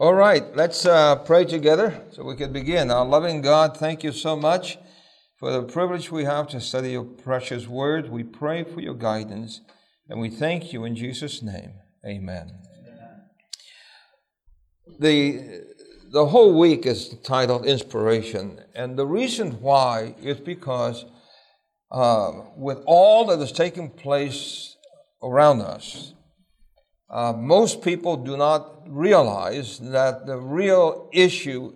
All 0.00 0.14
right, 0.14 0.54
let's 0.54 0.86
uh, 0.86 1.16
pray 1.16 1.44
together 1.44 2.04
so 2.12 2.22
we 2.22 2.36
can 2.36 2.52
begin. 2.52 2.88
Our 2.88 3.04
loving 3.04 3.40
God, 3.40 3.76
thank 3.76 4.04
you 4.04 4.12
so 4.12 4.36
much 4.36 4.78
for 5.40 5.50
the 5.50 5.64
privilege 5.64 6.08
we 6.08 6.22
have 6.22 6.46
to 6.50 6.60
study 6.60 6.92
your 6.92 7.02
precious 7.02 7.66
word. 7.66 8.08
We 8.08 8.22
pray 8.22 8.62
for 8.62 8.80
your 8.80 8.94
guidance 8.94 9.60
and 10.08 10.20
we 10.20 10.30
thank 10.30 10.72
you 10.72 10.84
in 10.84 10.94
Jesus' 10.94 11.42
name. 11.42 11.72
Amen. 12.06 12.60
The, 15.00 15.64
the 16.12 16.26
whole 16.26 16.56
week 16.56 16.86
is 16.86 17.16
titled 17.24 17.66
Inspiration, 17.66 18.60
and 18.76 18.96
the 18.96 19.06
reason 19.06 19.60
why 19.60 20.14
is 20.22 20.38
because 20.38 21.06
uh, 21.90 22.30
with 22.56 22.78
all 22.86 23.26
that 23.26 23.40
is 23.40 23.50
taking 23.50 23.90
place 23.90 24.76
around 25.24 25.60
us, 25.60 26.14
uh, 27.10 27.32
most 27.32 27.82
people 27.82 28.16
do 28.16 28.36
not 28.36 28.82
realize 28.86 29.78
that 29.78 30.26
the 30.26 30.36
real 30.36 31.08
issue 31.12 31.72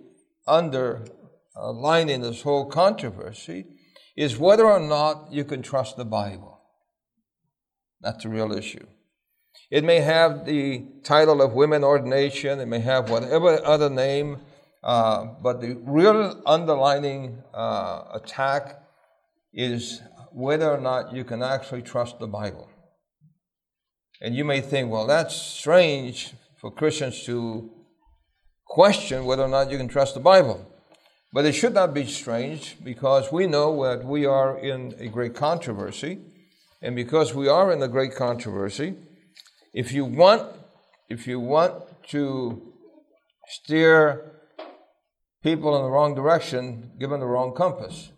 underlining 0.47 2.21
this 2.21 2.41
whole 2.41 2.65
controversy 2.65 3.65
is 4.15 4.37
whether 4.37 4.65
or 4.65 4.79
not 4.79 5.31
you 5.31 5.43
can 5.43 5.61
trust 5.61 5.97
the 5.97 6.05
Bible. 6.05 6.61
That's 8.01 8.23
the 8.23 8.29
real 8.29 8.51
issue. 8.51 8.85
It 9.71 9.83
may 9.83 10.01
have 10.01 10.45
the 10.45 10.85
title 11.03 11.41
of 11.41 11.53
women 11.53 11.83
ordination, 11.83 12.59
it 12.59 12.67
may 12.67 12.79
have 12.79 13.09
whatever 13.09 13.63
other 13.65 13.89
name, 13.89 14.41
uh, 14.83 15.25
but 15.41 15.61
the 15.61 15.75
real 15.83 16.41
underlining 16.45 17.41
uh, 17.53 18.03
attack 18.13 18.83
is 19.53 20.01
whether 20.31 20.69
or 20.69 20.79
not 20.79 21.13
you 21.13 21.23
can 21.23 21.41
actually 21.41 21.81
trust 21.81 22.19
the 22.19 22.27
Bible. 22.27 22.69
And 24.23 24.33
you 24.33 24.45
may 24.45 24.61
think, 24.61 24.89
well, 24.89 25.05
that's 25.05 25.35
strange 25.35 26.33
for 26.57 26.71
Christians 26.71 27.25
to 27.25 27.69
question 28.65 29.25
whether 29.25 29.43
or 29.43 29.49
not 29.49 29.69
you 29.69 29.77
can 29.77 29.89
trust 29.89 30.13
the 30.13 30.21
Bible. 30.21 30.65
But 31.33 31.45
it 31.45 31.51
should 31.51 31.73
not 31.73 31.93
be 31.93 32.07
strange 32.07 32.77
because 32.81 33.33
we 33.33 33.47
know 33.47 33.83
that 33.83 34.05
we 34.05 34.25
are 34.25 34.57
in 34.57 34.95
a 34.97 35.09
great 35.09 35.35
controversy. 35.35 36.19
And 36.81 36.95
because 36.95 37.33
we 37.33 37.49
are 37.49 37.73
in 37.73 37.81
a 37.81 37.87
great 37.89 38.15
controversy, 38.15 38.95
if 39.73 39.91
you 39.91 40.05
want, 40.05 40.43
if 41.09 41.27
you 41.27 41.41
want 41.41 41.83
to 42.09 42.71
steer 43.49 44.31
people 45.43 45.75
in 45.75 45.83
the 45.83 45.89
wrong 45.89 46.15
direction, 46.15 46.91
give 46.97 47.09
them 47.09 47.19
the 47.19 47.25
wrong 47.25 47.53
compass. 47.53 48.11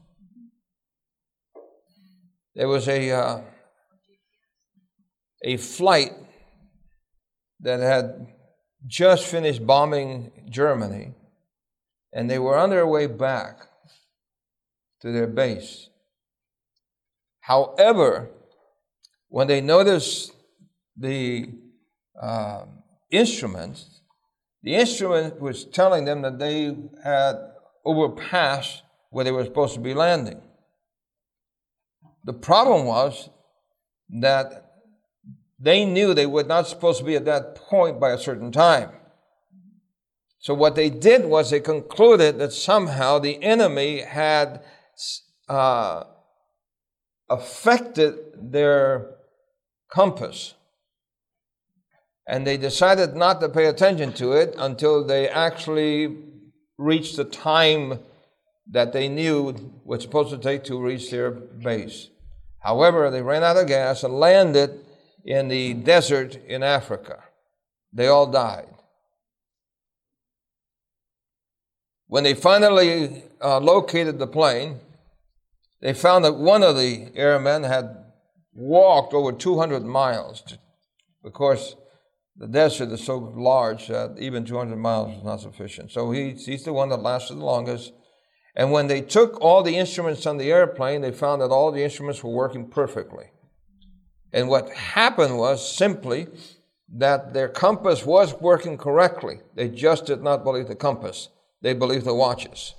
There 2.54 2.68
was 2.68 2.88
a 2.88 3.12
uh, 3.12 3.42
a 5.46 5.58
flight 5.58 6.12
that 7.60 7.80
had 7.80 8.28
just 8.86 9.26
finished 9.28 9.66
bombing 9.66 10.32
Germany, 10.50 11.14
and 12.12 12.30
they 12.30 12.40
were 12.40 12.58
on 12.58 12.72
their 12.72 12.88
way 12.88 13.06
back 13.06 13.60
to 15.02 15.12
their 15.12 15.28
base. 15.28 15.90
However, 17.42 18.32
when 19.30 19.48
they 19.48 19.62
noticed 19.62 20.32
the 20.98 21.50
uh, 22.20 22.66
instrument, 23.12 23.86
the 24.64 24.76
instrument 24.76 25.40
was 25.40 25.66
telling 25.66 26.06
them 26.06 26.24
that 26.24 26.40
they 26.40 26.76
had 27.04 27.36
overpassed 27.86 28.82
where 29.12 29.24
they 29.24 29.32
were 29.32 29.46
supposed 29.46 29.76
to 29.76 29.80
be 29.80 29.94
landing. 29.94 30.42
The 32.24 32.34
problem 32.34 32.88
was 32.88 33.30
that 34.22 34.65
they 35.60 35.86
knew 35.86 36.14
they 36.14 36.26
were 36.26 36.44
not 36.44 36.68
supposed 36.68 37.00
to 37.00 37.06
be 37.06 37.16
at 37.16 37.26
that 37.26 37.56
point 37.56 38.00
by 38.00 38.12
a 38.12 38.18
certain 38.18 38.52
time. 38.52 38.92
So 40.40 40.54
what 40.54 40.76
they 40.76 40.90
did 40.90 41.26
was 41.26 41.50
they 41.50 41.60
concluded 41.60 42.38
that 42.38 42.54
somehow 42.54 43.20
the 43.20 43.42
enemy 43.42 44.02
had 44.02 44.64
uh, 45.50 46.04
affected 47.30 48.16
their 48.52 49.16
compass. 49.90 50.54
And 52.28 52.46
they 52.46 52.58
decided 52.58 53.16
not 53.16 53.40
to 53.42 53.50
pay 53.50 53.66
attention 53.66 54.14
to 54.14 54.34
it 54.34 54.56
until 54.58 55.04
they 55.04 55.30
actually 55.30 56.18
reached 56.78 57.18
the 57.18 57.26
time 57.26 58.00
that 58.72 58.94
they 58.94 59.08
knew 59.08 59.72
was 59.84 60.02
supposed 60.02 60.32
to 60.32 60.38
take 60.38 60.64
to 60.66 60.82
reach 60.82 61.12
their 61.12 61.32
base. 61.32 62.10
However, 62.60 63.12
they 63.12 63.22
ran 63.22 63.44
out 63.44 63.58
of 63.58 63.68
gas 63.68 64.04
and 64.04 64.20
landed 64.20 64.86
in 65.26 65.48
the 65.48 65.74
desert 65.74 66.36
in 66.46 66.62
Africa. 66.62 67.24
They 67.92 68.08
all 68.08 68.28
died. 68.28 68.68
When 72.08 72.24
they 72.24 72.36
finally 72.36 73.24
uh, 73.42 73.60
located 73.60 74.20
the 74.20 74.28
plane, 74.28 74.80
they 75.82 75.94
found 75.94 76.24
that 76.24 76.36
one 76.36 76.62
of 76.62 76.76
the 76.76 77.10
airmen 77.16 77.64
had 77.64 78.06
walked 78.54 79.14
over 79.14 79.32
200 79.32 79.84
miles. 79.84 80.42
To, 80.44 80.60
of 81.24 81.34
course, 81.34 81.76
the 82.38 82.48
desert 82.48 82.90
is 82.90 83.04
so 83.04 83.18
large 83.18 83.88
that 83.88 84.18
even 84.20 84.46
200 84.46 84.76
miles 84.76 85.18
is 85.18 85.24
not 85.24 85.42
sufficient. 85.42 85.92
So 85.92 86.12
he, 86.12 86.32
he's 86.32 86.64
the 86.64 86.74
one 86.74 86.90
that 86.90 87.02
lasted 87.02 87.36
the 87.36 87.46
longest. 87.46 87.94
And 88.56 88.72
when 88.72 88.88
they 88.88 89.02
took 89.02 89.42
all 89.42 89.64
the 89.64 89.76
instruments 89.76 90.26
on 90.26 90.38
the 90.38 90.52
airplane, 90.52 91.02
they 91.02 91.12
found 91.12 91.42
that 91.42 91.50
all 91.50 91.72
the 91.72 91.84
instruments 91.84 92.24
were 92.24 92.32
working 92.32 92.70
perfectly. 92.70 93.32
And 94.34 94.50
what 94.50 94.70
happened 94.72 95.38
was 95.38 95.76
simply 95.76 96.28
that 96.94 97.34
their 97.34 97.48
compass 97.48 98.06
was 98.06 98.34
working 98.40 98.78
correctly. 98.78 99.40
They 99.56 99.70
just 99.70 100.06
did 100.06 100.22
not 100.22 100.44
believe 100.44 100.68
the 100.68 100.76
compass, 100.76 101.30
they 101.62 101.74
believed 101.74 102.06
the 102.06 102.14
watches. 102.14 102.74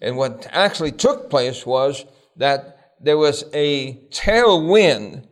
And 0.00 0.16
what 0.16 0.46
actually 0.50 0.92
took 0.92 1.28
place 1.28 1.66
was 1.66 2.04
that 2.36 2.94
there 3.00 3.18
was 3.18 3.44
a 3.52 3.94
tailwind 4.10 5.26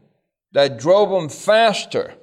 that 0.52 0.78
drove 0.78 1.10
them 1.10 1.28
faster. 1.28 2.14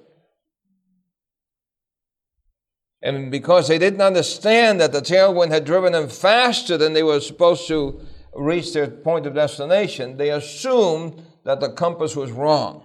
And 3.01 3.31
because 3.31 3.67
they 3.67 3.77
didn't 3.77 4.01
understand 4.01 4.79
that 4.81 4.91
the 4.91 5.01
tailwind 5.01 5.51
had 5.51 5.65
driven 5.65 5.93
them 5.93 6.09
faster 6.09 6.77
than 6.77 6.93
they 6.93 7.03
were 7.03 7.19
supposed 7.19 7.67
to 7.67 8.01
reach 8.35 8.73
their 8.73 8.87
point 8.87 9.25
of 9.25 9.35
destination, 9.35 10.17
they 10.17 10.31
assumed 10.31 11.23
that 11.43 11.59
the 11.59 11.69
compass 11.69 12.15
was 12.15 12.31
wrong 12.31 12.84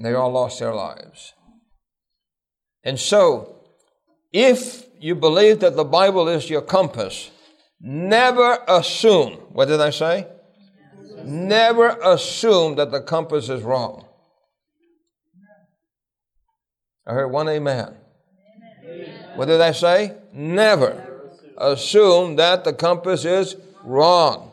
and 0.00 0.06
they 0.06 0.14
all 0.14 0.32
lost 0.32 0.58
their 0.58 0.72
lives. 0.72 1.34
And 2.82 2.98
so, 2.98 3.56
if 4.32 4.86
you 4.98 5.14
believe 5.14 5.60
that 5.60 5.76
the 5.76 5.84
Bible 5.84 6.26
is 6.26 6.48
your 6.48 6.62
compass, 6.62 7.30
never 7.78 8.64
assume, 8.66 9.34
what 9.52 9.68
did 9.68 9.78
I 9.78 9.90
say? 9.90 10.26
Never 11.22 11.98
assume 12.02 12.76
that 12.76 12.90
the 12.90 13.02
compass 13.02 13.50
is 13.50 13.60
wrong. 13.60 14.06
I 17.06 17.12
heard 17.12 17.28
one 17.28 17.50
amen. 17.50 17.94
amen. 18.82 19.32
What 19.34 19.48
did 19.48 19.60
I 19.60 19.72
say? 19.72 20.16
Never 20.32 21.28
assume 21.58 22.36
that 22.36 22.64
the 22.64 22.72
compass 22.72 23.26
is 23.26 23.54
wrong. 23.84 24.50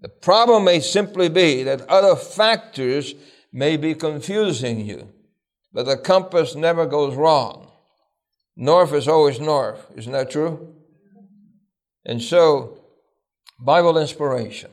The 0.00 0.08
problem 0.08 0.64
may 0.64 0.80
simply 0.80 1.28
be 1.28 1.62
that 1.62 1.82
other 1.82 2.16
factors 2.16 3.14
may 3.54 3.76
be 3.76 3.94
confusing 3.94 4.80
you, 4.80 5.08
but 5.72 5.86
the 5.86 5.96
compass 5.96 6.56
never 6.56 6.84
goes 6.84 7.14
wrong. 7.14 7.70
North 8.56 8.92
is 8.92 9.06
always 9.06 9.38
north. 9.38 9.86
Isn't 9.96 10.12
that 10.12 10.32
true? 10.32 10.74
And 12.04 12.20
so, 12.20 12.78
Bible 13.60 13.96
inspiration. 13.96 14.70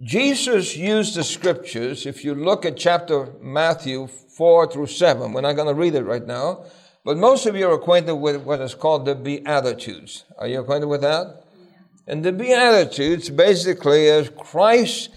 Jesus 0.00 0.76
used 0.76 1.16
the 1.16 1.24
scriptures. 1.24 2.06
If 2.06 2.24
you 2.24 2.34
look 2.34 2.64
at 2.64 2.76
chapter 2.76 3.28
Matthew 3.42 4.06
4 4.06 4.70
through 4.70 4.86
7, 4.86 5.32
we're 5.32 5.40
not 5.40 5.56
going 5.56 5.68
to 5.68 5.74
read 5.74 5.96
it 5.96 6.04
right 6.04 6.24
now, 6.24 6.64
but 7.04 7.18
most 7.18 7.44
of 7.44 7.56
you 7.56 7.68
are 7.68 7.74
acquainted 7.74 8.14
with 8.14 8.42
what 8.42 8.60
is 8.60 8.74
called 8.74 9.04
the 9.04 9.16
Beatitudes. 9.16 10.24
Are 10.38 10.46
you 10.46 10.60
acquainted 10.60 10.86
with 10.86 11.00
that? 11.00 11.44
And 12.06 12.24
the 12.24 12.32
Beatitudes 12.32 13.30
basically 13.30 14.06
is 14.06 14.30
Christ 14.30 15.10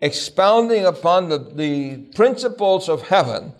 expounding 0.00 0.84
upon 0.84 1.28
the, 1.28 1.38
the 1.38 1.96
principles 2.14 2.88
of 2.88 3.08
heaven 3.08 3.52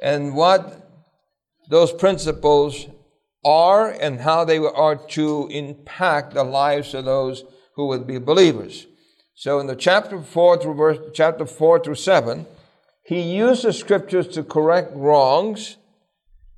and 0.00 0.34
what 0.34 0.90
those 1.68 1.92
principles 1.92 2.86
are 3.44 3.90
and 3.90 4.20
how 4.20 4.44
they 4.44 4.58
are 4.58 4.96
to 4.96 5.48
impact 5.50 6.34
the 6.34 6.44
lives 6.44 6.94
of 6.94 7.04
those 7.04 7.44
who 7.74 7.86
would 7.86 8.06
be 8.06 8.18
believers. 8.18 8.86
So 9.34 9.60
in 9.60 9.66
the 9.66 9.76
chapter 9.76 10.20
4 10.22 10.62
through 10.62 10.74
verse, 10.74 10.98
chapter 11.12 11.46
4 11.46 11.80
through 11.80 11.96
7, 11.96 12.46
he 13.04 13.20
used 13.20 13.62
the 13.62 13.72
scriptures 13.72 14.28
to 14.28 14.42
correct 14.42 14.92
wrongs, 14.94 15.76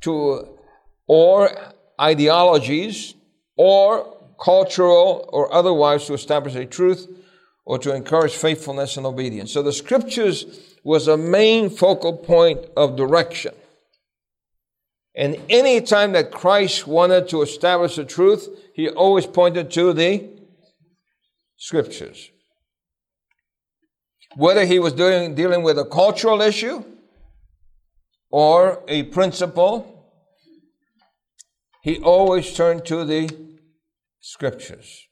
to 0.03 0.49
or 1.07 1.51
ideologies, 2.01 3.15
or 3.57 4.17
cultural 4.43 5.29
or 5.33 5.53
otherwise 5.53 6.07
to 6.07 6.15
establish 6.15 6.55
a 6.55 6.65
truth 6.65 7.09
or 7.69 7.79
to 7.79 7.95
encourage 7.95 8.33
faithfulness 8.33 8.97
and 8.97 9.05
obedience. 9.05 9.53
So 9.53 9.63
the 9.63 9.75
scriptures 9.75 10.47
was 10.85 11.07
a 11.07 11.19
main 11.19 11.69
focal 11.69 12.17
point 12.17 12.61
of 12.75 12.97
direction. 12.97 13.55
And 15.15 15.37
any 15.51 15.83
time 15.83 16.13
that 16.13 16.31
Christ 16.31 16.87
wanted 16.87 17.29
to 17.29 17.43
establish 17.43 17.97
the 17.97 18.07
truth, 18.07 18.49
he 18.73 18.89
always 18.89 19.27
pointed 19.27 19.71
to 19.73 19.93
the 19.93 20.31
scriptures. 21.59 22.31
Whether 24.35 24.65
he 24.65 24.79
was 24.79 24.95
doing, 24.95 25.35
dealing 25.35 25.63
with 25.63 25.79
a 25.79 25.85
cultural 25.85 26.41
issue 26.41 26.83
or 28.31 28.83
a 28.89 29.03
principle, 29.03 30.09
he 31.83 31.99
always 31.99 32.51
turned 32.55 32.87
to 32.87 33.05
the 33.05 33.29
scriptures. 34.21 35.08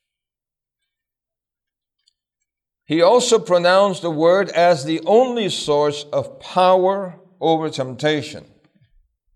He 2.87 3.03
also 3.03 3.41
pronounced 3.41 4.03
the 4.03 4.11
word 4.11 4.49
as 4.51 4.85
the 4.85 5.01
only 5.07 5.49
source 5.51 6.05
of 6.13 6.39
power 6.39 7.19
over 7.41 7.69
temptation. 7.69 8.47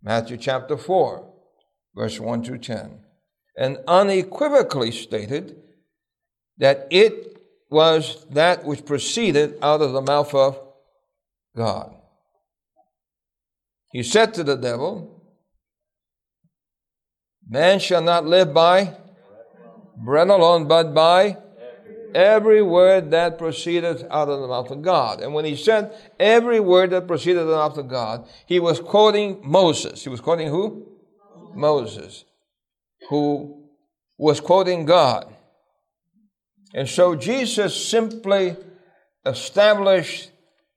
Matthew 0.02 0.36
chapter 0.36 0.76
4, 0.76 1.28
verse 1.94 2.20
1 2.20 2.44
to 2.44 2.58
10. 2.58 3.00
And 3.58 3.78
unequivocally 3.88 4.92
stated 4.92 5.56
that 6.58 6.86
it 6.90 7.42
was 7.70 8.24
that 8.30 8.64
which 8.64 8.86
proceeded 8.86 9.58
out 9.62 9.82
of 9.82 9.92
the 9.92 10.00
mouth 10.00 10.32
of 10.32 10.60
God. 11.56 11.94
He 13.90 14.04
said 14.04 14.32
to 14.34 14.44
the 14.44 14.56
devil, 14.56 15.22
Man 17.48 17.80
shall 17.80 18.02
not 18.02 18.24
live 18.26 18.54
by 18.54 18.96
bread 19.96 20.28
alone, 20.28 20.68
but 20.68 20.94
by 20.94 21.36
every 22.14 22.62
word 22.62 23.10
that 23.10 23.38
proceeded 23.38 24.06
out 24.10 24.28
of 24.28 24.40
the 24.40 24.48
mouth 24.48 24.70
of 24.70 24.82
God. 24.82 25.20
And 25.20 25.34
when 25.34 25.44
he 25.44 25.56
said 25.56 25.92
every 26.18 26.60
word 26.60 26.90
that 26.90 27.06
proceeded 27.06 27.40
out 27.40 27.42
of 27.42 27.48
the 27.48 27.56
mouth 27.56 27.78
of 27.78 27.88
God, 27.88 28.28
he 28.46 28.60
was 28.60 28.80
quoting 28.80 29.40
Moses. 29.42 30.02
He 30.02 30.08
was 30.08 30.20
quoting 30.20 30.48
who? 30.48 30.86
Moses, 31.54 32.24
who 33.08 33.68
was 34.18 34.40
quoting 34.40 34.84
God. 34.84 35.34
And 36.74 36.88
so 36.88 37.16
Jesus 37.16 37.74
simply 37.88 38.56
established 39.26 40.30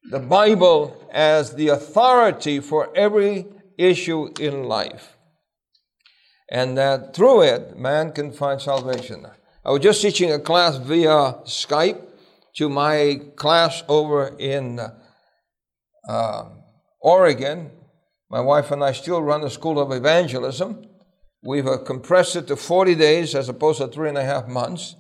the 0.10 0.20
Bible 0.20 1.08
as 1.12 1.56
the 1.56 1.70
authority 1.70 2.60
for 2.60 2.96
every 2.96 3.46
issue 3.78 4.32
in 4.40 4.64
life. 4.64 5.18
And 6.50 6.78
that 6.78 7.16
through 7.16 7.44
it, 7.44 7.78
man 7.78 8.12
can 8.12 8.32
find 8.32 8.62
salvation. 8.62 9.26
I 9.66 9.72
was 9.72 9.82
just 9.82 10.02
teaching 10.02 10.30
a 10.30 10.40
class 10.40 10.76
via 10.76 11.36
Skype 11.46 12.02
to 12.56 12.68
my 12.68 13.22
class 13.38 13.82
over 13.88 14.36
in 14.38 14.82
uh, 16.10 16.44
Oregon. 17.00 17.72
My 18.30 18.42
wife 18.42 18.72
and 18.72 18.84
I 18.84 18.92
still 18.92 19.22
run 19.22 19.40
the 19.40 19.50
School 19.50 19.80
of 19.80 19.94
Evangelism. 19.94 20.86
We've 21.44 21.66
uh, 21.66 21.78
compressed 21.78 22.36
it 22.36 22.48
to 22.48 22.58
40 22.58 22.96
days 22.96 23.36
as 23.36 23.48
opposed 23.48 23.78
to 23.80 23.88
three 23.88 24.10
and 24.10 24.18
a 24.18 24.24
half 24.26 24.50
months. 24.50 24.98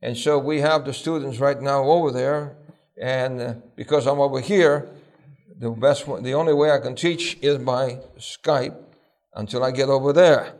And 0.00 0.16
so 0.16 0.38
we 0.38 0.60
have 0.60 0.84
the 0.84 0.92
students 0.92 1.40
right 1.40 1.60
now 1.60 1.82
over 1.82 2.12
there. 2.12 2.58
And 3.00 3.40
uh, 3.40 3.54
because 3.74 4.06
I'm 4.06 4.20
over 4.20 4.40
here, 4.40 4.88
the 5.58 5.70
best, 5.70 6.06
the 6.22 6.34
only 6.34 6.54
way 6.54 6.70
I 6.70 6.78
can 6.78 6.94
teach 6.94 7.38
is 7.42 7.58
by 7.58 7.98
Skype 8.18 8.76
until 9.34 9.64
I 9.64 9.72
get 9.72 9.88
over 9.88 10.12
there. 10.12 10.54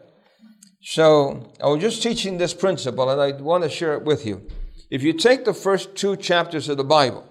So 0.88 1.52
I 1.60 1.66
was 1.66 1.80
just 1.80 2.00
teaching 2.00 2.38
this 2.38 2.54
principle 2.54 3.10
and 3.10 3.20
I 3.20 3.32
want 3.42 3.64
to 3.64 3.68
share 3.68 3.94
it 3.94 4.04
with 4.04 4.24
you. 4.24 4.46
If 4.88 5.02
you 5.02 5.14
take 5.14 5.44
the 5.44 5.52
first 5.52 5.96
two 5.96 6.14
chapters 6.14 6.68
of 6.68 6.76
the 6.76 6.84
Bible 6.84 7.28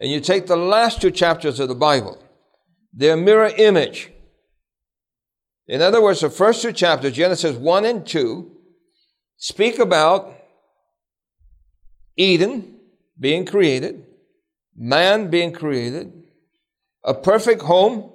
and 0.00 0.10
you 0.10 0.18
take 0.18 0.46
the 0.46 0.56
last 0.56 1.02
two 1.02 1.10
chapters 1.10 1.60
of 1.60 1.68
the 1.68 1.74
Bible, 1.74 2.16
they're 2.94 3.14
mirror 3.14 3.52
image. 3.58 4.10
In 5.66 5.82
other 5.82 6.02
words, 6.02 6.22
the 6.22 6.30
first 6.30 6.62
two 6.62 6.72
chapters, 6.72 7.12
Genesis 7.12 7.56
1 7.56 7.84
and 7.84 8.06
2, 8.06 8.50
speak 9.36 9.78
about 9.78 10.34
Eden 12.16 12.80
being 13.20 13.44
created, 13.44 14.06
man 14.74 15.28
being 15.28 15.52
created, 15.52 16.10
a 17.04 17.12
perfect 17.12 17.60
home, 17.60 18.10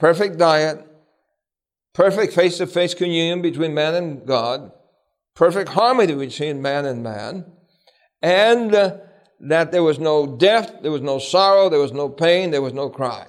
perfect 0.00 0.38
diet, 0.38 0.89
perfect 1.94 2.32
face 2.32 2.58
to 2.58 2.66
face 2.66 2.94
communion 2.94 3.42
between 3.42 3.74
man 3.74 3.94
and 3.94 4.26
God, 4.26 4.72
perfect 5.34 5.70
harmony 5.70 6.14
between 6.14 6.62
man 6.62 6.84
and 6.84 7.02
man, 7.02 7.46
and 8.22 8.74
uh, 8.74 8.96
that 9.40 9.72
there 9.72 9.82
was 9.82 9.98
no 9.98 10.26
death, 10.26 10.82
there 10.82 10.92
was 10.92 11.00
no 11.00 11.18
sorrow, 11.18 11.68
there 11.68 11.80
was 11.80 11.92
no 11.92 12.08
pain, 12.08 12.50
there 12.50 12.62
was 12.62 12.74
no 12.74 12.90
cry. 12.90 13.26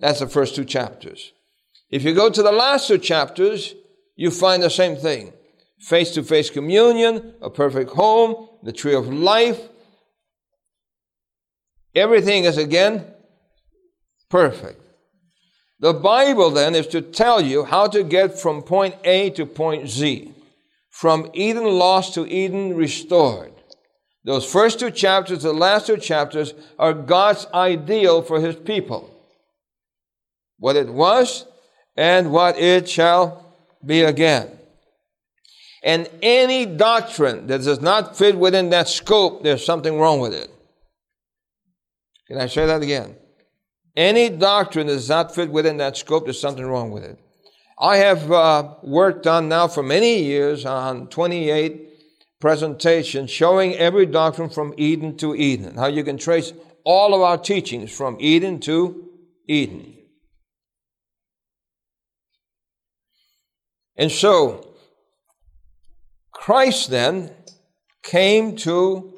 That's 0.00 0.20
the 0.20 0.28
first 0.28 0.56
two 0.56 0.64
chapters. 0.64 1.32
If 1.90 2.02
you 2.02 2.14
go 2.14 2.30
to 2.30 2.42
the 2.42 2.52
last 2.52 2.88
two 2.88 2.98
chapters, 2.98 3.74
you 4.16 4.30
find 4.30 4.62
the 4.62 4.70
same 4.70 4.96
thing 4.96 5.32
face 5.78 6.12
to 6.12 6.22
face 6.22 6.48
communion, 6.48 7.34
a 7.42 7.50
perfect 7.50 7.90
home, 7.90 8.48
the 8.62 8.72
tree 8.72 8.94
of 8.94 9.12
life. 9.12 9.60
Everything 11.94 12.44
is 12.44 12.56
again 12.56 13.04
perfect. 14.30 14.81
The 15.82 15.92
Bible 15.92 16.50
then 16.52 16.76
is 16.76 16.86
to 16.88 17.02
tell 17.02 17.40
you 17.40 17.64
how 17.64 17.88
to 17.88 18.04
get 18.04 18.38
from 18.38 18.62
point 18.62 18.94
A 19.02 19.30
to 19.30 19.44
point 19.44 19.88
Z, 19.88 20.32
from 20.90 21.28
Eden 21.34 21.64
lost 21.64 22.14
to 22.14 22.24
Eden 22.24 22.76
restored. 22.76 23.52
Those 24.24 24.50
first 24.50 24.78
two 24.78 24.92
chapters, 24.92 25.42
the 25.42 25.52
last 25.52 25.88
two 25.88 25.96
chapters, 25.96 26.54
are 26.78 26.94
God's 26.94 27.48
ideal 27.52 28.22
for 28.22 28.40
his 28.40 28.54
people. 28.54 29.12
What 30.58 30.76
it 30.76 30.88
was 30.88 31.46
and 31.96 32.30
what 32.30 32.56
it 32.60 32.88
shall 32.88 33.44
be 33.84 34.02
again. 34.02 34.56
And 35.82 36.08
any 36.22 36.64
doctrine 36.64 37.48
that 37.48 37.62
does 37.62 37.80
not 37.80 38.16
fit 38.16 38.38
within 38.38 38.70
that 38.70 38.86
scope, 38.86 39.42
there's 39.42 39.66
something 39.66 39.98
wrong 39.98 40.20
with 40.20 40.32
it. 40.32 40.48
Can 42.28 42.38
I 42.38 42.46
say 42.46 42.66
that 42.66 42.82
again? 42.82 43.16
Any 43.96 44.30
doctrine 44.30 44.86
that 44.86 44.94
does 44.94 45.08
not 45.08 45.34
fit 45.34 45.50
within 45.50 45.76
that 45.78 45.96
scope, 45.96 46.24
there's 46.24 46.40
something 46.40 46.64
wrong 46.64 46.90
with 46.90 47.04
it. 47.04 47.18
I 47.78 47.96
have 47.96 48.30
uh, 48.30 48.74
worked 48.82 49.26
on 49.26 49.48
now 49.48 49.68
for 49.68 49.82
many 49.82 50.22
years 50.22 50.64
on 50.64 51.08
28 51.08 51.88
presentations 52.40 53.30
showing 53.30 53.74
every 53.76 54.06
doctrine 54.06 54.48
from 54.48 54.74
Eden 54.76 55.16
to 55.18 55.34
Eden, 55.34 55.76
how 55.76 55.86
you 55.86 56.04
can 56.04 56.16
trace 56.16 56.52
all 56.84 57.14
of 57.14 57.20
our 57.20 57.38
teachings 57.38 57.92
from 57.92 58.16
Eden 58.18 58.60
to 58.60 59.08
Eden. 59.46 59.94
And 63.96 64.10
so, 64.10 64.74
Christ 66.32 66.90
then 66.90 67.30
came 68.02 68.56
to 68.56 69.12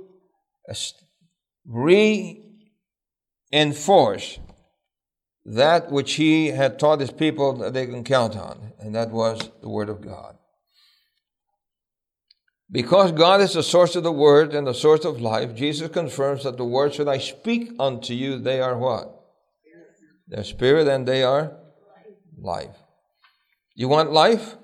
reinforce 1.65 4.39
that 5.45 5.91
which 5.91 6.15
he 6.15 6.49
had 6.49 6.79
taught 6.79 7.01
his 7.01 7.11
people 7.11 7.53
that 7.59 7.75
they 7.75 7.87
can 7.87 8.05
count 8.05 8.37
on, 8.37 8.73
and 8.79 8.95
that 8.95 9.11
was 9.11 9.51
the 9.61 9.69
Word 9.69 9.89
of 9.89 10.01
God. 10.01 10.37
Because 12.71 13.13
God 13.13 13.41
is 13.41 13.53
the 13.53 13.63
source 13.63 13.95
of 13.95 14.03
the 14.03 14.13
Word 14.13 14.55
and 14.55 14.67
the 14.67 14.73
source 14.73 15.05
of 15.05 15.21
life, 15.21 15.55
Jesus 15.55 15.91
confirms 15.91 16.45
that 16.45 16.57
the 16.57 16.65
words 16.65 16.97
that 16.97 17.09
I 17.09 17.19
speak 17.19 17.73
unto 17.79 18.15
you, 18.15 18.39
they 18.39 18.61
are 18.61 18.77
what? 18.77 19.15
They're 20.27 20.45
spirit 20.45 20.89
and 20.89 21.07
they 21.07 21.23
are 21.23 21.57
life. 22.39 22.77
You 23.75 23.89
want 23.89 24.13
life? 24.13 24.57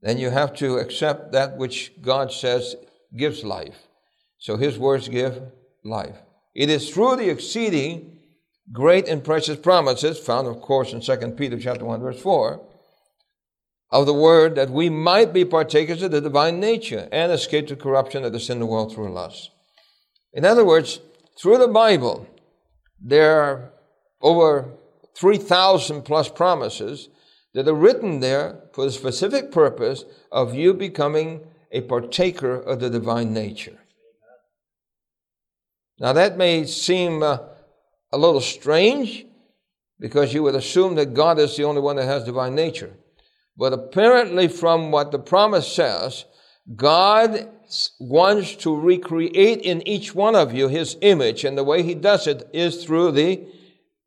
Then 0.00 0.18
you 0.18 0.30
have 0.30 0.54
to 0.56 0.76
accept 0.78 1.32
that 1.32 1.56
which 1.56 1.92
God 2.00 2.30
says 2.30 2.76
gives 3.16 3.42
life. 3.42 3.88
So 4.38 4.56
His 4.56 4.78
words 4.78 5.08
give 5.08 5.42
life. 5.82 6.18
It 6.54 6.70
is 6.70 6.90
through 6.90 7.16
the 7.16 7.30
exceeding 7.30 8.13
great 8.72 9.08
and 9.08 9.22
precious 9.22 9.58
promises, 9.58 10.18
found 10.18 10.48
of 10.48 10.60
course 10.60 10.92
in 10.92 11.00
2 11.00 11.32
Peter 11.32 11.58
chapter 11.58 11.84
1, 11.84 12.00
verse 12.00 12.20
4, 12.20 12.64
of 13.90 14.06
the 14.06 14.14
word 14.14 14.56
that 14.56 14.70
we 14.70 14.88
might 14.88 15.32
be 15.32 15.44
partakers 15.44 16.02
of 16.02 16.10
the 16.10 16.20
divine 16.20 16.58
nature 16.58 17.08
and 17.12 17.30
escape 17.30 17.68
the 17.68 17.76
corruption 17.76 18.22
that 18.22 18.34
is 18.34 18.50
in 18.50 18.58
the 18.58 18.66
world 18.66 18.92
through 18.92 19.12
lust. 19.12 19.50
In 20.32 20.44
other 20.44 20.64
words, 20.64 21.00
through 21.40 21.58
the 21.58 21.68
Bible, 21.68 22.26
there 23.00 23.40
are 23.40 23.72
over 24.20 24.70
3,000 25.16 26.02
plus 26.02 26.28
promises 26.28 27.08
that 27.52 27.68
are 27.68 27.74
written 27.74 28.20
there 28.20 28.62
for 28.72 28.84
the 28.84 28.90
specific 28.90 29.52
purpose 29.52 30.04
of 30.32 30.54
you 30.54 30.74
becoming 30.74 31.46
a 31.70 31.82
partaker 31.82 32.54
of 32.54 32.80
the 32.80 32.90
divine 32.90 33.32
nature. 33.32 33.78
Now, 36.00 36.12
that 36.12 36.36
may 36.36 36.66
seem 36.66 37.22
uh, 37.22 37.38
a 38.14 38.18
little 38.18 38.40
strange 38.40 39.26
because 39.98 40.32
you 40.32 40.44
would 40.44 40.54
assume 40.54 40.94
that 40.94 41.14
God 41.14 41.38
is 41.40 41.56
the 41.56 41.64
only 41.64 41.80
one 41.80 41.96
that 41.96 42.04
has 42.04 42.22
divine 42.24 42.54
nature. 42.54 42.92
But 43.56 43.72
apparently, 43.72 44.46
from 44.46 44.92
what 44.92 45.10
the 45.10 45.18
promise 45.18 45.70
says, 45.72 46.24
God 46.76 47.48
wants 47.98 48.54
to 48.56 48.78
recreate 48.78 49.62
in 49.62 49.86
each 49.86 50.14
one 50.14 50.36
of 50.36 50.54
you 50.54 50.68
his 50.68 50.96
image, 51.00 51.44
and 51.44 51.58
the 51.58 51.64
way 51.64 51.82
he 51.82 51.94
does 51.94 52.26
it 52.28 52.48
is 52.52 52.84
through 52.84 53.12
the 53.12 53.46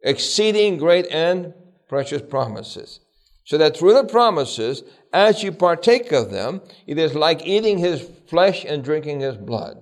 exceeding 0.04 0.78
great 0.78 1.08
and 1.12 1.54
precious 1.90 2.22
promises. 2.22 3.02
So 3.44 3.58
that 3.58 3.76
through 3.76 3.94
the 3.94 4.06
promises, 4.06 4.84
as 5.12 5.44
you 5.44 5.52
partake 5.52 6.14
of 6.14 6.32
them, 6.32 6.62
it 6.86 6.98
is 6.98 7.14
like 7.14 7.46
eating 7.46 7.78
his 7.78 8.10
flesh 8.28 8.64
and 8.64 8.84
drinking 8.84 9.20
his 9.20 9.36
blood. 9.36 9.78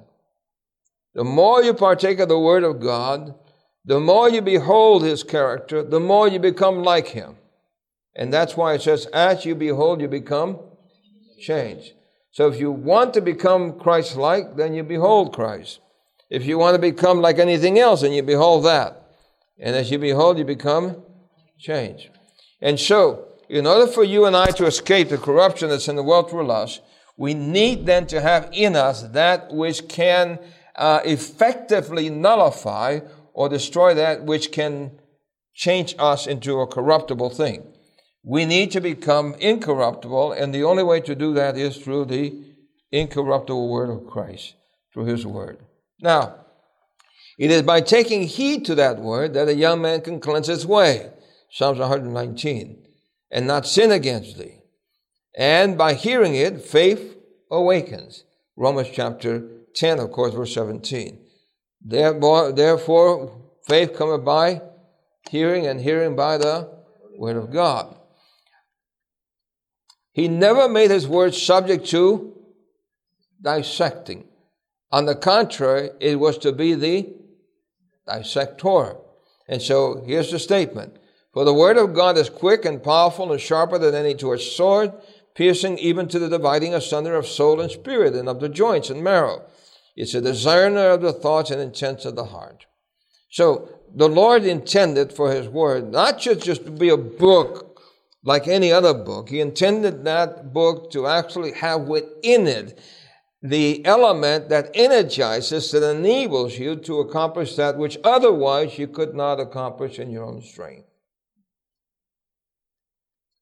The 1.14 1.24
more 1.24 1.64
you 1.64 1.74
partake 1.74 2.20
of 2.20 2.30
the 2.30 2.40
Word 2.40 2.64
of 2.64 2.80
God, 2.80 3.36
the 3.86 4.00
more 4.00 4.30
you 4.30 4.42
behold 4.42 5.04
his 5.04 5.24
character, 5.24 5.84
the 5.84 6.00
more 6.00 6.28
you 6.28 6.40
become 6.40 6.84
like 6.84 7.10
him. 7.10 7.38
And 8.16 8.34
that's 8.34 8.58
why 8.58 8.74
it 8.74 8.82
says, 8.82 9.06
as 9.08 9.46
you 9.46 9.56
behold, 9.56 10.02
you 10.02 10.08
become 10.08 10.60
changed. 11.40 11.94
So 12.32 12.48
if 12.48 12.60
you 12.60 12.72
want 12.72 13.14
to 13.14 13.22
become 13.22 13.80
Christ 13.80 14.16
like, 14.16 14.56
then 14.56 14.74
you 14.74 14.84
behold 14.84 15.34
Christ. 15.34 15.80
If 16.30 16.46
you 16.46 16.58
want 16.58 16.76
to 16.76 16.82
become 16.82 17.22
like 17.22 17.38
anything 17.38 17.78
else, 17.78 18.02
then 18.02 18.14
you 18.14 18.24
behold 18.24 18.66
that. 18.66 19.04
And 19.60 19.76
as 19.76 19.92
you 19.92 20.00
behold, 20.00 20.38
you 20.38 20.46
become 20.46 21.04
changed. 21.60 22.10
And 22.62 22.80
so, 22.80 23.28
in 23.48 23.68
order 23.68 23.88
for 23.90 24.04
you 24.04 24.26
and 24.26 24.36
I 24.36 24.48
to 24.52 24.66
escape 24.66 25.10
the 25.10 25.18
corruption 25.18 25.70
that's 25.70 25.88
in 25.88 25.96
the 25.96 26.04
world 26.04 26.30
through 26.30 26.48
lust, 26.48 26.82
we 27.16 27.34
need 27.34 27.86
then 27.86 28.08
to 28.08 28.22
have 28.22 28.50
in 28.52 28.76
us 28.76 29.04
that 29.04 29.54
which 29.54 29.88
can 29.88 30.40
uh, 30.76 31.02
effectively 31.06 32.10
nullify 32.10 33.00
or 33.36 33.50
destroy 33.50 33.94
that 33.94 34.24
which 34.24 34.52
can 34.52 34.98
change 35.54 35.94
us 36.00 36.26
into 36.26 36.62
a 36.62 36.68
corruptible 36.68 37.30
thing. 37.30 37.68
We 38.24 38.46
need 38.46 38.72
to 38.72 38.82
become 38.82 39.36
incorruptible, 39.36 40.32
and 40.32 40.54
the 40.54 40.64
only 40.64 40.84
way 40.84 41.02
to 41.02 41.14
do 41.14 41.34
that 41.34 41.58
is 41.58 41.78
through 41.78 42.06
the 42.06 42.34
incorruptible 42.92 43.70
word 43.70 43.90
of 43.90 44.08
Christ, 44.08 44.56
through 44.94 45.06
his 45.06 45.28
word. 45.28 45.60
Now, 46.02 46.46
it 47.38 47.52
is 47.52 47.62
by 47.62 47.82
taking 47.82 48.24
heed 48.24 48.66
to 48.66 48.76
that 48.76 49.00
word 49.00 49.34
that 49.34 49.50
a 49.50 49.56
young 49.56 49.82
man 49.82 50.02
can 50.02 50.22
cleanse 50.22 50.48
his 50.48 50.66
way. 50.66 51.12
Psalms 51.52 51.80
119. 51.80 52.84
And 53.32 53.48
not 53.48 53.68
sin 53.68 53.92
against 53.92 54.38
thee. 54.38 54.60
And 55.38 55.78
by 55.78 55.94
hearing 55.94 56.36
it, 56.36 56.62
faith 56.62 57.18
awakens. 57.52 58.24
Romans 58.56 58.88
chapter 58.94 59.44
10, 59.76 60.00
of 60.00 60.12
course, 60.12 60.34
verse 60.34 60.54
17. 60.54 61.25
Therefore, 61.88 62.52
therefore 62.52 63.32
faith 63.68 63.96
cometh 63.96 64.26
by 64.26 64.62
hearing, 65.30 65.68
and 65.68 65.80
hearing 65.80 66.16
by 66.16 66.38
the 66.38 66.70
word 67.18 67.38
of 67.38 67.52
God. 67.52 67.96
He 70.12 70.28
never 70.28 70.68
made 70.68 70.92
his 70.92 71.08
word 71.08 71.36
subject 71.36 71.86
to 71.88 72.34
dissecting. 73.42 74.28
On 74.92 75.06
the 75.06 75.16
contrary, 75.16 75.90
it 76.00 76.20
was 76.20 76.38
to 76.40 76.52
be 76.52 76.74
the 76.74 77.14
dissector. 78.08 78.98
And 79.48 79.62
so 79.62 80.04
here's 80.06 80.32
the 80.32 80.40
statement. 80.40 80.98
For 81.34 81.44
the 81.44 81.54
word 81.54 81.78
of 81.78 81.94
God 81.94 82.18
is 82.18 82.30
quick 82.30 82.66
and 82.66 82.82
powerful 82.82 83.32
and 83.32 83.42
sharper 83.42 83.78
than 83.78 83.94
any 83.94 84.16
two-edged 84.16 84.54
sword, 84.54 84.94
piercing 85.36 85.78
even 85.80 86.08
to 86.08 86.18
the 86.18 86.30
dividing 86.30 86.74
asunder 86.74 87.16
of 87.16 87.28
soul 87.28 87.60
and 87.60 87.70
spirit 87.70 88.16
and 88.16 88.30
of 88.30 88.40
the 88.40 88.48
joints 88.48 88.90
and 88.90 89.04
marrow. 89.04 89.44
It's 89.96 90.14
a 90.14 90.22
discerner 90.22 90.90
of 90.90 91.02
the 91.02 91.14
thoughts 91.14 91.52
and 91.52 91.62
intents 91.62 92.06
of 92.06 92.16
the 92.16 92.26
heart. 92.26 92.66
So 93.32 93.70
the 93.94 94.10
Lord 94.10 94.44
intended 94.44 95.14
for 95.14 95.32
his 95.32 95.48
word 95.48 95.92
not 95.92 96.20
just, 96.20 96.42
just 96.42 96.66
to 96.66 96.72
be 96.72 96.90
a 96.90 96.98
book 96.98 97.82
like 98.24 98.48
any 98.48 98.72
other 98.72 98.94
book. 98.94 99.30
He 99.30 99.40
intended 99.40 100.04
that 100.04 100.52
book 100.52 100.92
to 100.92 101.08
actually 101.08 101.54
have 101.54 101.82
within 101.82 102.48
it 102.48 102.80
the 103.42 103.86
element 103.86 104.50
that 104.50 104.72
energizes, 104.74 105.72
that 105.72 105.88
enables 105.88 106.58
you 106.58 106.76
to 106.78 107.00
accomplish 107.00 107.56
that 107.56 107.78
which 107.78 107.98
otherwise 108.04 108.80
you 108.80 108.88
could 108.88 109.14
not 109.14 109.40
accomplish 109.40 110.00
in 110.00 110.10
your 110.10 110.24
own 110.24 110.42
strength. 110.42 110.88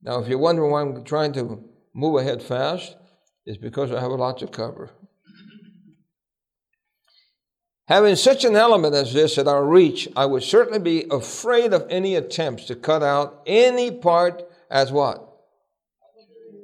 Now, 0.02 0.18
if 0.20 0.28
you're 0.28 0.36
wondering 0.36 0.70
why 0.70 0.82
I'm 0.82 1.02
trying 1.04 1.32
to 1.34 1.64
move 1.94 2.20
ahead 2.20 2.42
fast, 2.42 2.96
it's 3.46 3.56
because 3.56 3.90
I 3.90 4.00
have 4.00 4.10
a 4.10 4.16
lot 4.16 4.38
to 4.38 4.46
cover. 4.46 4.90
Having 7.86 8.16
such 8.16 8.44
an 8.44 8.56
element 8.56 8.94
as 8.94 9.12
this 9.12 9.36
at 9.36 9.46
our 9.46 9.64
reach, 9.64 10.08
I 10.16 10.24
would 10.24 10.42
certainly 10.42 10.78
be 10.78 11.06
afraid 11.10 11.74
of 11.74 11.86
any 11.90 12.14
attempts 12.14 12.64
to 12.66 12.74
cut 12.74 13.02
out 13.02 13.42
any 13.46 13.90
part 13.90 14.42
as 14.70 14.90
what? 14.90 15.28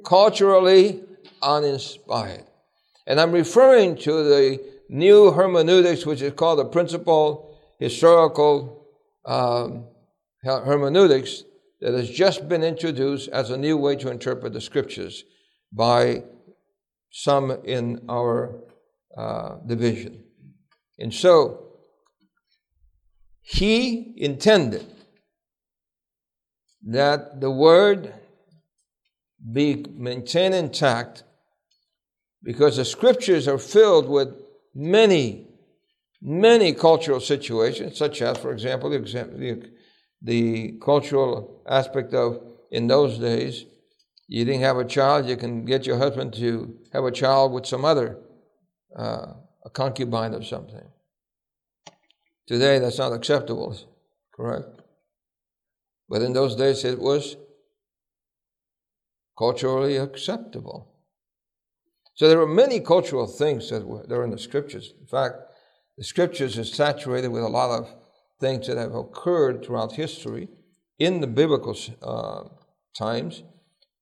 Culturally 0.03 1.03
uninspired. 1.43 2.45
And 3.05 3.19
I'm 3.19 3.31
referring 3.31 3.97
to 3.97 4.23
the 4.23 4.59
new 4.89 5.31
hermeneutics, 5.31 6.07
which 6.07 6.21
is 6.21 6.33
called 6.33 6.57
the 6.57 6.65
principal 6.65 7.55
historical 7.79 8.87
um, 9.25 9.85
hermeneutics, 10.43 11.43
that 11.81 11.93
has 11.93 12.09
just 12.09 12.47
been 12.47 12.63
introduced 12.63 13.27
as 13.29 13.49
a 13.49 13.57
new 13.57 13.75
way 13.75 13.95
to 13.95 14.09
interpret 14.09 14.53
the 14.53 14.61
scriptures 14.61 15.23
by 15.71 16.23
some 17.11 17.51
in 17.63 18.05
our 18.07 18.59
uh, 19.17 19.55
division. 19.67 20.23
And 21.01 21.11
so, 21.11 21.71
he 23.41 24.13
intended 24.17 24.85
that 26.83 27.41
the 27.41 27.49
word 27.49 28.13
be 29.51 29.83
maintained 29.95 30.53
intact 30.53 31.23
because 32.43 32.77
the 32.77 32.85
scriptures 32.85 33.47
are 33.47 33.57
filled 33.57 34.07
with 34.07 34.29
many, 34.75 35.47
many 36.21 36.71
cultural 36.71 37.19
situations, 37.19 37.97
such 37.97 38.21
as, 38.21 38.37
for 38.37 38.51
example, 38.51 38.91
the, 38.91 39.71
the, 40.21 40.79
cultural 40.83 41.63
aspect 41.67 42.13
of 42.13 42.39
in 42.69 42.85
those 42.85 43.17
days, 43.17 43.65
you 44.27 44.45
didn't 44.45 44.61
have 44.61 44.77
a 44.77 44.85
child, 44.85 45.27
you 45.27 45.35
can 45.35 45.65
get 45.65 45.87
your 45.87 45.97
husband 45.97 46.33
to 46.35 46.77
have 46.93 47.05
a 47.05 47.11
child 47.11 47.53
with 47.53 47.65
some 47.65 47.85
other, 47.85 48.19
uh, 48.95 49.33
concubine 49.73 50.33
or 50.33 50.43
something. 50.43 50.83
Today, 52.47 52.79
that's 52.79 52.97
not 52.97 53.13
acceptable, 53.13 53.77
correct? 54.33 54.81
But 56.09 56.21
in 56.21 56.33
those 56.33 56.55
days, 56.55 56.83
it 56.83 56.99
was 56.99 57.37
culturally 59.37 59.97
acceptable. 59.97 60.87
So 62.15 62.27
there 62.27 62.41
are 62.41 62.47
many 62.47 62.79
cultural 62.79 63.25
things 63.25 63.69
that, 63.69 63.85
were, 63.85 64.05
that 64.05 64.13
are 64.13 64.23
in 64.23 64.31
the 64.31 64.37
scriptures. 64.37 64.93
In 64.99 65.07
fact, 65.07 65.35
the 65.97 66.03
scriptures 66.03 66.57
are 66.57 66.65
saturated 66.65 67.29
with 67.29 67.43
a 67.43 67.47
lot 67.47 67.79
of 67.79 67.89
things 68.39 68.67
that 68.67 68.77
have 68.77 68.93
occurred 68.93 69.63
throughout 69.63 69.93
history 69.93 70.49
in 70.99 71.21
the 71.21 71.27
biblical 71.27 71.77
uh, 72.01 72.43
times 72.97 73.43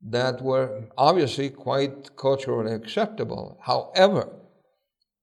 that 0.01 0.41
were 0.41 0.85
obviously 0.97 1.49
quite 1.49 2.15
culturally 2.15 2.73
acceptable. 2.73 3.59
However, 3.61 4.29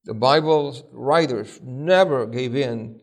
the 0.06 0.14
Bible's 0.14 0.84
writers 0.92 1.60
never 1.62 2.26
gave 2.26 2.54
in 2.54 3.00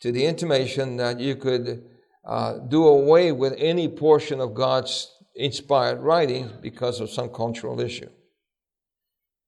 to 0.00 0.12
the 0.12 0.24
intimation 0.24 0.96
that 0.96 1.18
you 1.18 1.34
could 1.34 1.84
uh, 2.24 2.58
do 2.58 2.86
away 2.86 3.32
with 3.32 3.54
any 3.58 3.88
portion 3.88 4.40
of 4.40 4.54
God's 4.54 5.12
inspired 5.34 5.98
writings 5.98 6.52
because 6.62 7.00
of 7.00 7.10
some 7.10 7.30
cultural 7.30 7.80
issue. 7.80 8.08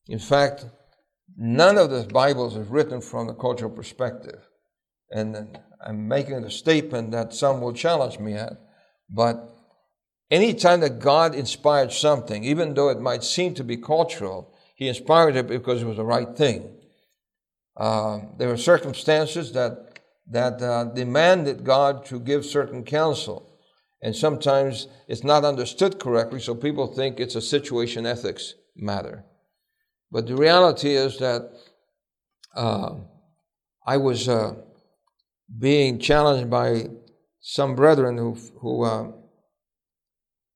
In 0.08 0.18
fact, 0.18 0.66
none 1.36 1.78
of 1.78 1.90
the 1.90 2.02
Bibles 2.02 2.56
is 2.56 2.66
written 2.66 3.00
from 3.00 3.28
the 3.28 3.34
cultural 3.34 3.70
perspective. 3.70 4.40
And 5.12 5.58
I'm 5.84 6.08
making 6.08 6.42
a 6.42 6.50
statement 6.50 7.12
that 7.12 7.34
some 7.34 7.60
will 7.60 7.72
challenge 7.72 8.18
me 8.18 8.34
at, 8.34 8.54
but 9.08 9.48
anytime 10.28 10.80
that 10.80 10.98
God 10.98 11.36
inspired 11.36 11.92
something, 11.92 12.42
even 12.42 12.74
though 12.74 12.88
it 12.88 13.00
might 13.00 13.22
seem 13.22 13.54
to 13.54 13.64
be 13.64 13.76
cultural, 13.76 14.52
He 14.74 14.88
inspired 14.88 15.36
it 15.36 15.46
because 15.46 15.82
it 15.82 15.86
was 15.86 15.96
the 15.96 16.04
right 16.04 16.36
thing. 16.36 16.78
Uh, 17.76 18.20
there 18.38 18.48
were 18.48 18.56
circumstances 18.56 19.52
that 19.52 19.86
that 20.30 20.62
uh, 20.62 20.84
demanded 20.84 21.64
God 21.64 22.04
to 22.06 22.20
give 22.20 22.44
certain 22.44 22.84
counsel, 22.84 23.58
and 24.00 24.14
sometimes 24.14 24.86
it's 25.08 25.24
not 25.24 25.44
understood 25.44 25.98
correctly, 25.98 26.40
so 26.40 26.54
people 26.54 26.86
think 26.86 27.18
it's 27.18 27.34
a 27.34 27.42
situation 27.42 28.06
ethics 28.06 28.54
matter. 28.76 29.24
But 30.10 30.26
the 30.26 30.36
reality 30.36 30.90
is 30.90 31.18
that 31.18 31.50
uh, 32.54 32.94
I 33.86 33.96
was 33.96 34.28
uh, 34.28 34.54
being 35.58 35.98
challenged 35.98 36.50
by 36.50 36.86
some 37.40 37.74
brethren 37.74 38.16
who, 38.16 38.36
who 38.60 38.84
uh, 38.84 39.12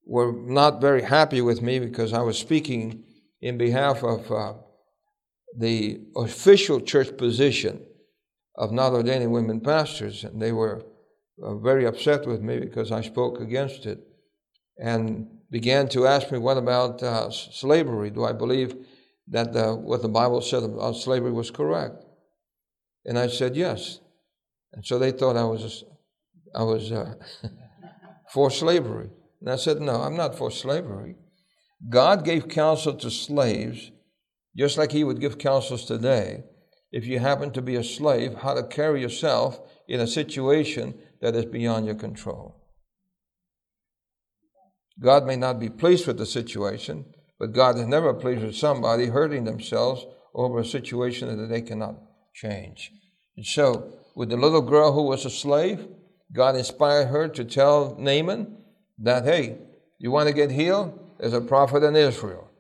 were 0.07 0.33
not 0.33 0.81
very 0.81 1.03
happy 1.03 1.41
with 1.41 1.63
me 1.63 1.79
because 1.79 2.13
I 2.13 2.21
was 2.21 2.39
speaking 2.39 3.05
in 3.41 3.59
behalf 3.59 4.03
of 4.03 4.31
uh, 4.31 4.55
the 5.57 6.01
official 6.17 6.81
church 6.81 7.17
position 7.17 7.85
of 8.57 8.73
not 8.73 8.93
ordaining 8.93 9.31
women 9.31 9.61
pastors, 9.61 10.25
and 10.25 10.41
they 10.41 10.53
were 10.53 10.85
uh, 11.43 11.57
very 11.57 11.85
upset 11.87 12.27
with 12.27 12.41
me 12.41 12.59
because 12.59 12.93
I 12.93 13.01
spoke 13.01 13.41
against 13.41 13.87
it 13.87 13.99
and 14.79 15.29
began 15.51 15.89
to 15.91 16.07
ask 16.07 16.31
me, 16.31 16.39
What 16.39 16.57
about 16.57 17.03
uh, 17.03 17.31
slavery? 17.31 18.11
Do 18.11 18.25
I 18.25 18.33
believe 18.33 18.75
that 19.29 19.53
the, 19.53 19.75
what 19.75 20.03
the 20.03 20.09
Bible 20.09 20.41
said 20.41 20.63
about 20.63 20.97
slavery 20.97 21.33
was 21.33 21.51
correct? 21.51 22.05
And 23.05 23.19
I 23.19 23.29
said, 23.29 23.57
Yes. 23.57 24.01
And 24.73 24.85
so 24.85 24.99
they 24.99 25.13
thought 25.13 25.37
I 25.37 25.45
was 25.45 25.85
I 26.55 26.63
was 26.63 26.93
uh, 26.93 27.15
for 28.33 28.51
slavery. 28.51 29.11
And 29.41 29.51
I 29.51 29.57
said, 29.57 29.81
No, 29.81 30.03
I'm 30.03 30.17
not 30.17 30.37
for 30.37 30.51
slavery. 30.51 31.17
God 31.89 32.25
gave 32.25 32.49
counsel 32.49 32.95
to 32.95 33.11
slaves, 33.11 33.91
just 34.57 34.79
like 34.79 34.93
He 34.93 35.05
would 35.05 35.21
give 35.21 35.39
counsels 35.39 35.85
today. 35.85 36.45
If 36.93 37.07
you 37.07 37.19
happen 37.19 37.51
to 37.53 37.63
be 37.63 37.77
a 37.77 37.85
slave, 37.85 38.35
how 38.35 38.55
to 38.55 38.63
carry 38.63 39.01
yourself 39.01 39.61
in 39.89 40.01
a 40.01 40.07
situation 40.07 40.95
that 41.21 41.35
is 41.35 41.45
beyond 41.45 41.87
your 41.87 41.97
control. 41.97 42.57
God 45.01 45.27
may 45.27 45.37
not 45.37 45.59
be 45.59 45.69
pleased 45.69 46.07
with 46.07 46.19
the 46.19 46.27
situation, 46.27 47.07
but 47.39 47.53
God 47.53 47.77
is 47.79 47.87
never 47.87 48.15
pleased 48.15 48.43
with 48.43 48.57
somebody 48.57 49.07
hurting 49.07 49.45
themselves 49.45 50.07
over 50.35 50.61
a 50.61 50.65
situation 50.65 51.37
that 51.37 51.49
they 51.49 51.63
cannot 51.63 51.97
change. 52.33 52.93
And 53.37 53.45
so, 53.45 53.93
with 54.15 54.29
the 54.29 54.37
little 54.37 54.63
girl 54.63 54.93
who 54.93 55.03
was 55.03 55.25
a 55.25 55.31
slave, 55.31 55.89
God 56.33 56.57
inspired 56.57 57.07
her 57.07 57.29
to 57.29 57.45
tell 57.45 57.97
Naaman 57.99 58.57
that, 58.99 59.25
hey, 59.25 59.59
you 59.99 60.11
want 60.11 60.29
to 60.29 60.35
get 60.35 60.51
healed? 60.51 61.17
There's 61.19 61.33
a 61.33 61.41
prophet 61.41 61.83
in 61.83 61.97
Israel. 61.97 62.51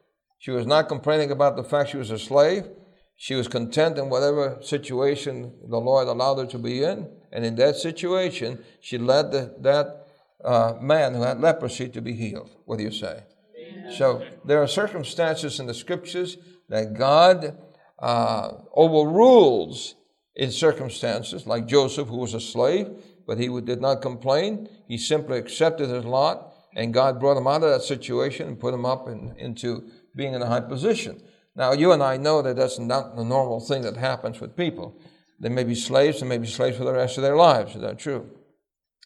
She 0.45 0.51
was 0.51 0.67
not 0.67 0.89
complaining 0.89 1.31
about 1.31 1.57
the 1.57 1.65
fact 1.65 1.89
she 1.89 1.97
was 1.97 2.11
a 2.11 2.19
slave. 2.19 2.69
She 3.17 3.35
was 3.35 3.49
content 3.49 3.97
in 3.97 4.11
whatever 4.11 4.59
situation 4.61 5.55
the 5.71 5.81
Lord 5.81 6.07
allowed 6.07 6.37
her 6.37 6.47
to 6.49 6.59
be 6.59 6.85
in. 6.85 7.09
And 7.33 7.47
in 7.47 7.55
that 7.55 7.77
situation, 7.77 8.63
she 8.79 8.99
led 8.99 9.33
the, 9.33 9.55
that 9.61 10.07
uh, 10.45 10.75
man 10.83 11.15
who 11.15 11.23
had 11.23 11.41
leprosy 11.41 11.89
to 11.89 12.03
be 12.03 12.13
healed. 12.13 12.51
What 12.67 12.77
do 12.77 12.85
you 12.85 12.91
say? 12.91 13.23
Amen. 13.59 13.95
So 13.97 14.23
there 14.45 14.63
are 14.63 14.67
circumstances 14.67 15.61
in 15.61 15.67
the 15.67 15.73
scriptures 15.73 16.37
that 16.69 16.93
God 16.93 17.57
uh, 17.99 18.51
overrules 18.77 19.95
in 20.37 20.51
circumstances, 20.51 21.47
like 21.47 21.65
Joseph, 21.65 22.09
who 22.09 22.19
was 22.19 22.35
a 22.35 22.41
slave, 22.41 22.91
but 23.27 23.39
he 23.39 23.49
did 23.63 23.81
not 23.81 24.03
complain. 24.03 24.69
He 24.89 24.99
simply 24.99 25.39
accepted 25.39 25.89
his 25.89 26.05
lot, 26.05 26.53
and 26.77 26.93
God 26.93 27.19
brought 27.19 27.39
him 27.39 27.47
out 27.47 27.63
of 27.63 27.71
that 27.71 27.83
situation 27.83 28.47
and 28.47 28.61
put 28.61 28.75
him 28.75 28.85
up 28.85 29.09
in, 29.09 29.35
into 29.39 29.91
being 30.15 30.35
in 30.35 30.43
a 30.43 30.47
high 30.47 30.61
position. 30.61 31.21
Now, 31.57 31.73
you 31.73 31.93
and 31.93 32.03
I 32.03 32.17
know 32.17 32.43
that 32.43 32.57
that's 32.57 32.79
not 32.79 33.17
the 33.17 33.25
normal 33.25 33.61
thing 33.61 33.83
that 33.83 33.97
happens 33.97 34.41
with 34.41 34.57
people. 34.57 34.99
They 35.41 35.49
may 35.49 35.65
be 35.65 35.75
slaves, 35.75 36.21
they 36.21 36.27
may 36.27 36.39
be 36.39 36.47
slaves 36.47 36.77
for 36.77 36.85
the 36.85 36.93
rest 36.93 37.17
of 37.17 37.23
their 37.23 37.37
lives. 37.37 37.75
Is 37.75 37.83
that 37.83 37.99
true? 37.99 38.31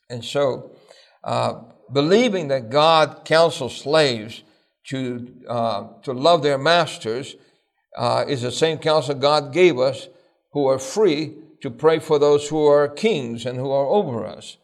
And 0.09 0.25
so, 0.25 0.71
uh, 1.25 1.61
believing 1.93 2.49
that 2.49 2.71
God 2.71 3.23
counsels 3.25 3.77
slaves 3.77 4.43
to, 4.89 5.35
uh, 5.49 5.89
to 6.03 6.13
love 6.13 6.43
their 6.43 6.59
masters 6.59 7.37
uh, 7.97 8.25
is 8.27 8.43
the 8.43 8.53
same 8.53 8.79
counsel 8.79 9.15
God 9.15 9.53
gave 9.53 9.79
us 9.79 10.09
who 10.53 10.67
are 10.67 10.79
free 10.79 11.35
to 11.61 11.71
pray 11.71 11.99
for 11.99 12.19
those 12.19 12.49
who 12.49 12.65
are 12.67 12.89
kings 12.89 13.45
and 13.45 13.59
who 13.59 13.71
are 13.71 13.87
over 13.87 14.25
us. 14.25 14.57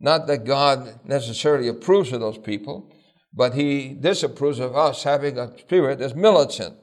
Not 0.00 0.26
that 0.26 0.44
God 0.44 1.00
necessarily 1.04 1.68
approves 1.68 2.12
of 2.12 2.20
those 2.20 2.38
people, 2.38 2.89
but 3.32 3.54
He 3.54 3.94
disapproves 3.94 4.58
of 4.58 4.76
us 4.76 5.02
having 5.02 5.38
a 5.38 5.56
spirit 5.58 5.98
that's 5.98 6.14
militant 6.14 6.76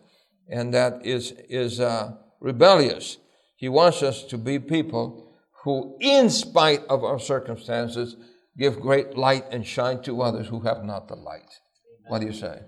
and 0.50 0.74
that 0.74 1.06
is, 1.06 1.34
is 1.50 1.80
uh, 1.80 2.13
rebellious. 2.39 3.18
He 3.56 3.70
wants 3.70 4.04
us 4.04 4.24
to 4.25 4.38
be 4.38 4.60
people 4.60 5.34
who, 5.63 5.98
in 6.00 6.30
spite 6.30 6.86
of 6.89 7.04
our 7.04 7.20
circumstances, 7.20 8.16
give 8.58 8.80
great 8.80 9.18
light 9.18 9.46
and 9.51 9.66
shine 9.66 10.01
to 10.04 10.22
others 10.22 10.48
who 10.48 10.62
have 10.62 10.84
not 10.84 11.08
the 11.08 11.16
light. 11.16 11.50
What 12.08 12.20
do 12.20 12.27
you 12.27 12.34
say? 12.34 12.62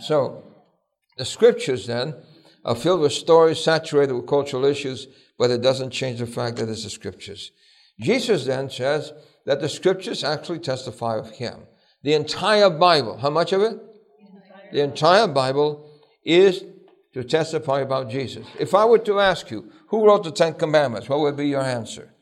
So, 0.00 0.42
the 1.16 1.24
scriptures 1.24 1.86
then 1.86 2.14
are 2.64 2.74
filled 2.74 3.00
with 3.00 3.12
stories 3.12 3.62
saturated 3.62 4.12
with 4.12 4.26
cultural 4.26 4.64
issues, 4.64 5.06
but 5.38 5.50
it 5.50 5.62
doesn't 5.62 5.90
change 5.90 6.18
the 6.18 6.26
fact 6.26 6.56
that 6.56 6.68
it's 6.68 6.84
the 6.84 6.90
scriptures. 6.90 7.52
Jesus 8.00 8.44
then 8.44 8.68
says 8.68 9.12
that 9.46 9.60
the 9.60 9.68
scriptures 9.68 10.24
actually 10.24 10.58
testify 10.58 11.16
of 11.16 11.30
him. 11.30 11.66
The 12.06 12.14
entire 12.14 12.70
Bible, 12.70 13.18
how 13.18 13.30
much 13.30 13.52
of 13.52 13.62
it? 13.62 13.80
The 14.70 14.80
entire 14.80 15.26
Bible 15.26 15.90
is 16.24 16.62
to 17.14 17.24
testify 17.24 17.80
about 17.80 18.08
Jesus. 18.08 18.46
If 18.60 18.76
I 18.76 18.84
were 18.84 19.00
to 19.00 19.18
ask 19.18 19.50
you, 19.50 19.72
who 19.88 20.06
wrote 20.06 20.22
the 20.22 20.30
Ten 20.30 20.54
Commandments, 20.54 21.08
what 21.08 21.18
would 21.18 21.36
be 21.36 21.48
your 21.48 21.62
answer? 21.62 22.14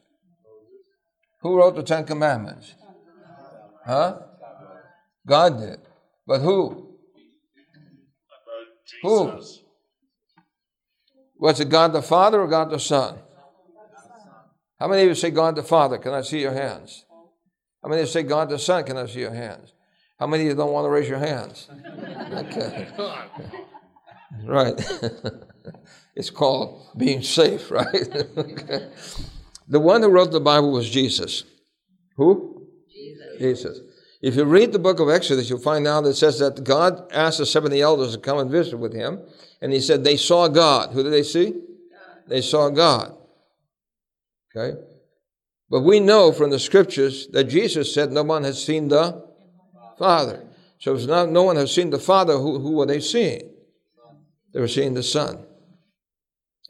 Who 1.43 1.59
wrote 1.59 1.77
the 1.77 1.83
Ten 1.83 2.07
Commandments? 2.07 2.77
Huh? 3.85 4.21
God 5.27 5.59
did. 5.61 5.81
But 6.27 6.41
who? 6.41 6.97
Who? 9.03 9.39
Was 11.37 11.61
it 11.61 11.69
God 11.69 11.93
the 11.93 12.01
Father 12.01 12.41
or 12.41 12.49
God 12.49 12.71
the 12.71 12.79
Son? 12.79 13.19
How 14.81 14.89
many 14.89 15.03
of 15.03 15.09
you 15.09 15.15
say 15.15 15.31
God 15.31 15.57
the 15.57 15.63
Father? 15.63 15.99
Can 15.99 16.15
I 16.15 16.23
see 16.23 16.41
your 16.41 16.55
hands? 16.55 17.05
How 17.83 17.91
many 17.91 18.01
of 18.01 18.09
you 18.09 18.13
say 18.13 18.23
God 18.23 18.49
the 18.49 18.59
Son? 18.59 18.83
Can 18.85 18.97
I 18.97 19.05
see 19.05 19.21
your 19.21 19.35
hands? 19.35 19.74
How 20.25 20.29
many 20.29 20.45
of 20.45 20.49
you 20.49 20.55
don't 20.55 20.73
want 20.73 20.87
to 20.87 20.89
raise 20.89 21.07
your 21.07 21.19
hands? 21.19 21.69
Okay. 22.33 22.89
Right. 24.47 24.75
it's 26.17 26.31
called 26.31 26.87
being 26.97 27.23
safe, 27.23 27.71
right? 27.71 28.09
okay. 28.35 28.89
The 29.69 29.81
one 29.81 30.01
who 30.01 30.09
wrote 30.09 30.33
the 30.33 30.41
Bible 30.41 30.73
was 30.73 30.89
Jesus. 30.89 31.45
Who? 32.17 32.67
Jesus. 32.91 33.39
Jesus. 33.39 33.81
If 34.23 34.37
you 34.37 34.45
read 34.45 34.73
the 34.73 34.79
book 34.79 34.99
of 34.99 35.11
Exodus, 35.11 35.51
you'll 35.51 35.59
find 35.59 35.87
out 35.87 36.05
that 36.05 36.11
it 36.11 36.17
says 36.17 36.39
that 36.39 36.65
God 36.65 37.13
asked 37.13 37.37
the 37.37 37.45
70 37.45 37.83
elders 37.83 38.15
to 38.15 38.19
come 38.19 38.39
and 38.39 38.51
visit 38.51 38.79
with 38.79 38.95
him. 38.95 39.21
And 39.61 39.75
he 39.75 39.81
said 39.83 40.05
they 40.05 40.17
saw 40.17 40.49
God. 40.49 40.93
Who 40.95 41.03
did 41.03 41.13
they 41.13 41.23
see? 41.23 41.51
God. 41.51 42.23
They 42.29 42.41
saw 42.41 42.71
God. 42.71 43.15
Okay? 44.57 44.81
But 45.69 45.83
we 45.83 46.01
know 46.01 46.33
from 46.33 46.49
the 46.49 46.59
scriptures 46.59 47.29
that 47.33 47.45
Jesus 47.45 47.93
said 47.93 48.11
no 48.11 48.23
one 48.23 48.45
has 48.45 48.65
seen 48.65 48.89
the 48.89 49.34
Father. 49.99 50.45
So 50.79 50.95
if 50.95 51.07
not, 51.07 51.31
no 51.31 51.43
one 51.43 51.57
has 51.57 51.75
seen 51.75 51.91
the 51.91 51.99
Father, 51.99 52.35
who, 52.35 52.59
who 52.59 52.73
were 52.73 52.87
they 52.87 53.01
seeing? 53.01 53.51
They 54.53 54.61
were 54.61 54.69
seeing 54.69 54.95
the 54.95 55.03
Son. 55.03 55.45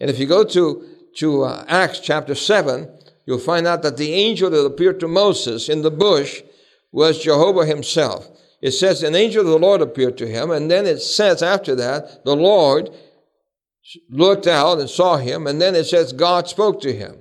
And 0.01 0.11
if 0.11 0.19
you 0.19 0.27
go 0.27 0.45
to, 0.45 0.87
to 1.17 1.43
uh, 1.43 1.65
Acts 1.69 2.01
chapter 2.01 2.35
7, 2.35 2.89
you'll 3.27 3.39
find 3.39 3.67
out 3.67 3.83
that 3.83 3.97
the 3.97 4.13
angel 4.13 4.51
that 4.51 4.65
appeared 4.65 5.01
to 5.01 5.09
Moses 5.09 5.69
in 5.69 5.83
the 5.83 5.91
bush 5.91 6.43
was 6.93 7.23
Jehovah 7.23 7.67
himself. 7.67 8.29
It 8.63 8.73
says 8.73 9.03
an 9.03 9.15
angel 9.15 9.43
of 9.43 9.49
the 9.49 9.59
Lord 9.59 9.83
appeared 9.83 10.17
to 10.19 10.27
him, 10.27 10.51
and 10.51 10.71
then 10.71 10.87
it 10.87 11.01
says 11.01 11.43
after 11.43 11.75
that, 11.75 12.25
the 12.25 12.37
Lord 12.37 12.91
looked 14.09 14.47
out 14.47 14.79
and 14.79 14.89
saw 14.89 15.19
him, 15.19 15.47
and 15.47 15.61
then 15.61 15.75
it 15.75 15.85
says 15.85 16.13
God 16.13 16.49
spoke 16.49 16.81
to 16.81 16.93
him. 16.93 17.19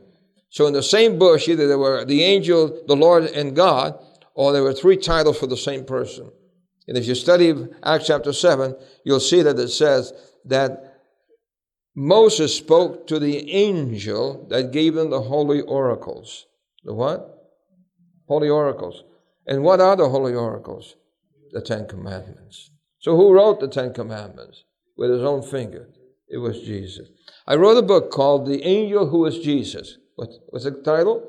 So 0.49 0.67
in 0.67 0.73
the 0.73 0.83
same 0.83 1.17
bush, 1.19 1.49
either 1.49 1.67
there 1.67 1.79
were 1.79 2.05
the 2.05 2.23
angel, 2.23 2.83
the 2.87 2.95
Lord, 2.95 3.23
and 3.23 3.55
God, 3.55 3.99
or 4.33 4.51
there 4.51 4.63
were 4.63 4.73
three 4.73 4.97
titles 4.97 5.37
for 5.37 5.47
the 5.47 5.57
same 5.57 5.85
person. 5.85 6.31
And 6.87 6.97
if 6.97 7.05
you 7.05 7.15
study 7.15 7.53
Acts 7.83 8.07
chapter 8.07 8.33
7, 8.33 8.75
you'll 9.05 9.19
see 9.19 9.41
that 9.41 9.59
it 9.59 9.69
says 9.69 10.13
that 10.45 10.93
Moses 11.95 12.55
spoke 12.55 13.07
to 13.07 13.19
the 13.19 13.51
angel 13.51 14.47
that 14.49 14.71
gave 14.71 14.97
him 14.97 15.09
the 15.09 15.21
holy 15.21 15.61
oracles. 15.61 16.47
The 16.83 16.93
what? 16.93 17.29
Holy 18.27 18.49
oracles. 18.49 19.03
And 19.45 19.63
what 19.63 19.79
are 19.79 19.95
the 19.95 20.09
holy 20.09 20.33
oracles? 20.33 20.95
The 21.51 21.61
Ten 21.61 21.87
Commandments. 21.87 22.71
So 22.99 23.15
who 23.15 23.33
wrote 23.33 23.59
the 23.59 23.67
Ten 23.67 23.93
Commandments? 23.93 24.63
With 24.97 25.11
his 25.11 25.23
own 25.23 25.41
finger. 25.43 25.89
It 26.27 26.37
was 26.37 26.61
Jesus. 26.61 27.09
I 27.45 27.55
wrote 27.55 27.77
a 27.77 27.81
book 27.81 28.11
called 28.11 28.47
The 28.47 28.63
Angel 28.63 29.07
Who 29.07 29.25
is 29.25 29.39
Jesus. 29.39 29.97
What, 30.15 30.29
what's 30.49 30.65
the 30.65 30.71
title? 30.71 31.23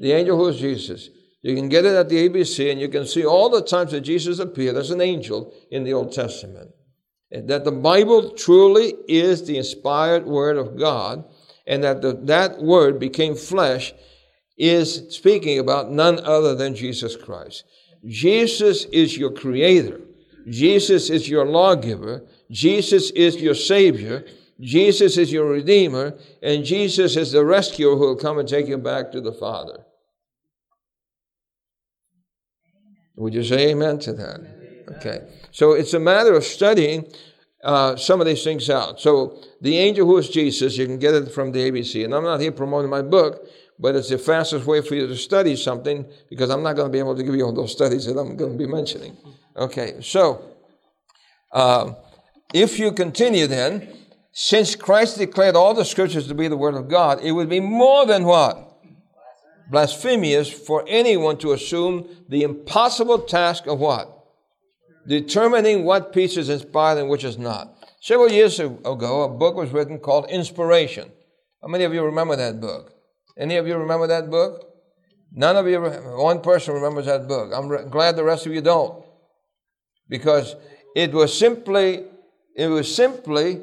The 0.00 0.12
Angel 0.12 0.36
Who 0.36 0.48
is 0.48 0.58
Jesus. 0.58 1.10
You 1.42 1.54
can 1.56 1.68
get 1.68 1.84
it 1.84 1.94
at 1.94 2.08
the 2.08 2.28
ABC 2.28 2.70
and 2.70 2.80
you 2.80 2.88
can 2.88 3.06
see 3.06 3.24
all 3.24 3.50
the 3.50 3.62
times 3.62 3.90
that 3.92 4.02
Jesus 4.02 4.38
appeared 4.38 4.76
as 4.76 4.90
an 4.90 5.00
angel 5.00 5.52
in 5.70 5.84
the 5.84 5.92
Old 5.92 6.12
Testament 6.12 6.70
that 7.32 7.64
the 7.64 7.72
Bible 7.72 8.30
truly 8.30 8.94
is 9.08 9.46
the 9.46 9.56
inspired 9.56 10.26
word 10.26 10.56
of 10.56 10.78
God 10.78 11.24
and 11.66 11.82
that 11.82 12.02
the, 12.02 12.14
that 12.24 12.60
word 12.60 12.98
became 12.98 13.34
flesh 13.34 13.94
is 14.58 15.06
speaking 15.14 15.58
about 15.58 15.90
none 15.90 16.20
other 16.24 16.54
than 16.54 16.74
Jesus 16.74 17.16
Christ. 17.16 17.64
Jesus 18.04 18.84
is 18.86 19.16
your 19.16 19.30
creator. 19.30 20.00
Jesus 20.48 21.08
is 21.08 21.28
your 21.28 21.46
lawgiver. 21.46 22.24
Jesus 22.50 23.10
is 23.12 23.36
your 23.36 23.54
savior. 23.54 24.26
Jesus 24.60 25.16
is 25.16 25.32
your 25.32 25.48
redeemer. 25.48 26.18
And 26.42 26.64
Jesus 26.64 27.16
is 27.16 27.32
the 27.32 27.44
rescuer 27.44 27.96
who 27.96 28.00
will 28.00 28.16
come 28.16 28.38
and 28.38 28.48
take 28.48 28.66
you 28.66 28.76
back 28.76 29.10
to 29.12 29.20
the 29.20 29.32
Father. 29.32 29.84
Would 33.22 33.34
you 33.34 33.44
say 33.44 33.70
amen 33.70 34.00
to 34.00 34.12
that? 34.14 34.40
Okay. 34.96 35.20
So 35.52 35.72
it's 35.72 35.94
a 35.94 36.00
matter 36.00 36.34
of 36.34 36.42
studying 36.42 37.06
uh, 37.62 37.94
some 37.94 38.20
of 38.20 38.26
these 38.26 38.42
things 38.42 38.68
out. 38.68 39.00
So 39.00 39.40
the 39.60 39.78
angel 39.78 40.06
who 40.06 40.18
is 40.18 40.28
Jesus, 40.28 40.76
you 40.76 40.86
can 40.86 40.98
get 40.98 41.14
it 41.14 41.30
from 41.30 41.52
the 41.52 41.70
ABC. 41.70 42.04
And 42.04 42.14
I'm 42.14 42.24
not 42.24 42.40
here 42.40 42.50
promoting 42.50 42.90
my 42.90 43.02
book, 43.02 43.46
but 43.78 43.94
it's 43.94 44.08
the 44.08 44.18
fastest 44.18 44.66
way 44.66 44.82
for 44.82 44.96
you 44.96 45.06
to 45.06 45.14
study 45.14 45.54
something 45.54 46.04
because 46.28 46.50
I'm 46.50 46.64
not 46.64 46.74
going 46.74 46.88
to 46.88 46.92
be 46.92 46.98
able 46.98 47.14
to 47.14 47.22
give 47.22 47.36
you 47.36 47.44
all 47.44 47.52
those 47.52 47.70
studies 47.70 48.06
that 48.06 48.18
I'm 48.18 48.36
going 48.36 48.52
to 48.52 48.58
be 48.58 48.66
mentioning. 48.66 49.16
Okay, 49.56 49.98
so 50.00 50.42
uh, 51.52 51.92
if 52.52 52.76
you 52.80 52.90
continue 52.90 53.46
then, 53.46 53.88
since 54.32 54.74
Christ 54.74 55.18
declared 55.18 55.54
all 55.54 55.74
the 55.74 55.84
scriptures 55.84 56.26
to 56.26 56.34
be 56.34 56.48
the 56.48 56.56
word 56.56 56.74
of 56.74 56.88
God, 56.88 57.20
it 57.22 57.30
would 57.30 57.48
be 57.48 57.60
more 57.60 58.04
than 58.04 58.24
what? 58.24 58.71
Blasphemous 59.72 60.52
for 60.52 60.84
anyone 60.86 61.38
to 61.38 61.52
assume 61.52 62.06
the 62.28 62.42
impossible 62.42 63.18
task 63.18 63.66
of 63.66 63.80
what? 63.80 64.06
Determining 65.08 65.84
what 65.84 66.12
piece 66.12 66.36
is 66.36 66.50
inspired 66.50 66.98
and 66.98 67.08
which 67.08 67.24
is 67.24 67.38
not. 67.38 67.74
Several 68.02 68.30
years 68.30 68.60
ago, 68.60 69.22
a 69.22 69.28
book 69.28 69.56
was 69.56 69.70
written 69.70 69.98
called 69.98 70.28
Inspiration. 70.30 71.10
How 71.62 71.68
many 71.68 71.84
of 71.84 71.94
you 71.94 72.04
remember 72.04 72.36
that 72.36 72.60
book? 72.60 72.92
Any 73.38 73.56
of 73.56 73.66
you 73.66 73.76
remember 73.76 74.06
that 74.06 74.30
book? 74.30 74.68
None 75.32 75.56
of 75.56 75.66
you, 75.66 75.80
one 75.80 76.42
person 76.42 76.74
remembers 76.74 77.06
that 77.06 77.26
book. 77.26 77.52
I'm 77.54 77.68
re- 77.68 77.84
glad 77.88 78.16
the 78.16 78.24
rest 78.24 78.44
of 78.44 78.52
you 78.52 78.60
don't. 78.60 79.02
Because 80.08 80.54
it 80.94 81.12
was 81.12 81.36
simply, 81.36 82.04
it 82.54 82.66
was 82.66 82.94
simply 82.94 83.62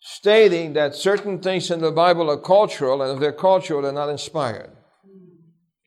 stating 0.00 0.74
that 0.74 0.94
certain 0.94 1.38
things 1.38 1.70
in 1.70 1.80
the 1.80 1.90
Bible 1.90 2.30
are 2.30 2.36
cultural, 2.36 3.00
and 3.00 3.14
if 3.14 3.20
they're 3.20 3.32
cultural, 3.32 3.80
they're 3.80 3.92
not 3.92 4.10
inspired. 4.10 4.70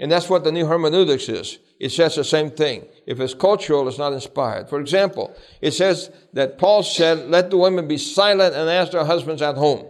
And 0.03 0.11
that's 0.11 0.29
what 0.29 0.43
the 0.43 0.51
new 0.51 0.65
hermeneutics 0.65 1.29
is. 1.29 1.59
It 1.79 1.93
says 1.93 2.15
the 2.15 2.25
same 2.25 2.51
thing. 2.51 2.87
If 3.07 3.21
it's 3.21 3.33
cultural, 3.33 3.87
it's 3.87 3.97
not 3.97 4.11
inspired. 4.11 4.67
For 4.67 4.81
example, 4.81 5.33
it 5.61 5.71
says 5.71 6.11
that 6.33 6.57
Paul 6.57 6.83
said, 6.83 7.29
Let 7.29 7.49
the 7.49 7.57
women 7.57 7.87
be 7.87 7.97
silent 7.97 8.53
and 8.53 8.69
ask 8.69 8.91
their 8.91 9.05
husbands 9.05 9.41
at 9.41 9.55
home. 9.55 9.85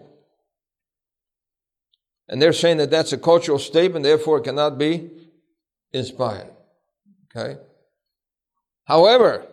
And 2.30 2.39
they're 2.39 2.54
saying 2.54 2.78
that 2.78 2.91
that's 2.91 3.12
a 3.12 3.17
cultural 3.17 3.58
statement, 3.58 4.04
therefore 4.04 4.38
it 4.38 4.43
cannot 4.43 4.78
be 4.78 5.10
inspired. 5.91 6.52
Okay? 7.36 7.60
However, 8.84 9.47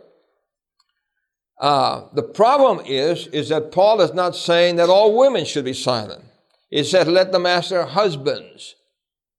uh, 1.58 2.02
the 2.12 2.22
problem 2.22 2.84
is, 2.84 3.28
is 3.28 3.48
that 3.48 3.72
Paul 3.72 4.02
is 4.02 4.12
not 4.12 4.36
saying 4.36 4.76
that 4.76 4.90
all 4.90 5.16
women 5.16 5.46
should 5.46 5.64
be 5.64 5.72
silent. 5.72 6.22
He 6.68 6.84
said, 6.84 7.08
let 7.08 7.32
them 7.32 7.46
ask 7.46 7.70
their 7.70 7.86
husbands. 7.86 8.74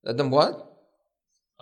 Let 0.03 0.17
them 0.17 0.31
what? 0.31 0.69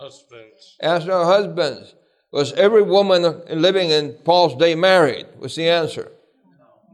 Husbands. 0.00 0.76
Ask 0.80 1.06
their 1.06 1.24
husbands. 1.24 1.94
Was 2.32 2.54
every 2.54 2.82
woman 2.82 3.42
living 3.50 3.90
in 3.90 4.14
Paul's 4.24 4.56
day 4.56 4.74
married? 4.74 5.26
Was 5.38 5.56
the 5.56 5.68
answer? 5.68 6.10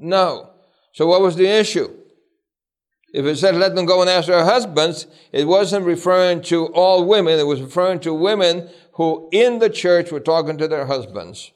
No. 0.00 0.18
no. 0.18 0.50
So 0.92 1.06
what 1.06 1.20
was 1.20 1.36
the 1.36 1.46
issue? 1.46 1.88
If 3.14 3.24
it 3.24 3.36
said 3.36 3.54
let 3.54 3.76
them 3.76 3.86
go 3.86 4.00
and 4.00 4.10
ask 4.10 4.26
their 4.26 4.44
husbands, 4.44 5.06
it 5.30 5.46
wasn't 5.46 5.86
referring 5.86 6.42
to 6.42 6.66
all 6.68 7.06
women. 7.06 7.38
It 7.38 7.46
was 7.46 7.62
referring 7.62 8.00
to 8.00 8.12
women 8.12 8.68
who 8.94 9.28
in 9.30 9.60
the 9.60 9.70
church 9.70 10.10
were 10.10 10.20
talking 10.20 10.58
to 10.58 10.66
their 10.66 10.86
husbands. 10.86 11.52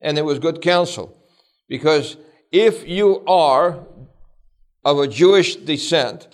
And 0.00 0.18
it 0.18 0.24
was 0.24 0.40
good 0.40 0.60
counsel. 0.60 1.16
Because 1.68 2.16
if 2.50 2.86
you 2.88 3.24
are 3.26 3.86
of 4.84 4.98
a 4.98 5.06
Jewish 5.06 5.56
descent 5.56 6.28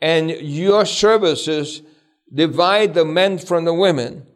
and 0.00 0.30
your 0.30 0.86
services 0.86 1.82
divide 2.34 2.94
the 2.94 3.04
men 3.04 3.38
from 3.38 3.64
the 3.64 3.74
women, 3.74 4.26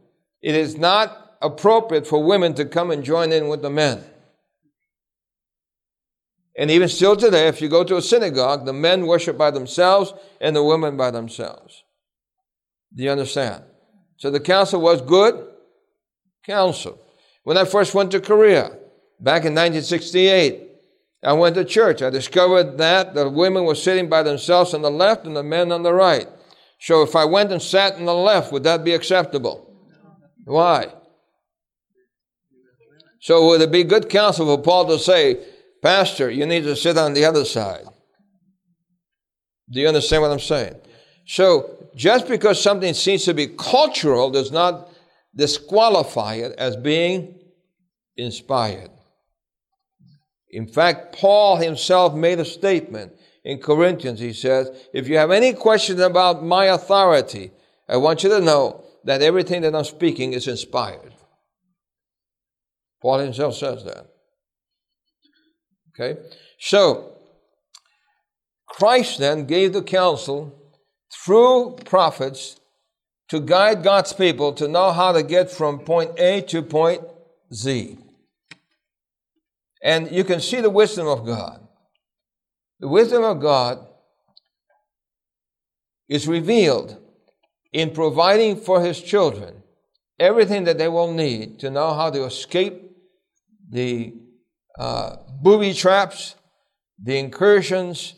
it 0.41 0.55
is 0.55 0.77
not 0.77 1.37
appropriate 1.43 2.07
for 2.07 2.23
women 2.23 2.55
to 2.55 2.65
come 2.65 2.91
and 2.91 3.05
join 3.05 3.33
in 3.33 3.49
with 3.49 3.63
the 3.63 3.71
men. 3.71 4.05
And 6.57 6.71
even 6.71 6.89
still 6.89 7.17
today, 7.17 7.47
if 7.47 7.61
you 7.61 7.69
go 7.69 7.85
to 7.85 7.97
a 7.97 8.03
synagogue, 8.03 8.67
the 8.67 8.73
men 8.73 9.07
worship 9.07 9.39
by 9.39 9.51
themselves 9.53 10.13
and 10.41 10.57
the 10.57 10.65
women 10.65 10.97
by 10.97 11.11
themselves. 11.13 11.85
Do 12.95 13.05
you 13.05 13.11
understand? 13.11 13.63
So 14.17 14.31
the 14.31 14.41
counsel 14.41 14.81
was 14.81 15.01
good 15.01 15.47
counsel. 16.45 16.99
When 17.45 17.57
I 17.57 17.65
first 17.65 17.95
went 17.95 18.11
to 18.13 18.21
Korea, 18.21 18.77
back 19.21 19.45
in 19.45 19.55
1968, 19.55 20.69
I 21.23 21.33
went 21.33 21.55
to 21.57 21.65
church. 21.65 22.03
I 22.03 22.11
discovered 22.11 22.79
that 22.79 23.15
the 23.15 23.29
women 23.29 23.65
were 23.65 23.75
sitting 23.75 24.09
by 24.09 24.23
themselves 24.23 24.75
on 24.75 24.83
the 24.83 24.91
left 24.91 25.27
and 25.27 25.37
the 25.37 25.43
men 25.43 25.71
on 25.71 25.83
the 25.83 25.93
right. 25.93 26.27
So 26.81 27.03
if 27.03 27.17
I 27.17 27.25
went 27.25 27.53
and 27.53 27.61
sat 27.61 27.95
on 27.95 28.05
the 28.05 28.15
left, 28.15 28.53
would 28.53 28.63
that 28.65 28.85
be 28.85 28.93
acceptable? 28.93 29.75
Why? 30.45 30.93
So 33.21 33.47
would 33.49 33.61
it 33.61 33.73
be 33.73 33.85
good 33.85 34.09
counsel 34.09 34.47
for 34.47 34.63
Paul 34.63 34.87
to 34.89 34.99
say, 34.99 35.45
Pastor, 35.83 36.31
you 36.31 36.47
need 36.47 36.65
to 36.65 36.77
sit 36.77 36.99
on 36.99 37.15
the 37.15 37.25
other 37.25 37.45
side. 37.45 37.85
Do 39.71 39.81
you 39.81 39.89
understand 39.89 40.23
what 40.23 40.31
I'm 40.31 40.41
saying? 40.41 40.77
So, 41.27 41.89
just 41.95 42.27
because 42.27 42.61
something 42.61 42.95
seems 42.95 43.25
to 43.25 43.35
be 43.35 43.49
cultural 43.49 44.31
does 44.31 44.51
not 44.51 44.89
disqualify 45.37 46.37
it 46.37 46.53
as 46.59 46.75
being 46.77 47.39
inspired. 48.17 48.91
In 50.51 50.67
fact, 50.67 51.15
Paul 51.17 51.57
himself 51.57 52.15
made 52.15 52.41
a 52.41 52.45
statement 52.45 53.13
in 53.45 53.59
Corinthians. 53.59 54.21
He 54.21 54.33
says, 54.33 54.71
If 54.93 55.09
you 55.09 55.17
have 55.17 55.31
any 55.31 55.53
questions 55.53 56.01
about 56.01 56.45
my 56.45 56.67
authority, 56.67 57.53
I 57.89 57.97
want 57.97 58.23
you 58.23 58.29
to 58.31 58.41
know 58.41 58.85
that 59.05 59.23
everything 59.23 59.63
that 59.63 59.75
I'm 59.75 59.85
speaking 59.85 60.33
is 60.33 60.49
inspired. 60.49 61.15
Paul 63.01 63.19
himself 63.21 63.55
says 63.55 63.85
that. 63.85 64.07
Okay? 65.95 66.21
So, 66.59 67.17
Christ 68.67 69.19
then 69.19 69.47
gave 69.47 69.73
the 69.73 69.83
counsel 69.83 70.55
through 71.25 71.79
prophets 71.85 72.61
to 73.29 73.41
guide 73.41 73.83
God's 73.83 74.13
people 74.13 74.53
to 74.55 74.69
know 74.69 74.93
how 74.93 75.13
to 75.13 75.23
get 75.23 75.51
from 75.51 75.81
point 75.81 76.19
A 76.19 76.43
to 76.43 76.63
point 76.63 77.03
Z. 77.53 77.99
And 79.83 80.11
you 80.11 80.25
can 80.25 80.41
see 80.41 80.61
the 80.61 80.71
wisdom 80.71 81.07
of 81.07 81.25
God. 81.25 81.68
The 82.81 82.89
wisdom 82.89 83.25
of 83.25 83.41
God 83.41 83.87
is 86.09 86.29
revealed 86.29 86.97
in 87.73 87.91
providing 87.91 88.57
for 88.57 88.81
his 88.81 89.01
children 89.03 89.63
everything 90.19 90.65
that 90.65 90.79
they 90.79 90.89
will 90.89 91.13
need 91.13 91.61
to 91.61 91.71
know 91.71 91.95
how 91.95 92.11
to 92.11 92.25
escape 92.25 92.83
the 93.71 94.15
uh, 94.79 95.17
booby 95.43 95.75
traps, 95.75 96.35
the 97.03 97.19
incursions, 97.19 98.15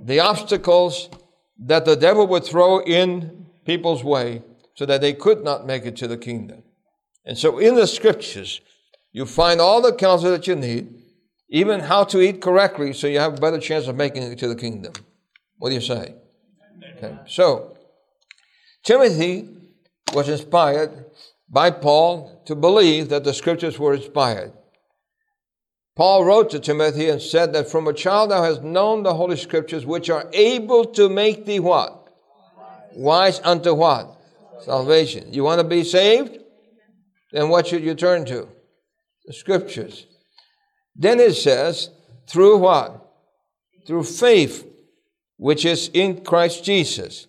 the 0.00 0.20
obstacles 0.20 1.10
that 1.58 1.84
the 1.84 1.96
devil 1.96 2.26
would 2.26 2.44
throw 2.44 2.80
in 2.80 3.46
people's 3.64 4.04
way 4.04 4.42
so 4.74 4.86
that 4.86 5.00
they 5.00 5.12
could 5.12 5.44
not 5.44 5.66
make 5.66 5.84
it 5.84 5.96
to 5.96 6.08
the 6.08 6.16
kingdom. 6.16 6.62
And 7.24 7.36
so 7.36 7.58
in 7.58 7.74
the 7.74 7.86
scriptures, 7.86 8.60
you 9.12 9.26
find 9.26 9.60
all 9.60 9.82
the 9.82 9.92
counsel 9.92 10.30
that 10.30 10.46
you 10.46 10.56
need, 10.56 10.99
even 11.50 11.80
how 11.80 12.04
to 12.04 12.20
eat 12.20 12.40
correctly 12.40 12.92
so 12.92 13.06
you 13.06 13.18
have 13.18 13.36
a 13.36 13.40
better 13.40 13.58
chance 13.58 13.88
of 13.88 13.96
making 13.96 14.22
it 14.22 14.38
to 14.38 14.48
the 14.48 14.54
kingdom. 14.54 14.92
What 15.58 15.70
do 15.70 15.74
you 15.74 15.80
say? 15.80 16.14
Okay. 16.96 17.18
So, 17.26 17.76
Timothy 18.84 19.48
was 20.14 20.28
inspired 20.28 21.06
by 21.48 21.70
Paul 21.70 22.42
to 22.46 22.54
believe 22.54 23.08
that 23.08 23.24
the 23.24 23.34
scriptures 23.34 23.78
were 23.78 23.94
inspired. 23.94 24.52
Paul 25.96 26.24
wrote 26.24 26.50
to 26.50 26.60
Timothy 26.60 27.08
and 27.08 27.20
said 27.20 27.52
that 27.52 27.70
from 27.70 27.88
a 27.88 27.92
child 27.92 28.30
thou 28.30 28.42
hast 28.44 28.62
known 28.62 29.02
the 29.02 29.12
Holy 29.12 29.36
Scriptures, 29.36 29.84
which 29.84 30.08
are 30.08 30.30
able 30.32 30.84
to 30.86 31.08
make 31.08 31.44
thee 31.44 31.60
what? 31.60 32.08
Wise 32.94 33.40
unto 33.44 33.74
what? 33.74 34.16
Salvation. 34.62 35.32
You 35.32 35.44
want 35.44 35.60
to 35.60 35.66
be 35.66 35.84
saved? 35.84 36.38
Then 37.32 37.48
what 37.48 37.66
should 37.66 37.82
you 37.82 37.94
turn 37.94 38.24
to? 38.26 38.48
The 39.26 39.34
Scriptures. 39.34 40.06
Then 40.96 41.20
it 41.20 41.34
says, 41.34 41.90
through 42.26 42.58
what? 42.58 43.12
Through 43.86 44.04
faith, 44.04 44.66
which 45.36 45.64
is 45.64 45.90
in 45.92 46.24
Christ 46.24 46.64
Jesus. 46.64 47.26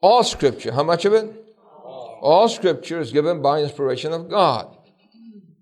All 0.00 0.24
Scripture, 0.24 0.72
how 0.72 0.82
much 0.82 1.04
of 1.04 1.12
it? 1.12 1.32
All 1.84 2.48
Scripture 2.48 3.00
is 3.00 3.12
given 3.12 3.40
by 3.40 3.60
inspiration 3.60 4.12
of 4.12 4.28
God 4.28 4.76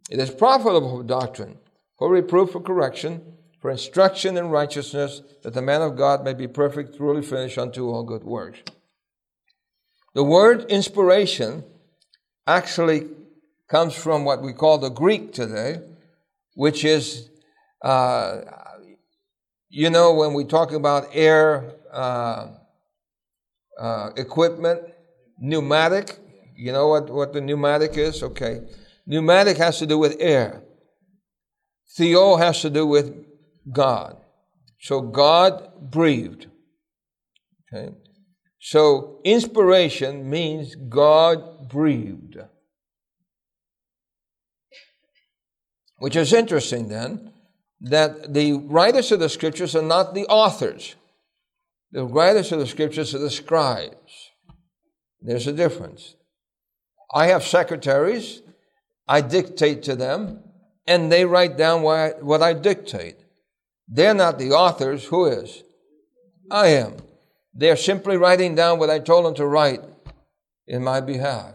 it 0.09 0.19
is 0.19 0.31
profitable 0.31 0.97
for 0.97 1.03
doctrine, 1.03 1.59
for 1.99 2.11
reproof, 2.11 2.53
for 2.53 2.61
correction, 2.61 3.35
for 3.61 3.71
instruction 3.71 4.37
in 4.37 4.49
righteousness, 4.49 5.23
that 5.43 5.53
the 5.53 5.63
man 5.63 5.83
of 5.83 5.97
God 5.97 6.25
may 6.25 6.33
be 6.33 6.49
perfect, 6.49 6.97
truly 6.97 7.23
finished 7.23 7.59
unto 7.59 7.91
all 7.91 8.05
good 8.05 8.25
works. 8.25 8.61
The 10.15 10.25
word 10.25 10.65
inspiration 10.71 11.65
actually 12.47 13.09
comes 13.69 13.95
from 13.95 14.25
what 14.25 14.43
we 14.43 14.55
call 14.55 14.79
the 14.79 14.89
Greek 14.89 15.33
today, 15.33 15.83
which 16.59 16.85
is, 16.85 17.31
uh, 17.85 18.41
you 19.69 19.91
know, 19.91 20.13
when 20.15 20.35
we 20.35 20.43
talk 20.43 20.73
about 20.73 21.07
air 21.13 21.77
uh, 21.93 22.49
uh, 23.81 24.11
equipment, 24.17 24.81
pneumatic, 25.39 26.19
you 26.57 26.73
know 26.73 26.89
what, 26.89 27.11
what 27.11 27.33
the 27.33 27.41
pneumatic 27.41 27.97
is? 27.97 28.25
Okay. 28.25 28.63
Pneumatic 29.07 29.57
has 29.59 29.79
to 29.79 29.87
do 29.87 29.99
with 29.99 30.17
air. 30.19 30.65
Theo 31.97 32.35
has 32.35 32.61
to 32.63 32.71
do 32.71 32.85
with 32.89 33.15
God. 33.71 34.17
So 34.81 35.01
God 35.01 35.91
breathed. 35.93 36.49
Okay. 37.73 37.95
So 38.61 39.21
inspiration 39.25 40.29
means 40.29 40.75
God 40.75 41.69
breathed. 41.69 42.37
Which 45.99 46.17
is 46.17 46.33
interesting 46.33 46.89
then, 46.89 47.33
that 47.81 48.35
the 48.35 48.55
writers 48.55 49.13
of 49.13 49.21
the 49.21 49.29
scriptures 49.29 49.77
are 49.77 49.83
not 49.83 50.15
the 50.15 50.27
authors. 50.27 50.95
The 51.93 52.05
writers 52.05 52.53
of 52.53 52.59
the 52.59 52.67
scriptures 52.67 53.15
are 53.15 53.19
the 53.19 53.31
scribes. 53.31 54.31
There's 55.21 55.47
a 55.47 55.53
difference. 55.53 56.15
I 57.13 57.29
have 57.29 57.45
secretaries, 57.45 58.43
I 59.07 59.23
dictate 59.23 59.83
to 59.85 59.97
them, 59.97 60.45
and 60.87 61.11
they 61.11 61.25
write 61.25 61.57
down 61.57 61.83
what 61.83 61.97
I, 61.97 62.09
what 62.21 62.43
I 62.43 62.53
dictate. 62.53 63.17
They're 63.89 64.15
not 64.15 64.39
the 64.39 64.53
authors. 64.53 65.05
Who 65.07 65.27
is? 65.27 65.63
I 66.51 66.69
am. 66.69 66.97
They're 67.55 67.77
simply 67.77 68.17
writing 68.17 68.55
down 68.55 68.79
what 68.79 68.91
I 68.91 68.99
told 68.99 69.25
them 69.25 69.35
to 69.37 69.47
write 69.47 69.81
in 70.67 70.85
my 70.85 71.01
behalf. 71.01 71.55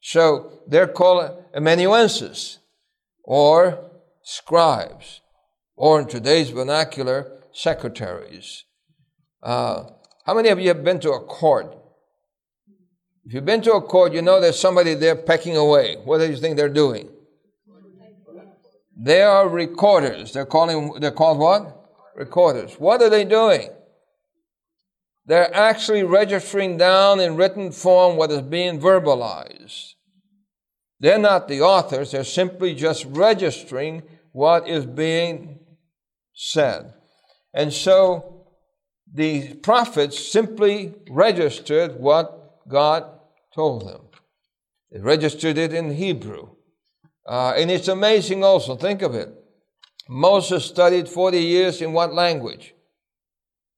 So 0.00 0.60
they're 0.66 0.88
called 0.88 1.44
amanuenses 1.54 2.58
or 3.24 3.90
scribes, 4.22 5.20
or 5.76 6.00
in 6.00 6.08
today's 6.08 6.50
vernacular, 6.50 7.40
secretaries. 7.52 8.64
Uh, 9.42 9.84
how 10.24 10.34
many 10.34 10.48
of 10.48 10.60
you 10.60 10.68
have 10.68 10.84
been 10.84 11.00
to 11.00 11.12
a 11.12 11.20
court? 11.20 11.76
If 13.24 13.34
you've 13.34 13.44
been 13.44 13.62
to 13.62 13.74
a 13.74 13.82
court, 13.82 14.12
you 14.12 14.22
know 14.22 14.40
there's 14.40 14.58
somebody 14.58 14.94
there 14.94 15.16
pecking 15.16 15.56
away. 15.56 15.96
What 16.04 16.18
do 16.18 16.28
you 16.28 16.36
think 16.36 16.56
they're 16.56 16.68
doing? 16.68 17.08
They 18.96 19.22
are 19.22 19.48
recorders. 19.48 20.32
They're 20.32 20.46
calling. 20.46 21.00
They're 21.00 21.10
called 21.10 21.38
what? 21.38 21.78
Recorders. 22.14 22.74
What 22.74 23.00
are 23.02 23.10
they 23.10 23.24
doing? 23.24 23.70
They're 25.24 25.54
actually 25.54 26.02
registering 26.02 26.76
down 26.76 27.20
in 27.20 27.36
written 27.36 27.72
form 27.72 28.16
what 28.16 28.30
is 28.30 28.42
being 28.42 28.80
verbalized. 28.80 29.91
They're 31.02 31.18
not 31.18 31.48
the 31.48 31.62
authors. 31.62 32.12
They're 32.12 32.22
simply 32.22 32.74
just 32.74 33.04
registering 33.06 34.04
what 34.30 34.68
is 34.68 34.86
being 34.86 35.58
said. 36.32 36.94
And 37.52 37.72
so 37.72 38.46
the 39.12 39.54
prophets 39.54 40.30
simply 40.30 40.94
registered 41.10 41.98
what 41.98 42.68
God 42.68 43.04
told 43.52 43.88
them. 43.88 44.02
They 44.92 45.00
registered 45.00 45.58
it 45.58 45.74
in 45.74 45.92
Hebrew. 45.92 46.50
Uh, 47.26 47.54
and 47.56 47.68
it's 47.68 47.88
amazing 47.88 48.44
also, 48.44 48.76
think 48.76 49.02
of 49.02 49.16
it. 49.16 49.28
Moses 50.08 50.64
studied 50.64 51.08
40 51.08 51.38
years 51.38 51.82
in 51.82 51.92
what 51.92 52.14
language? 52.14 52.74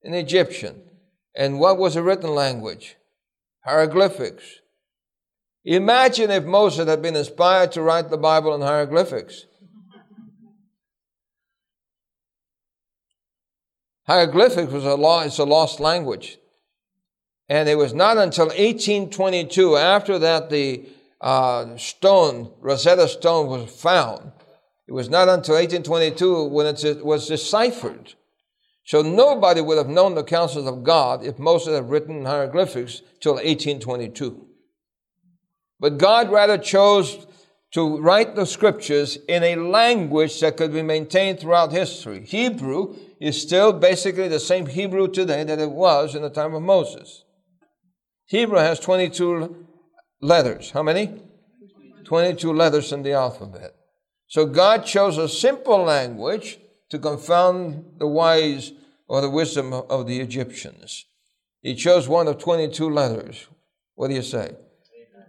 In 0.02 0.12
Egyptian. 0.12 0.82
And 1.34 1.58
what 1.58 1.78
was 1.78 1.94
the 1.94 2.02
written 2.02 2.34
language? 2.34 2.96
Hieroglyphics. 3.64 4.60
Imagine 5.64 6.30
if 6.30 6.44
Moses 6.44 6.86
had 6.86 7.00
been 7.00 7.16
inspired 7.16 7.72
to 7.72 7.82
write 7.82 8.10
the 8.10 8.18
Bible 8.18 8.54
in 8.54 8.60
hieroglyphics. 8.60 9.46
Hieroglyphics 14.06 14.70
was 14.70 14.84
a 14.84 14.96
law, 14.96 15.22
it's 15.22 15.38
a 15.38 15.44
lost 15.44 15.80
language. 15.80 16.38
And 17.48 17.68
it 17.68 17.76
was 17.76 17.94
not 17.94 18.18
until 18.18 18.46
1822, 18.46 19.76
after 19.76 20.18
that 20.18 20.50
the 20.50 20.86
uh, 21.22 21.76
stone, 21.78 22.52
Rosetta 22.60 23.08
Stone, 23.08 23.46
was 23.46 23.70
found. 23.70 24.32
It 24.86 24.92
was 24.92 25.08
not 25.08 25.30
until 25.30 25.54
1822 25.54 26.44
when 26.44 26.66
it 26.66 27.04
was 27.04 27.28
deciphered. 27.28 28.14
So 28.84 29.00
nobody 29.00 29.62
would 29.62 29.78
have 29.78 29.88
known 29.88 30.14
the 30.14 30.24
counsels 30.24 30.66
of 30.66 30.84
God 30.84 31.24
if 31.24 31.38
Moses 31.38 31.74
had 31.74 31.88
written 31.88 32.26
hieroglyphics 32.26 33.00
till 33.20 33.34
1822. 33.34 34.46
But 35.84 35.98
God 35.98 36.30
rather 36.30 36.56
chose 36.56 37.26
to 37.74 37.98
write 37.98 38.36
the 38.36 38.46
scriptures 38.46 39.18
in 39.28 39.42
a 39.42 39.56
language 39.56 40.40
that 40.40 40.56
could 40.56 40.72
be 40.72 40.80
maintained 40.80 41.38
throughout 41.38 41.72
history. 41.72 42.24
Hebrew 42.24 42.96
is 43.20 43.42
still 43.42 43.70
basically 43.70 44.28
the 44.28 44.40
same 44.40 44.64
Hebrew 44.64 45.08
today 45.08 45.44
that 45.44 45.58
it 45.58 45.70
was 45.70 46.14
in 46.14 46.22
the 46.22 46.30
time 46.30 46.54
of 46.54 46.62
Moses. 46.62 47.24
Hebrew 48.24 48.56
has 48.56 48.80
22 48.80 49.66
letters. 50.22 50.70
How 50.70 50.82
many? 50.82 51.20
22 52.04 52.50
letters 52.50 52.90
in 52.90 53.02
the 53.02 53.12
alphabet. 53.12 53.74
So 54.26 54.46
God 54.46 54.86
chose 54.86 55.18
a 55.18 55.28
simple 55.28 55.82
language 55.82 56.60
to 56.88 56.98
confound 56.98 57.84
the 57.98 58.08
wise 58.08 58.72
or 59.06 59.20
the 59.20 59.28
wisdom 59.28 59.74
of 59.74 60.06
the 60.06 60.20
Egyptians. 60.20 61.04
He 61.60 61.74
chose 61.74 62.08
one 62.08 62.26
of 62.26 62.38
22 62.38 62.88
letters. 62.88 63.48
What 63.96 64.08
do 64.08 64.14
you 64.14 64.22
say? 64.22 64.54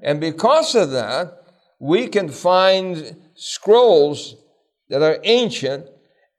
And 0.05 0.21
because 0.21 0.75
of 0.75 0.91
that, 0.91 1.41
we 1.79 2.07
can 2.07 2.29
find 2.29 3.17
scrolls 3.33 4.35
that 4.87 5.01
are 5.01 5.19
ancient 5.23 5.87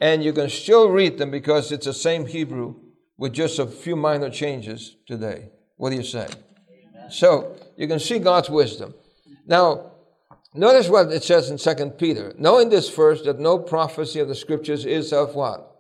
and 0.00 0.22
you 0.22 0.33
can 0.33 0.48
still 0.48 0.88
read 0.88 1.18
them 1.18 1.33
because 1.33 1.72
it's 1.72 1.87
the 1.87 1.92
same 1.92 2.26
Hebrew 2.26 2.76
with 3.18 3.33
just 3.33 3.59
a 3.59 3.66
few 3.66 3.96
minor 3.96 4.31
changes 4.31 4.96
today. 5.07 5.50
What 5.79 5.90
do 5.90 5.96
you 5.96 6.05
say? 6.05 6.29
Amen. 6.29 7.11
So 7.11 7.57
you 7.76 7.88
can 7.88 7.98
see 7.98 8.20
God's 8.20 8.48
wisdom. 8.48 8.94
Now, 9.48 9.90
notice 10.55 10.88
what 10.88 11.11
it 11.11 11.24
says 11.24 11.50
in 11.50 11.59
Second 11.59 11.98
Peter. 11.98 12.35
Knowing 12.38 12.68
this 12.68 12.88
first, 12.88 13.24
that 13.24 13.40
no 13.40 13.59
prophecy 13.59 14.20
of 14.20 14.29
the 14.29 14.35
scriptures 14.37 14.87
is 14.87 15.12
of 15.12 15.35
what? 15.35 15.72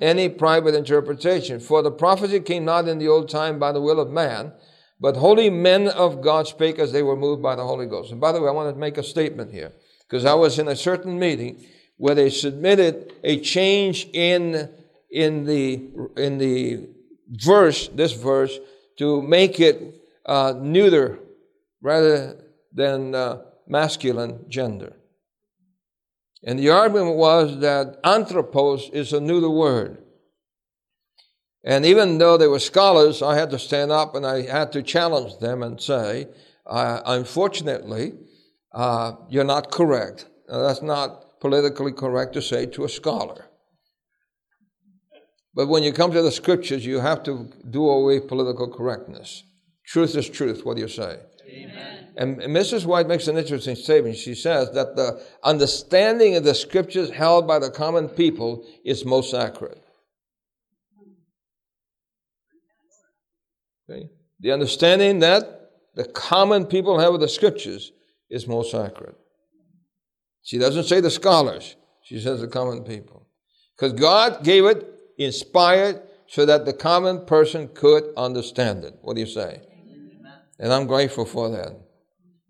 Any 0.00 0.28
private 0.28 0.74
interpretation. 0.74 1.60
For 1.60 1.80
the 1.80 1.92
prophecy 1.92 2.40
came 2.40 2.64
not 2.64 2.88
in 2.88 2.98
the 2.98 3.08
old 3.08 3.28
time 3.28 3.60
by 3.60 3.70
the 3.70 3.80
will 3.80 4.00
of 4.00 4.10
man, 4.10 4.52
but 5.00 5.16
holy 5.16 5.50
men 5.50 5.88
of 5.88 6.22
God 6.22 6.46
spake 6.46 6.78
as 6.78 6.92
they 6.92 7.02
were 7.02 7.16
moved 7.16 7.42
by 7.42 7.56
the 7.56 7.64
Holy 7.64 7.86
Ghost. 7.86 8.12
And 8.12 8.20
by 8.20 8.32
the 8.32 8.40
way, 8.40 8.48
I 8.48 8.52
want 8.52 8.74
to 8.74 8.78
make 8.78 8.98
a 8.98 9.02
statement 9.02 9.52
here, 9.52 9.72
because 10.08 10.24
I 10.24 10.34
was 10.34 10.58
in 10.58 10.68
a 10.68 10.76
certain 10.76 11.18
meeting 11.18 11.64
where 11.96 12.14
they 12.14 12.30
submitted 12.30 13.12
a 13.22 13.40
change 13.40 14.06
in, 14.12 14.68
in, 15.10 15.44
the, 15.44 15.90
in 16.16 16.38
the 16.38 16.88
verse, 17.28 17.88
this 17.88 18.12
verse, 18.12 18.58
to 18.98 19.22
make 19.22 19.60
it 19.60 20.00
uh, 20.26 20.54
neuter 20.56 21.18
rather 21.82 22.36
than 22.72 23.14
uh, 23.14 23.42
masculine 23.66 24.44
gender. 24.48 24.96
And 26.42 26.58
the 26.58 26.70
argument 26.70 27.16
was 27.16 27.58
that 27.60 27.98
anthropos 28.04 28.90
is 28.92 29.12
a 29.12 29.20
neuter 29.20 29.50
word. 29.50 30.03
And 31.64 31.86
even 31.86 32.18
though 32.18 32.36
they 32.36 32.46
were 32.46 32.58
scholars, 32.58 33.22
I 33.22 33.36
had 33.36 33.50
to 33.50 33.58
stand 33.58 33.90
up 33.90 34.14
and 34.14 34.26
I 34.26 34.42
had 34.42 34.70
to 34.72 34.82
challenge 34.82 35.38
them 35.38 35.62
and 35.62 35.80
say, 35.80 36.28
uh, 36.66 37.00
unfortunately, 37.06 38.12
uh, 38.72 39.12
you're 39.30 39.44
not 39.44 39.70
correct. 39.70 40.26
Now, 40.48 40.62
that's 40.62 40.82
not 40.82 41.40
politically 41.40 41.92
correct 41.92 42.34
to 42.34 42.42
say 42.42 42.66
to 42.66 42.84
a 42.84 42.88
scholar. 42.88 43.46
But 45.54 45.68
when 45.68 45.82
you 45.82 45.92
come 45.92 46.12
to 46.12 46.22
the 46.22 46.32
scriptures, 46.32 46.84
you 46.84 47.00
have 47.00 47.22
to 47.24 47.50
do 47.70 47.88
away 47.88 48.20
political 48.20 48.68
correctness. 48.68 49.44
Truth 49.86 50.16
is 50.16 50.28
truth. 50.28 50.64
What 50.64 50.76
do 50.76 50.82
you 50.82 50.88
say? 50.88 51.18
Amen. 51.48 52.08
And 52.16 52.38
Mrs. 52.38 52.86
White 52.86 53.06
makes 53.06 53.28
an 53.28 53.36
interesting 53.36 53.76
statement. 53.76 54.16
She 54.16 54.34
says 54.34 54.72
that 54.72 54.96
the 54.96 55.22
understanding 55.42 56.36
of 56.36 56.44
the 56.44 56.54
scriptures 56.54 57.10
held 57.10 57.46
by 57.46 57.58
the 57.58 57.70
common 57.70 58.08
people 58.08 58.66
is 58.84 59.04
most 59.04 59.34
accurate. 59.34 59.83
Okay? 63.88 64.08
The 64.40 64.52
understanding 64.52 65.20
that 65.20 65.70
the 65.94 66.04
common 66.04 66.66
people 66.66 66.98
have 66.98 67.14
of 67.14 67.20
the 67.20 67.28
scriptures 67.28 67.92
is 68.28 68.46
most 68.46 68.74
accurate. 68.74 69.16
She 70.42 70.58
doesn't 70.58 70.84
say 70.84 71.00
the 71.00 71.10
scholars, 71.10 71.76
she 72.02 72.20
says 72.20 72.40
the 72.40 72.48
common 72.48 72.84
people. 72.84 73.26
Because 73.76 73.92
God 73.92 74.44
gave 74.44 74.64
it 74.64 74.86
inspired 75.18 76.02
so 76.26 76.44
that 76.46 76.64
the 76.64 76.72
common 76.72 77.24
person 77.26 77.68
could 77.74 78.04
understand 78.16 78.84
it. 78.84 78.98
What 79.02 79.14
do 79.14 79.20
you 79.20 79.26
say? 79.26 79.62
And 80.58 80.72
I'm 80.72 80.86
grateful 80.86 81.24
for 81.24 81.50
that. 81.50 81.72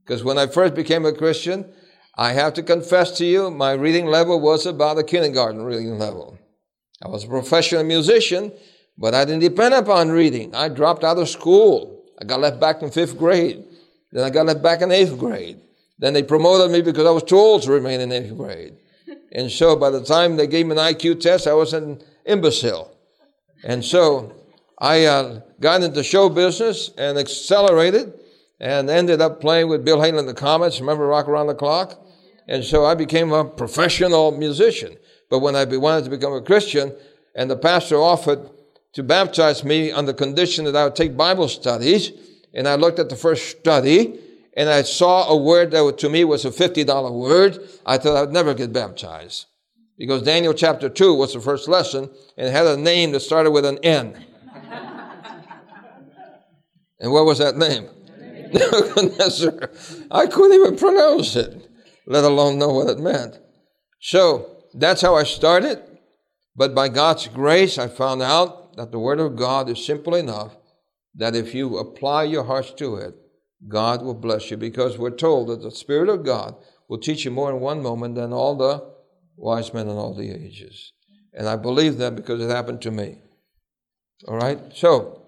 Because 0.05 0.23
when 0.23 0.38
I 0.38 0.47
first 0.47 0.75
became 0.75 1.07
a 1.07 1.12
Christian, 1.12 1.73
I 2.16 2.33
have 2.33 2.55
to 2.55 2.62
confess 2.62 3.11
to 3.18 3.25
you, 3.25 3.51
my 3.51 3.73
reading 3.73 4.07
level 4.07 4.40
was 4.40 4.66
about 4.66 4.99
a 4.99 5.03
kindergarten 5.03 5.62
reading 5.62 5.99
level. 5.99 6.38
I 7.03 7.09
was 7.09 7.25
a 7.25 7.29
professional 7.29 7.85
musician, 7.85 8.53
but 8.96 9.14
I 9.14 9.24
didn't 9.24 9.40
depend 9.40 9.74
upon 9.74 10.11
reading. 10.11 10.54
I 10.54 10.68
dropped 10.68 11.04
out 11.04 11.18
of 11.18 11.28
school. 11.28 12.04
I 12.20 12.24
got 12.24 12.40
left 12.40 12.61
back 12.61 12.83
in 12.83 12.90
fifth 12.90 13.18
grade. 13.18 13.64
Then 14.12 14.24
I 14.24 14.30
got 14.30 14.46
left 14.46 14.62
back 14.62 14.83
in 14.83 14.92
eighth 14.92 15.18
grade. 15.18 15.61
Then 15.98 16.12
they 16.12 16.22
promoted 16.22 16.70
me 16.70 16.80
because 16.80 17.07
I 17.07 17.11
was 17.11 17.24
too 17.24 17.37
old 17.37 17.62
to 17.62 17.72
remain 17.72 18.00
in 18.00 18.12
eighth 18.12 18.37
grade. 18.37 18.76
And 19.33 19.50
so 19.50 19.74
by 19.74 19.90
the 19.90 20.04
time 20.04 20.37
they 20.37 20.46
gave 20.46 20.66
me 20.66 20.72
an 20.72 20.78
IQ 20.78 21.18
test, 21.18 21.48
I 21.48 21.54
was 21.54 21.72
an 21.74 22.00
imbecile. 22.24 22.96
And 23.64 23.85
so 23.85 24.33
I 24.78 25.07
uh, 25.07 25.40
got 25.61 25.83
into 25.83 26.04
show 26.04 26.28
business 26.28 26.92
and 26.96 27.18
accelerated 27.18 28.12
and 28.61 28.88
ended 28.88 29.20
up 29.20 29.40
playing 29.40 29.68
with 29.68 29.85
Bill 29.85 30.00
Haley 30.00 30.18
and 30.18 30.28
the 30.28 30.35
Comets. 30.35 30.78
Remember 30.78 31.09
Rock 31.09 31.26
Around 31.26 31.48
the 31.48 31.54
Clock? 31.57 32.00
And 32.46 32.62
so 32.62 32.85
I 32.85 32.94
became 32.94 33.33
a 33.33 33.44
professional 33.44 34.30
musician. 34.30 34.96
But 35.30 35.40
when 35.40 35.57
I 35.57 35.64
wanted 35.64 36.04
to 36.04 36.11
become 36.11 36.33
a 36.33 36.40
Christian 36.40 36.94
and 37.35 37.50
the 37.50 37.57
pastor 37.57 37.96
offered 37.96 38.48
to 38.94 39.02
baptize 39.02 39.64
me 39.64 39.90
on 39.92 40.07
the 40.07 40.14
condition 40.14 40.64
that 40.64 40.76
I 40.76 40.85
would 40.85 40.96
take 40.96 41.16
Bible 41.16 41.48
studies. 41.48 42.12
And 42.54 42.68
I 42.68 42.76
looked 42.76 42.98
at 42.98 43.09
the 43.09 43.16
first 43.16 43.59
study 43.59 44.20
and 44.57 44.68
I 44.68 44.83
saw 44.83 45.28
a 45.28 45.37
word 45.37 45.72
that 45.72 45.98
to 45.98 46.09
me 46.09 46.24
was 46.24 46.44
a 46.44 46.50
$50 46.50 47.12
word. 47.12 47.59
I 47.85 47.98
thought 47.98 48.16
I'd 48.16 48.33
never 48.33 48.54
get 48.54 48.72
baptized 48.72 49.46
because 49.98 50.22
Daniel 50.22 50.54
chapter 50.54 50.88
2 50.88 51.14
was 51.14 51.35
the 51.35 51.40
first 51.40 51.68
lesson 51.68 52.09
and 52.37 52.48
had 52.50 52.66
a 52.66 52.76
name 52.76 53.11
that 53.12 53.20
started 53.20 53.50
with 53.50 53.64
an 53.64 53.78
N. 53.83 54.24
and 57.00 57.12
what 57.12 57.26
was 57.26 57.38
that 57.38 57.57
name? 57.57 57.88
Nebuchadnezzar. 58.52 59.70
I 60.12 60.26
couldn't 60.26 60.61
even 60.61 60.76
pronounce 60.76 61.35
it, 61.35 61.68
let 62.07 62.22
alone 62.22 62.59
know 62.59 62.68
what 62.68 62.88
it 62.88 63.00
meant. 63.00 63.40
So 64.00 64.62
that's 64.72 65.02
how 65.02 65.16
I 65.16 65.24
started. 65.24 65.83
But 66.54 66.74
by 66.74 66.88
God's 66.88 67.26
grace, 67.26 67.78
I 67.78 67.88
found 67.88 68.22
out 68.22 68.63
that 68.76 68.92
the 68.92 68.98
Word 68.98 69.20
of 69.20 69.37
God 69.37 69.68
is 69.68 69.84
simple 69.84 70.14
enough 70.14 70.56
that 71.14 71.37
if 71.37 71.54
you 71.54 71.78
apply 71.78 72.24
your 72.24 72.44
hearts 72.44 72.72
to 72.72 72.96
it, 72.96 73.14
God 73.68 74.02
will 74.02 74.14
bless 74.14 74.50
you 74.50 74.56
because 74.56 74.98
we're 74.98 75.10
told 75.10 75.48
that 75.48 75.62
the 75.62 75.70
Spirit 75.70 76.08
of 76.08 76.24
God 76.24 76.56
will 76.88 76.98
teach 76.98 77.24
you 77.24 77.30
more 77.30 77.50
in 77.50 77.60
one 77.60 77.82
moment 77.82 78.14
than 78.14 78.32
all 78.32 78.56
the 78.56 78.84
wise 79.37 79.72
men 79.72 79.88
in 79.88 79.96
all 79.96 80.14
the 80.14 80.30
ages. 80.30 80.92
And 81.32 81.48
I 81.48 81.56
believe 81.56 81.98
that 81.98 82.16
because 82.16 82.42
it 82.42 82.50
happened 82.50 82.82
to 82.82 82.90
me. 82.90 83.18
All 84.28 84.37
right? 84.37 84.58
So, 84.74 85.22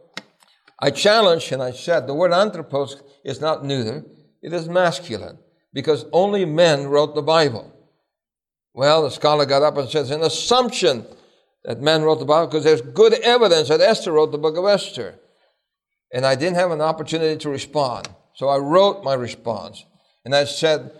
I 0.80 0.90
challenged 0.90 1.52
and 1.52 1.62
I 1.62 1.72
said 1.72 2.06
the 2.06 2.14
word 2.14 2.32
anthropos 2.32 3.02
is 3.24 3.40
not 3.40 3.64
neuter, 3.64 4.04
it 4.42 4.52
is 4.52 4.68
masculine 4.68 5.38
because 5.72 6.04
only 6.12 6.44
men 6.44 6.86
wrote 6.86 7.14
the 7.14 7.22
Bible. 7.22 7.72
Well, 8.74 9.02
the 9.02 9.10
scholar 9.10 9.46
got 9.46 9.62
up 9.62 9.78
and 9.78 9.86
it's 9.92 10.10
an 10.10 10.22
assumption 10.22 11.06
that 11.66 11.82
men 11.82 12.02
wrote 12.02 12.20
the 12.20 12.24
Bible 12.24 12.46
because 12.46 12.64
there's 12.64 12.80
good 12.80 13.12
evidence 13.12 13.68
that 13.68 13.80
Esther 13.80 14.12
wrote 14.12 14.32
the 14.32 14.38
book 14.38 14.56
of 14.56 14.64
Esther. 14.64 15.18
And 16.12 16.24
I 16.24 16.36
didn't 16.36 16.56
have 16.56 16.70
an 16.70 16.80
opportunity 16.80 17.36
to 17.38 17.50
respond. 17.50 18.08
So 18.34 18.48
I 18.48 18.56
wrote 18.58 19.02
my 19.02 19.14
response. 19.14 19.84
And 20.24 20.34
I 20.34 20.44
said, 20.44 20.92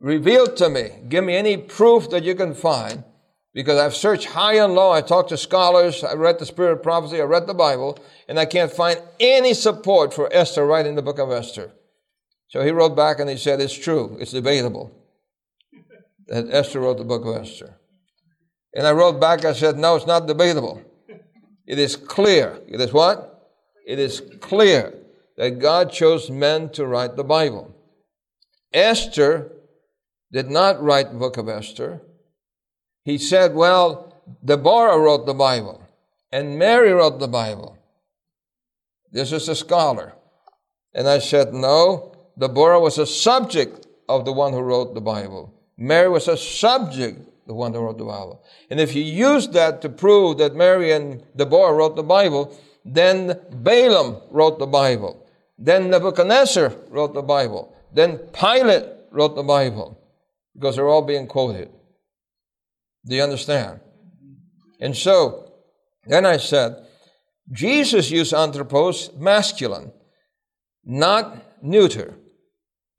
Reveal 0.00 0.46
to 0.54 0.70
me, 0.70 0.92
give 1.10 1.22
me 1.22 1.36
any 1.36 1.58
proof 1.58 2.08
that 2.08 2.22
you 2.22 2.34
can 2.34 2.54
find, 2.54 3.04
because 3.52 3.78
I've 3.78 3.94
searched 3.94 4.28
high 4.28 4.54
and 4.54 4.72
low. 4.72 4.90
I 4.90 5.02
talked 5.02 5.28
to 5.28 5.36
scholars, 5.36 6.02
I 6.02 6.14
read 6.14 6.38
the 6.38 6.46
Spirit 6.46 6.72
of 6.72 6.82
Prophecy, 6.82 7.20
I 7.20 7.24
read 7.24 7.46
the 7.46 7.52
Bible, 7.52 7.98
and 8.26 8.40
I 8.40 8.46
can't 8.46 8.72
find 8.72 8.98
any 9.20 9.52
support 9.52 10.14
for 10.14 10.32
Esther 10.32 10.64
writing 10.64 10.94
the 10.94 11.02
book 11.02 11.18
of 11.18 11.30
Esther. 11.30 11.72
So 12.48 12.64
he 12.64 12.70
wrote 12.70 12.96
back 12.96 13.20
and 13.20 13.28
he 13.28 13.36
said, 13.36 13.60
It's 13.60 13.76
true, 13.76 14.16
it's 14.18 14.32
debatable 14.32 14.90
that 16.28 16.46
Esther 16.50 16.80
wrote 16.80 16.96
the 16.96 17.04
book 17.04 17.26
of 17.26 17.42
Esther. 17.42 17.79
And 18.74 18.86
I 18.86 18.92
wrote 18.92 19.20
back, 19.20 19.44
I 19.44 19.52
said, 19.52 19.76
No, 19.76 19.96
it's 19.96 20.06
not 20.06 20.26
debatable. 20.26 20.82
It 21.66 21.78
is 21.78 21.96
clear. 21.96 22.60
It 22.66 22.80
is 22.80 22.92
what? 22.92 23.52
It 23.86 23.98
is 23.98 24.22
clear 24.40 24.94
that 25.36 25.58
God 25.58 25.92
chose 25.92 26.30
men 26.30 26.68
to 26.70 26.86
write 26.86 27.16
the 27.16 27.24
Bible. 27.24 27.74
Esther 28.72 29.52
did 30.32 30.50
not 30.50 30.82
write 30.82 31.12
the 31.12 31.18
book 31.18 31.36
of 31.36 31.48
Esther. 31.48 32.00
He 33.04 33.18
said, 33.18 33.54
well, 33.54 34.14
Deborah 34.44 34.98
wrote 34.98 35.26
the 35.26 35.34
Bible 35.34 35.82
and 36.30 36.58
Mary 36.58 36.92
wrote 36.92 37.18
the 37.18 37.28
Bible. 37.28 37.76
This 39.10 39.32
is 39.32 39.48
a 39.48 39.56
scholar. 39.56 40.12
And 40.94 41.08
I 41.08 41.18
said, 41.18 41.52
no, 41.52 42.14
Deborah 42.38 42.80
was 42.80 42.98
a 42.98 43.06
subject 43.06 43.86
of 44.08 44.24
the 44.24 44.32
one 44.32 44.52
who 44.52 44.60
wrote 44.60 44.94
the 44.94 45.00
Bible. 45.00 45.54
Mary 45.76 46.08
was 46.08 46.28
a 46.28 46.36
subject, 46.36 47.28
the 47.50 47.78
who 47.78 47.84
wrote 47.84 47.98
the 47.98 48.04
Bible. 48.04 48.42
And 48.70 48.78
if 48.80 48.94
you 48.94 49.02
use 49.02 49.48
that 49.48 49.82
to 49.82 49.88
prove 49.88 50.38
that 50.38 50.54
Mary 50.54 50.92
and 50.92 51.22
Deborah 51.36 51.72
wrote 51.72 51.96
the 51.96 52.02
Bible, 52.02 52.56
then 52.84 53.38
Balaam 53.50 54.20
wrote 54.30 54.58
the 54.58 54.66
Bible. 54.66 55.26
Then 55.58 55.90
Nebuchadnezzar 55.90 56.72
wrote 56.88 57.14
the 57.14 57.22
Bible. 57.22 57.74
Then 57.92 58.18
Pilate 58.32 58.86
wrote 59.10 59.34
the 59.34 59.42
Bible 59.42 60.00
because 60.54 60.76
they're 60.76 60.88
all 60.88 61.02
being 61.02 61.26
quoted. 61.26 61.70
Do 63.04 63.16
you 63.16 63.22
understand? 63.22 63.80
And 64.80 64.96
so, 64.96 65.52
then 66.06 66.24
I 66.24 66.36
said, 66.36 66.86
Jesus 67.50 68.10
used 68.10 68.32
anthropos 68.32 69.10
masculine, 69.16 69.92
not 70.84 71.62
neuter. 71.62 72.14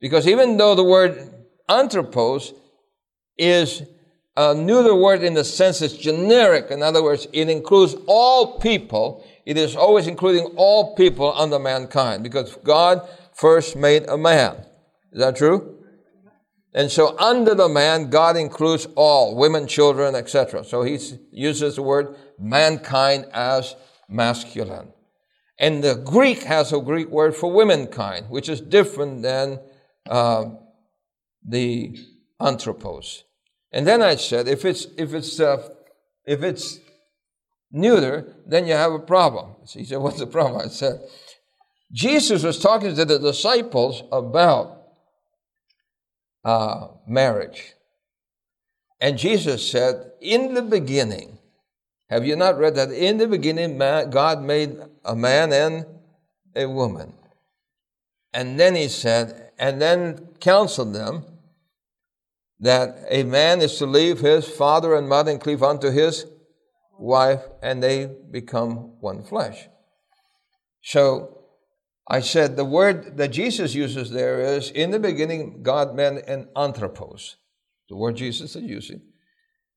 Because 0.00 0.28
even 0.28 0.56
though 0.58 0.74
the 0.74 0.84
word 0.84 1.32
anthropos 1.68 2.52
is 3.38 3.82
a 4.36 4.54
neuter 4.54 4.94
word 4.94 5.22
in 5.22 5.34
the 5.34 5.44
sense 5.44 5.82
it's 5.82 5.94
generic, 5.94 6.70
in 6.70 6.82
other 6.82 7.02
words, 7.02 7.26
it 7.32 7.48
includes 7.48 7.94
all 8.06 8.58
people, 8.58 9.24
it 9.44 9.56
is 9.56 9.76
always 9.76 10.06
including 10.06 10.46
all 10.56 10.94
people 10.94 11.32
under 11.36 11.58
mankind 11.58 12.22
because 12.22 12.56
God 12.64 13.06
first 13.34 13.76
made 13.76 14.08
a 14.08 14.16
man. 14.16 14.56
Is 15.12 15.20
that 15.20 15.36
true? 15.36 15.78
And 16.74 16.90
so 16.90 17.18
under 17.18 17.54
the 17.54 17.68
man, 17.68 18.08
God 18.08 18.36
includes 18.36 18.86
all, 18.94 19.36
women, 19.36 19.66
children, 19.66 20.14
etc. 20.14 20.64
So 20.64 20.82
he 20.82 20.98
uses 21.30 21.76
the 21.76 21.82
word 21.82 22.16
mankind 22.38 23.26
as 23.32 23.76
masculine. 24.08 24.92
And 25.58 25.84
the 25.84 25.96
Greek 25.96 26.44
has 26.44 26.72
a 26.72 26.80
Greek 26.80 27.08
word 27.08 27.36
for 27.36 27.52
womankind, 27.52 28.30
which 28.30 28.48
is 28.48 28.60
different 28.60 29.22
than 29.22 29.60
uh, 30.08 30.46
the 31.46 31.94
anthropos. 32.40 33.24
And 33.72 33.86
then 33.86 34.02
I 34.02 34.16
said, 34.16 34.48
if 34.48 34.64
it's 34.64 34.86
if 34.96 35.14
it's 35.14 35.40
uh, 35.40 35.68
if 36.26 36.42
it's 36.42 36.78
neuter, 37.70 38.34
then 38.46 38.66
you 38.66 38.74
have 38.74 38.92
a 38.92 38.98
problem. 38.98 39.56
So 39.64 39.78
he 39.78 39.84
said, 39.84 39.98
what's 39.98 40.18
the 40.18 40.26
problem? 40.26 40.60
I 40.60 40.68
said, 40.68 41.00
Jesus 41.92 42.42
was 42.42 42.58
talking 42.58 42.94
to 42.94 43.04
the 43.04 43.18
disciples 43.18 44.02
about 44.12 44.82
uh, 46.44 46.88
marriage. 47.06 47.74
And 49.00 49.18
Jesus 49.18 49.68
said, 49.68 50.12
In 50.20 50.54
the 50.54 50.62
beginning, 50.62 51.38
have 52.08 52.26
you 52.26 52.36
not 52.36 52.58
read 52.58 52.74
that? 52.76 52.92
In 52.92 53.18
the 53.18 53.26
beginning, 53.26 53.78
man, 53.78 54.10
God 54.10 54.42
made 54.42 54.76
a 55.04 55.16
man 55.16 55.52
and 55.52 55.86
a 56.54 56.66
woman. 56.66 57.14
And 58.32 58.58
then 58.58 58.74
he 58.74 58.88
said, 58.88 59.50
and 59.58 59.80
then 59.80 60.28
counseled 60.40 60.94
them 60.94 61.24
that 62.62 63.04
a 63.08 63.24
man 63.24 63.60
is 63.60 63.76
to 63.78 63.86
leave 63.86 64.20
his 64.20 64.48
father 64.48 64.94
and 64.94 65.08
mother 65.08 65.32
and 65.32 65.40
cleave 65.40 65.62
unto 65.62 65.90
his 65.90 66.26
wife, 66.98 67.42
and 67.60 67.82
they 67.82 68.08
become 68.30 68.94
one 69.00 69.24
flesh. 69.24 69.66
So 70.82 71.42
I 72.08 72.20
said 72.20 72.56
the 72.56 72.64
word 72.64 73.16
that 73.16 73.32
Jesus 73.32 73.74
uses 73.74 74.10
there 74.10 74.40
is 74.40 74.70
in 74.70 74.92
the 74.92 75.00
beginning, 75.00 75.62
God 75.62 75.94
meant 75.96 76.24
an 76.28 76.48
anthropos, 76.56 77.36
the 77.88 77.96
word 77.96 78.16
Jesus 78.16 78.54
is 78.54 78.62
using. 78.62 79.02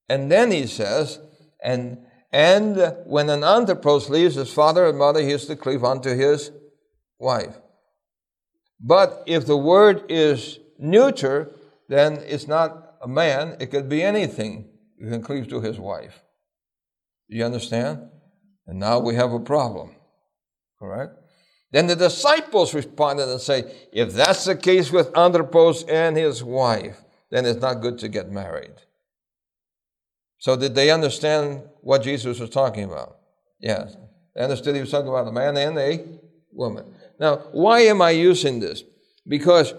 And 0.08 0.32
then 0.32 0.52
he 0.52 0.67
says, 0.67 1.19
and 1.63 1.98
and 2.32 2.95
when 3.06 3.30
an 3.30 3.43
anthropos 3.43 4.10
leaves 4.10 4.36
his 4.36 4.54
father 4.54 4.88
and 4.88 4.98
mother, 4.98 5.21
he 5.21 5.32
is 5.32 5.45
to 5.48 5.56
cleave 5.56 5.84
unto 5.84 6.15
his 6.15 6.52
wife. 7.17 7.56
But 8.80 9.24
if 9.26 9.45
the 9.45 9.58
word 9.58 10.04
is 10.10 10.60
neuter, 10.78 11.56
then 11.88 12.17
it's 12.26 12.48
not 12.48 12.95
a 13.02 13.08
man, 13.08 13.58
it 13.60 13.67
could 13.67 13.89
be 13.89 14.02
anything. 14.02 14.69
You 14.98 15.10
can 15.10 15.21
cleave 15.21 15.48
to 15.50 15.62
his 15.62 15.80
wife. 15.80 16.21
You 17.28 17.43
understand? 17.45 18.10
And 18.67 18.80
now 18.80 19.00
we 19.00 19.15
have 19.15 19.34
a 19.34 19.39
problem. 19.39 19.95
Correct? 20.80 21.13
Then 21.71 21.88
the 21.88 21.95
disciples 21.95 22.74
responded 22.74 23.30
and 23.30 23.41
say, 23.41 23.71
if 23.91 24.13
that's 24.13 24.45
the 24.45 24.56
case 24.56 24.91
with 24.91 25.15
anthropos 25.17 25.84
and 25.84 26.15
his 26.15 26.43
wife, 26.43 27.02
then 27.32 27.45
it's 27.45 27.62
not 27.62 27.82
good 27.82 27.98
to 28.00 28.08
get 28.08 28.32
married. 28.32 28.74
So 30.38 30.56
did 30.56 30.76
they 30.76 30.91
understand 30.91 31.63
what 31.82 32.04
Jesus 32.04 32.39
was 32.39 32.50
talking 32.50 32.84
about? 32.84 33.17
Yes. 33.60 33.98
They 34.36 34.41
understood 34.41 34.76
he 34.76 34.82
was 34.82 34.91
talking 34.91 35.10
about 35.10 35.28
a 35.28 35.32
man 35.32 35.58
and 35.58 35.78
a 35.78 36.06
woman. 36.52 36.86
Now, 37.19 37.38
why 37.52 37.82
am 37.82 38.02
I 38.02 38.12
using 38.12 38.60
this? 38.60 38.84
Because 39.28 39.74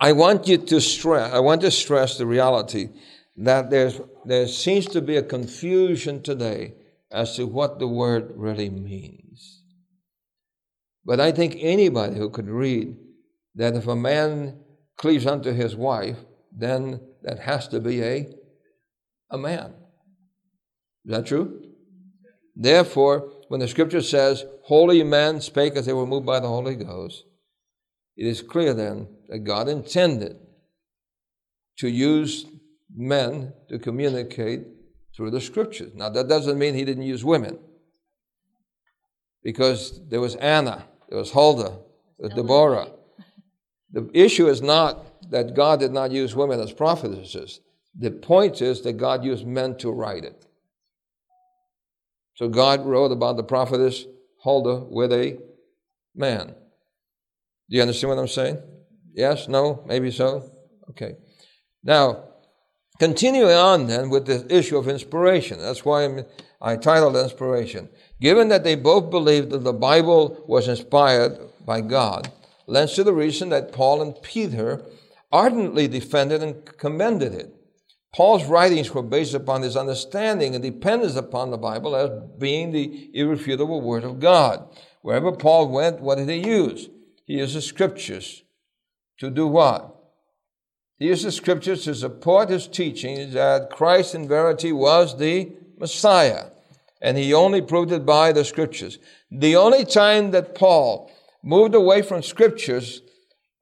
I 0.00 0.12
want 0.12 0.48
you 0.48 0.58
to 0.58 0.80
stress, 0.80 1.32
I 1.32 1.38
want 1.40 1.60
to 1.62 1.70
stress 1.70 2.18
the 2.18 2.26
reality 2.26 2.88
that 3.36 3.70
there's, 3.70 4.00
there 4.24 4.46
seems 4.46 4.86
to 4.86 5.00
be 5.00 5.16
a 5.16 5.22
confusion 5.22 6.22
today 6.22 6.74
as 7.10 7.36
to 7.36 7.46
what 7.46 7.78
the 7.78 7.88
word 7.88 8.32
really 8.36 8.70
means. 8.70 9.62
But 11.04 11.20
I 11.20 11.32
think 11.32 11.56
anybody 11.58 12.16
who 12.16 12.30
could 12.30 12.48
read 12.48 12.96
that 13.54 13.74
if 13.74 13.86
a 13.86 13.96
man 13.96 14.60
cleaves 14.96 15.26
unto 15.26 15.52
his 15.52 15.76
wife, 15.76 16.18
then 16.50 17.00
that 17.22 17.40
has 17.40 17.68
to 17.68 17.80
be 17.80 18.02
a, 18.02 18.28
a 19.30 19.38
man. 19.38 19.74
Is 21.04 21.12
that 21.12 21.26
true? 21.26 21.60
Therefore, 22.56 23.30
when 23.48 23.60
the 23.60 23.68
scripture 23.68 24.00
says, 24.00 24.44
Holy 24.64 25.02
men 25.02 25.40
spake 25.40 25.76
as 25.76 25.86
they 25.86 25.92
were 25.92 26.06
moved 26.06 26.26
by 26.26 26.40
the 26.40 26.48
Holy 26.48 26.76
Ghost, 26.76 27.24
it 28.16 28.26
is 28.26 28.40
clear 28.40 28.72
then 28.72 29.08
that 29.28 29.40
God 29.40 29.68
intended 29.68 30.36
to 31.78 31.88
use 31.88 32.46
men 32.94 33.52
to 33.68 33.78
communicate 33.78 34.66
through 35.16 35.30
the 35.30 35.40
scriptures. 35.40 35.92
Now, 35.94 36.08
that 36.10 36.28
doesn't 36.28 36.58
mean 36.58 36.74
he 36.74 36.84
didn't 36.84 37.04
use 37.04 37.24
women, 37.24 37.58
because 39.42 40.00
there 40.08 40.20
was 40.20 40.34
Anna 40.36 40.84
there 41.08 41.18
was 41.18 41.30
Huldah, 41.30 41.78
there 42.18 42.28
was 42.28 42.34
Deborah. 42.34 42.88
The 43.92 44.10
issue 44.12 44.48
is 44.48 44.62
not 44.62 45.30
that 45.30 45.54
God 45.54 45.80
did 45.80 45.92
not 45.92 46.10
use 46.10 46.34
women 46.34 46.60
as 46.60 46.72
prophetesses. 46.72 47.60
The 47.96 48.10
point 48.10 48.60
is 48.60 48.82
that 48.82 48.94
God 48.94 49.24
used 49.24 49.46
men 49.46 49.76
to 49.78 49.92
write 49.92 50.24
it. 50.24 50.46
So 52.34 52.48
God 52.48 52.84
wrote 52.84 53.12
about 53.12 53.36
the 53.36 53.44
prophetess 53.44 54.06
Huldah 54.42 54.86
with 54.90 55.12
a 55.12 55.38
man. 56.16 56.48
Do 57.70 57.76
you 57.76 57.82
understand 57.82 58.10
what 58.10 58.18
I'm 58.18 58.28
saying? 58.28 58.58
Yes? 59.14 59.48
No? 59.48 59.82
Maybe 59.86 60.10
so? 60.10 60.50
Okay. 60.90 61.14
Now, 61.82 62.24
continuing 62.98 63.54
on 63.54 63.86
then 63.86 64.10
with 64.10 64.26
the 64.26 64.46
issue 64.54 64.76
of 64.76 64.88
inspiration. 64.88 65.58
That's 65.58 65.84
why 65.84 66.04
I'm, 66.04 66.24
I 66.60 66.76
titled 66.76 67.16
inspiration. 67.16 67.88
Given 68.20 68.48
that 68.48 68.64
they 68.64 68.74
both 68.74 69.10
believed 69.10 69.50
that 69.50 69.64
the 69.64 69.72
Bible 69.72 70.44
was 70.46 70.68
inspired 70.68 71.38
by 71.64 71.80
God, 71.80 72.32
lends 72.66 72.94
to 72.94 73.04
the 73.04 73.12
reason 73.12 73.50
that 73.50 73.72
Paul 73.72 74.02
and 74.02 74.20
Peter 74.22 74.82
ardently 75.30 75.88
defended 75.88 76.42
and 76.42 76.64
commended 76.76 77.34
it. 77.34 77.54
Paul's 78.14 78.44
writings 78.44 78.94
were 78.94 79.02
based 79.02 79.34
upon 79.34 79.62
his 79.62 79.76
understanding 79.76 80.54
and 80.54 80.62
dependence 80.62 81.16
upon 81.16 81.50
the 81.50 81.58
Bible 81.58 81.96
as 81.96 82.10
being 82.38 82.70
the 82.70 83.10
irrefutable 83.12 83.80
Word 83.80 84.04
of 84.04 84.20
God. 84.20 84.68
Wherever 85.02 85.32
Paul 85.32 85.68
went, 85.68 86.00
what 86.00 86.18
did 86.18 86.28
he 86.28 86.48
use? 86.48 86.88
He 87.26 87.34
used 87.34 87.56
the 87.56 87.60
scriptures 87.60 88.43
to 89.18 89.30
do 89.30 89.46
what? 89.46 89.94
He 90.98 91.06
used 91.06 91.24
the 91.24 91.32
scriptures 91.32 91.84
to 91.84 91.94
support 91.94 92.48
his 92.48 92.66
teaching 92.66 93.32
that 93.32 93.70
Christ 93.70 94.14
in 94.14 94.28
verity 94.28 94.72
was 94.72 95.18
the 95.18 95.52
Messiah. 95.78 96.46
And 97.02 97.18
he 97.18 97.34
only 97.34 97.60
proved 97.60 97.92
it 97.92 98.06
by 98.06 98.32
the 98.32 98.44
scriptures. 98.44 98.98
The 99.30 99.56
only 99.56 99.84
time 99.84 100.30
that 100.30 100.54
Paul 100.54 101.10
moved 101.42 101.74
away 101.74 102.02
from 102.02 102.22
scriptures, 102.22 103.02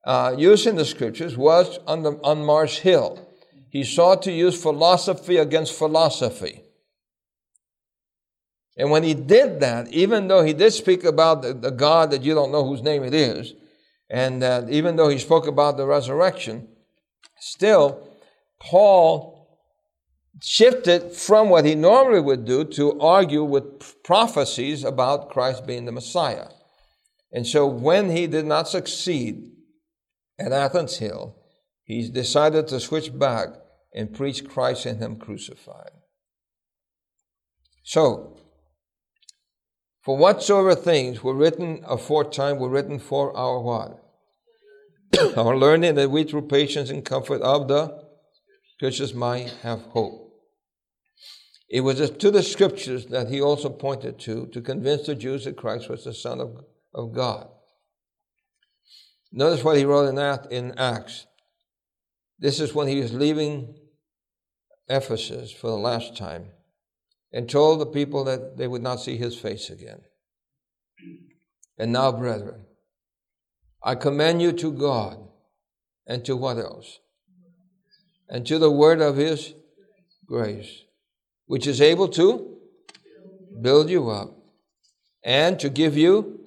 uh, 0.04 0.34
using 0.38 0.76
the 0.76 0.84
scriptures, 0.84 1.36
was 1.36 1.78
on, 1.86 2.02
the, 2.02 2.12
on 2.22 2.44
Mars 2.44 2.78
Hill. 2.78 3.28
He 3.70 3.82
sought 3.84 4.22
to 4.22 4.32
use 4.32 4.60
philosophy 4.60 5.38
against 5.38 5.72
philosophy. 5.72 6.62
And 8.76 8.90
when 8.90 9.02
he 9.02 9.14
did 9.14 9.60
that, 9.60 9.88
even 9.88 10.28
though 10.28 10.44
he 10.44 10.52
did 10.52 10.72
speak 10.72 11.04
about 11.04 11.42
the, 11.42 11.54
the 11.54 11.70
God 11.70 12.10
that 12.10 12.22
you 12.22 12.34
don't 12.34 12.52
know 12.52 12.64
whose 12.64 12.82
name 12.82 13.02
it 13.02 13.14
is, 13.14 13.54
and 14.12 14.44
uh, 14.44 14.66
even 14.68 14.96
though 14.96 15.08
he 15.08 15.18
spoke 15.18 15.46
about 15.46 15.78
the 15.78 15.86
resurrection, 15.86 16.68
still, 17.40 18.06
Paul 18.60 19.48
shifted 20.42 21.12
from 21.12 21.48
what 21.48 21.64
he 21.64 21.74
normally 21.74 22.20
would 22.20 22.44
do 22.44 22.64
to 22.64 23.00
argue 23.00 23.42
with 23.42 24.02
prophecies 24.04 24.84
about 24.84 25.30
Christ 25.30 25.66
being 25.66 25.86
the 25.86 25.92
Messiah. 25.92 26.48
And 27.32 27.46
so 27.46 27.66
when 27.66 28.10
he 28.10 28.26
did 28.26 28.44
not 28.44 28.68
succeed 28.68 29.50
at 30.38 30.52
Athens 30.52 30.98
Hill, 30.98 31.34
he 31.82 32.10
decided 32.10 32.68
to 32.68 32.80
switch 32.80 33.18
back 33.18 33.48
and 33.94 34.14
preach 34.14 34.46
Christ 34.46 34.84
and 34.84 35.00
Him 35.00 35.16
crucified. 35.16 35.90
So, 37.82 38.36
for 40.02 40.16
whatsoever 40.16 40.74
things 40.74 41.22
were 41.22 41.34
written 41.34 41.82
aforetime 41.86 42.58
were 42.58 42.68
written 42.68 42.98
for 42.98 43.34
our 43.36 43.60
what? 43.60 44.01
our 45.36 45.56
learning 45.56 45.94
that 45.96 46.10
we 46.10 46.24
through 46.24 46.48
patience 46.48 46.90
and 46.90 47.04
comfort 47.04 47.42
of 47.42 47.68
the 47.68 48.02
scriptures 48.76 49.14
might 49.14 49.50
have 49.62 49.82
hope. 49.82 50.30
It 51.68 51.80
was 51.80 52.10
to 52.10 52.30
the 52.30 52.42
scriptures 52.42 53.06
that 53.06 53.28
he 53.28 53.40
also 53.40 53.70
pointed 53.70 54.18
to 54.20 54.46
to 54.48 54.60
convince 54.60 55.06
the 55.06 55.14
Jews 55.14 55.44
that 55.44 55.56
Christ 55.56 55.88
was 55.88 56.04
the 56.04 56.12
Son 56.12 56.40
of, 56.40 56.64
of 56.94 57.14
God. 57.14 57.48
Notice 59.32 59.64
what 59.64 59.78
he 59.78 59.84
wrote 59.84 60.08
in, 60.08 60.18
in 60.50 60.78
Acts. 60.78 61.26
This 62.38 62.60
is 62.60 62.74
when 62.74 62.88
he 62.88 63.00
was 63.00 63.14
leaving 63.14 63.74
Ephesus 64.88 65.50
for 65.50 65.68
the 65.68 65.76
last 65.76 66.16
time 66.16 66.50
and 67.32 67.48
told 67.48 67.80
the 67.80 67.86
people 67.86 68.24
that 68.24 68.58
they 68.58 68.68
would 68.68 68.82
not 68.82 69.00
see 69.00 69.16
his 69.16 69.38
face 69.38 69.70
again. 69.70 70.02
And 71.78 71.92
now, 71.92 72.12
brethren, 72.12 72.66
I 73.84 73.94
commend 73.94 74.40
you 74.40 74.52
to 74.52 74.72
God 74.72 75.18
and 76.06 76.24
to 76.24 76.36
what 76.36 76.58
else? 76.58 77.00
And 78.28 78.46
to 78.46 78.58
the 78.58 78.70
word 78.70 79.00
of 79.00 79.16
his 79.16 79.54
grace, 80.26 80.82
which 81.46 81.66
is 81.66 81.80
able 81.80 82.08
to 82.08 82.56
build 83.60 83.90
you 83.90 84.08
up 84.10 84.30
and 85.22 85.58
to 85.60 85.68
give 85.68 85.96
you 85.96 86.40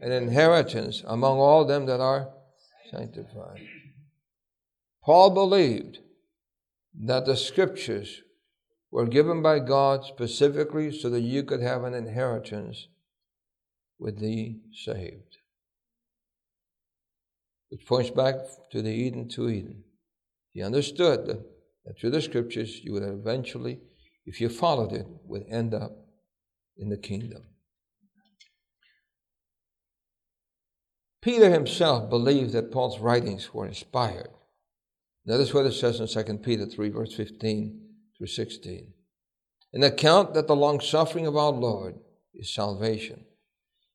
an 0.00 0.12
inheritance 0.12 1.02
among 1.06 1.38
all 1.38 1.64
them 1.64 1.86
that 1.86 2.00
are 2.00 2.30
sanctified. 2.90 3.60
Paul 5.04 5.30
believed 5.30 5.98
that 7.04 7.26
the 7.26 7.36
scriptures 7.36 8.22
were 8.90 9.06
given 9.06 9.42
by 9.42 9.58
God 9.58 10.04
specifically 10.04 10.96
so 10.96 11.08
that 11.10 11.20
you 11.20 11.42
could 11.42 11.62
have 11.62 11.84
an 11.84 11.94
inheritance 11.94 12.88
with 13.98 14.20
the 14.20 14.60
saved. 14.72 15.31
Which 17.72 17.86
points 17.86 18.10
back 18.10 18.34
to 18.72 18.82
the 18.82 18.90
Eden 18.90 19.30
to 19.30 19.48
Eden. 19.48 19.84
He 20.50 20.62
understood 20.62 21.24
that, 21.24 21.42
that 21.86 21.98
through 21.98 22.10
the 22.10 22.20
scriptures 22.20 22.84
you 22.84 22.92
would 22.92 23.02
eventually, 23.02 23.80
if 24.26 24.42
you 24.42 24.50
followed 24.50 24.92
it, 24.92 25.06
would 25.24 25.46
end 25.48 25.72
up 25.72 25.92
in 26.76 26.90
the 26.90 26.98
kingdom. 26.98 27.44
Peter 31.22 31.48
himself 31.48 32.10
believed 32.10 32.52
that 32.52 32.72
Paul's 32.72 32.98
writings 32.98 33.54
were 33.54 33.66
inspired. 33.66 34.28
Notice 35.24 35.54
what 35.54 35.64
it 35.64 35.72
says 35.72 35.98
in 35.98 36.08
2 36.08 36.38
Peter 36.40 36.66
3, 36.66 36.90
verse 36.90 37.14
15 37.14 37.80
through 38.18 38.26
16. 38.26 38.92
An 39.72 39.82
account 39.82 40.34
that 40.34 40.46
the 40.46 40.54
long 40.54 40.78
suffering 40.78 41.26
of 41.26 41.38
our 41.38 41.52
Lord 41.52 41.94
is 42.34 42.52
salvation, 42.52 43.24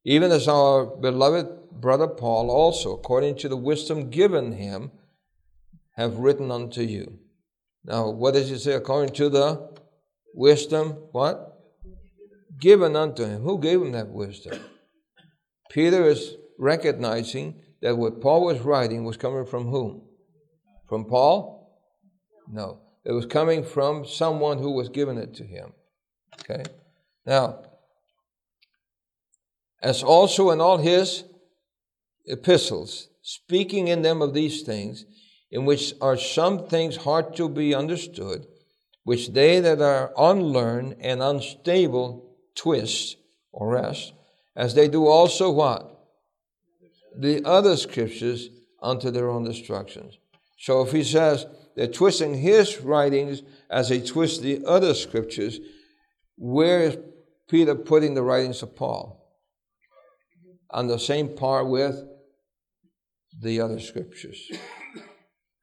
even 0.04 0.32
as 0.32 0.48
our 0.48 0.86
beloved 0.86 1.48
brother 1.72 2.08
Paul 2.08 2.50
also, 2.50 2.94
according 2.94 3.36
to 3.38 3.50
the 3.50 3.58
wisdom 3.58 4.10
given 4.10 4.54
him, 4.54 4.92
have 5.96 6.18
written 6.18 6.52
unto 6.52 6.82
you. 6.82 7.20
Now, 7.84 8.10
what 8.10 8.34
does 8.34 8.50
he 8.50 8.58
say? 8.58 8.74
According 8.74 9.16
to 9.16 9.30
the 9.30 9.70
wisdom, 10.34 10.92
what? 11.12 11.60
Given 12.60 12.96
unto 12.96 13.24
him. 13.26 13.42
Who 13.42 13.60
gave 13.60 13.82
him 13.82 13.92
that 13.94 14.10
wisdom? 14.10 14.60
Peter 15.70 16.06
is 16.06 16.36
recognizing 16.60 17.62
that 17.82 17.98
what 17.98 18.22
Paul 18.22 18.46
was 18.46 18.60
writing 18.62 19.04
was 19.04 19.18
coming 19.18 19.46
from 19.46 19.68
whom? 19.68 20.02
From 20.88 21.06
Paul? 21.06 21.82
No. 22.52 22.82
It 23.06 23.12
was 23.12 23.26
coming 23.26 23.64
from 23.64 24.06
someone 24.06 24.58
who 24.58 24.72
was 24.72 24.90
giving 24.90 25.18
it 25.18 25.34
to 25.36 25.44
him. 25.44 25.74
Okay? 26.40 26.64
Now, 27.26 27.64
as 29.82 30.04
also 30.04 30.50
in 30.52 30.62
all 30.62 30.78
his 30.78 31.24
epistles, 32.26 33.10
speaking 33.22 33.88
in 33.88 34.02
them 34.02 34.22
of 34.22 34.34
these 34.34 34.62
things, 34.64 35.06
in 35.52 35.66
which 35.66 35.94
are 36.02 36.18
some 36.18 36.68
things 36.68 36.98
hard 36.98 37.36
to 37.36 37.48
be 37.48 37.74
understood, 37.74 38.46
which 39.04 39.30
they 39.30 39.60
that 39.60 39.82
are 39.82 40.12
unlearned 40.18 40.96
and 41.00 41.22
unstable 41.22 42.36
twist 42.56 43.18
or 43.52 43.70
wrest, 43.70 44.14
as 44.56 44.74
they 44.74 44.88
do 44.88 45.08
also 45.08 45.52
what? 45.52 45.94
The 47.18 47.44
other 47.46 47.78
scriptures 47.78 48.50
unto 48.82 49.10
their 49.10 49.30
own 49.30 49.44
destructions. 49.44 50.18
So 50.60 50.82
if 50.82 50.92
he 50.92 51.04
says 51.04 51.46
they're 51.76 51.88
twisting 51.88 52.36
his 52.36 52.82
writings 52.82 53.44
as 53.70 53.90
they 53.90 54.02
twist 54.02 54.42
the 54.42 54.66
other 54.66 54.94
scriptures, 54.94 55.60
where 56.38 56.82
is 56.82 56.98
Peter 57.48 57.76
putting 57.76 58.14
the 58.14 58.24
writings 58.24 58.62
of 58.62 58.76
Paul? 58.76 59.17
On 60.78 60.86
the 60.86 61.00
same 61.00 61.36
par 61.36 61.66
with 61.66 62.04
the 63.42 63.60
other 63.62 63.80
scriptures. 63.80 64.40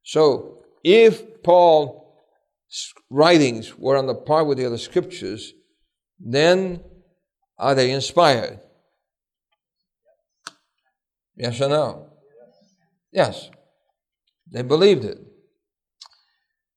So 0.02 0.64
if 0.82 1.40
Paul's 1.44 2.02
writings 3.10 3.78
were 3.78 3.96
on 3.96 4.08
the 4.08 4.16
par 4.16 4.44
with 4.44 4.58
the 4.58 4.66
other 4.66 4.76
scriptures, 4.76 5.52
then 6.18 6.82
are 7.56 7.76
they 7.76 7.92
inspired? 7.92 8.58
Yes 11.36 11.60
or 11.60 11.68
no? 11.68 12.08
Yes. 13.12 13.50
They 14.50 14.62
believed 14.62 15.04
it. 15.04 15.18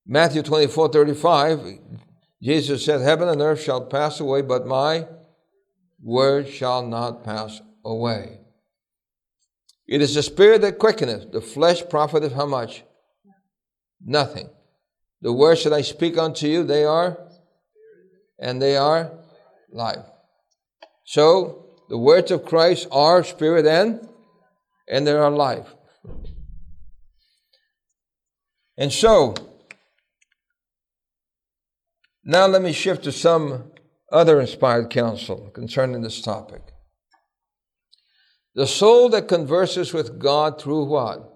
Matthew 0.05 0.43
24 0.43 0.89
35, 0.89 1.79
Jesus 2.43 2.85
said, 2.85 3.01
Heaven 3.01 3.29
and 3.29 3.41
earth 3.41 3.63
shall 3.63 3.81
pass 3.81 4.19
away, 4.19 4.43
but 4.43 4.67
my 4.67 5.07
word 6.03 6.47
shall 6.47 6.85
not 6.85 7.23
pass 7.23 7.61
away. 7.87 8.39
It 9.87 10.01
is 10.01 10.13
the 10.13 10.23
spirit 10.23 10.61
that 10.61 10.79
quickeneth, 10.79 11.31
the 11.31 11.41
flesh 11.41 11.81
profiteth 11.89 12.33
how 12.33 12.45
much? 12.45 12.83
Nothing. 14.05 14.49
The 15.21 15.33
words 15.33 15.63
that 15.63 15.73
I 15.73 15.81
speak 15.81 16.17
unto 16.17 16.47
you, 16.47 16.63
they 16.63 16.83
are, 16.83 17.17
and 18.37 18.61
they 18.61 18.75
are 18.75 19.11
life. 19.71 20.05
So, 21.05 21.65
the 21.89 21.97
words 21.97 22.31
of 22.31 22.45
Christ 22.45 22.87
are 22.91 23.23
spirit 23.23 23.65
and, 23.65 24.07
and 24.89 25.07
they 25.07 25.13
are 25.13 25.31
life. 25.31 25.73
And 28.77 28.91
so, 28.91 29.33
now 32.23 32.45
let 32.45 32.61
me 32.61 32.73
shift 32.73 33.05
to 33.05 33.11
some 33.13 33.71
other 34.11 34.41
inspired 34.41 34.89
counsel 34.89 35.49
concerning 35.53 36.01
this 36.01 36.21
topic. 36.21 36.61
The 38.57 38.65
soul 38.65 39.09
that 39.09 39.27
converses 39.27 39.93
with 39.93 40.17
God 40.17 40.59
through 40.59 40.85
what? 40.85 41.31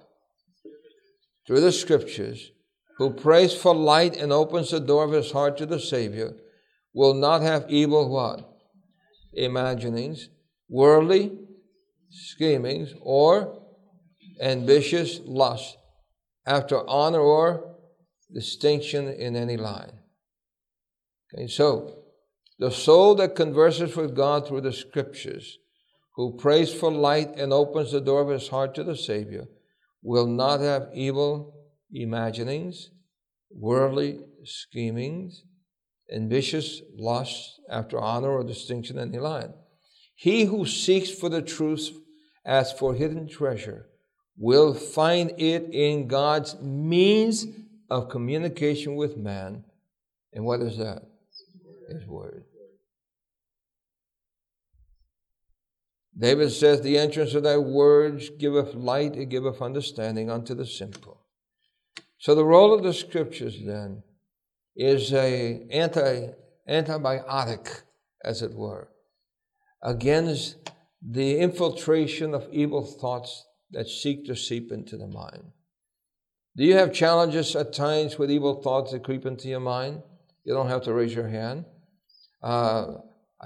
Through 1.46 1.62
the 1.62 1.72
scriptures, 1.72 2.50
who 2.98 3.14
prays 3.14 3.54
for 3.54 3.76
light 3.76 4.18
and 4.18 4.34
opens 4.34 4.72
the 4.72 4.80
door 4.80 5.04
of 5.04 5.12
his 5.12 5.32
heart 5.32 5.56
to 5.58 5.68
the 5.68 5.80
Savior, 5.80 6.34
will 6.96 7.14
not 7.14 7.44
have 7.44 7.70
evil 7.70 8.10
what? 8.10 8.52
Imaginings, 9.34 10.30
worldly 10.68 11.38
schemings, 12.10 12.96
or 13.00 13.62
ambitious 14.42 15.20
lust 15.24 15.78
after 16.48 16.90
honor 16.90 17.20
or 17.20 17.76
distinction 18.34 19.08
in 19.08 19.36
any 19.36 19.58
line. 19.58 20.00
Okay, 21.36 21.46
so 21.46 22.00
the 22.58 22.72
soul 22.72 23.14
that 23.14 23.36
converses 23.36 23.96
with 23.96 24.16
God 24.16 24.48
through 24.48 24.62
the 24.62 24.74
scriptures, 24.74 25.60
who 26.16 26.38
prays 26.38 26.74
for 26.74 26.92
light 26.92 27.36
and 27.38 27.54
opens 27.54 27.92
the 27.92 28.02
door 28.02 28.22
of 28.22 28.30
his 28.30 28.50
heart 28.50 28.76
to 28.76 28.84
the 28.84 28.96
Savior, 28.96 29.46
will 30.04 30.28
not 30.28 30.60
have 30.60 30.90
evil 30.94 31.54
imaginings, 31.92 32.90
worldly 33.50 34.20
schemings, 34.44 35.44
ambitious 36.14 36.82
lusts 36.98 37.60
after 37.70 38.00
honor 38.00 38.32
or 38.32 38.44
distinction 38.44 38.98
in 38.98 39.10
any 39.10 39.20
line. 39.20 39.54
He 40.16 40.46
who 40.46 40.66
seeks 40.66 41.10
for 41.10 41.30
the 41.30 41.42
truth 41.42 41.92
as 42.46 42.72
for 42.72 42.94
hidden 42.94 43.28
treasure 43.28 43.88
will 44.38 44.74
find 44.74 45.32
it 45.38 45.70
in 45.72 46.08
God's 46.08 46.60
means 46.60 47.46
of 47.90 48.10
communication 48.10 48.96
with 48.96 49.18
man. 49.18 49.64
And 50.34 50.46
what 50.46 50.62
is 50.62 50.78
that? 50.78 51.04
His 51.90 52.06
Word. 52.08 52.46
David 56.22 56.52
says, 56.52 56.82
The 56.82 57.00
entrance 57.00 57.34
of 57.34 57.44
thy 57.44 57.58
words 57.58 58.30
giveth 58.30 58.76
light, 58.76 59.16
it 59.16 59.30
giveth 59.30 59.60
understanding 59.60 60.30
unto 60.30 60.54
the 60.54 60.68
simple. 60.68 61.26
So 62.20 62.36
the 62.36 62.46
role 62.46 62.74
of 62.74 62.84
the 62.84 62.94
scriptures 62.94 63.58
then 63.66 64.04
is 64.76 65.12
a 65.14 65.66
anti 65.72 66.30
antibiotic, 66.70 67.82
as 68.24 68.44
it 68.44 68.54
were, 68.54 68.90
against 69.82 70.58
the 71.02 71.40
infiltration 71.40 72.36
of 72.36 72.48
evil 72.52 72.86
thoughts 72.86 73.44
that 73.72 73.88
seek 73.88 74.28
to 74.28 74.36
seep 74.36 74.72
into 74.72 74.98
the 74.98 75.08
mind. 75.08 75.44
Do 76.56 76.64
you 76.64 76.76
have 76.76 76.94
challenges 76.94 77.56
at 77.56 77.74
times 77.74 78.20
with 78.20 78.30
evil 78.30 78.62
thoughts 78.62 78.92
that 78.92 79.04
creep 79.04 79.26
into 79.26 79.48
your 79.48 79.60
mind? 79.60 80.04
You 80.44 80.54
don't 80.54 80.68
have 80.68 80.84
to 80.84 80.94
raise 80.94 81.16
your 81.16 81.30
hand. 81.30 81.66
Uh, 82.44 82.98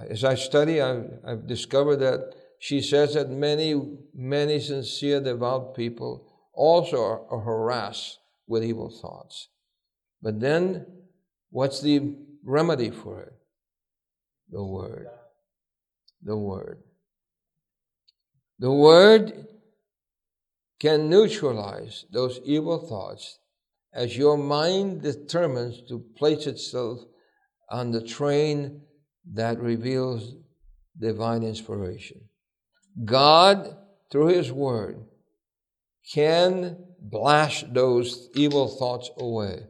as 0.09 0.25
I 0.25 0.35
study, 0.35 0.81
I've, 0.81 1.09
I've 1.25 1.47
discovered 1.47 1.97
that 1.97 2.33
she 2.59 2.81
says 2.81 3.13
that 3.13 3.29
many, 3.29 3.79
many 4.13 4.59
sincere, 4.59 5.21
devout 5.21 5.75
people 5.75 6.27
also 6.53 7.27
are, 7.29 7.39
harassed 7.39 8.19
with 8.47 8.63
evil 8.63 8.89
thoughts. 8.89 9.49
But 10.21 10.39
then, 10.39 10.85
what's 11.49 11.81
the 11.81 12.15
remedy 12.43 12.89
for 12.89 13.21
it? 13.21 13.33
The 14.49 14.63
Word. 14.63 15.07
The 16.23 16.37
Word. 16.37 16.79
The 18.59 18.71
Word 18.71 19.47
can 20.79 21.09
neutralize 21.09 22.05
those 22.11 22.39
evil 22.43 22.87
thoughts 22.87 23.39
as 23.93 24.17
your 24.17 24.37
mind 24.37 25.01
determines 25.01 25.81
to 25.87 25.99
place 26.17 26.47
itself 26.47 26.99
on 27.69 27.91
the 27.91 28.01
train 28.01 28.81
that 29.33 29.59
reveals 29.59 30.35
divine 30.99 31.43
inspiration. 31.43 32.21
God, 33.03 33.75
through 34.11 34.27
His 34.27 34.51
Word, 34.51 35.03
can 36.13 36.77
blast 37.01 37.73
those 37.73 38.29
evil 38.35 38.67
thoughts 38.67 39.09
away. 39.17 39.67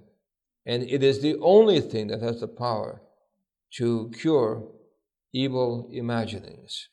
And 0.65 0.83
it 0.83 1.03
is 1.03 1.21
the 1.21 1.37
only 1.41 1.81
thing 1.81 2.07
that 2.07 2.21
has 2.21 2.39
the 2.39 2.47
power 2.47 3.01
to 3.77 4.11
cure 4.19 4.67
evil 5.33 5.89
imaginings. 5.91 6.89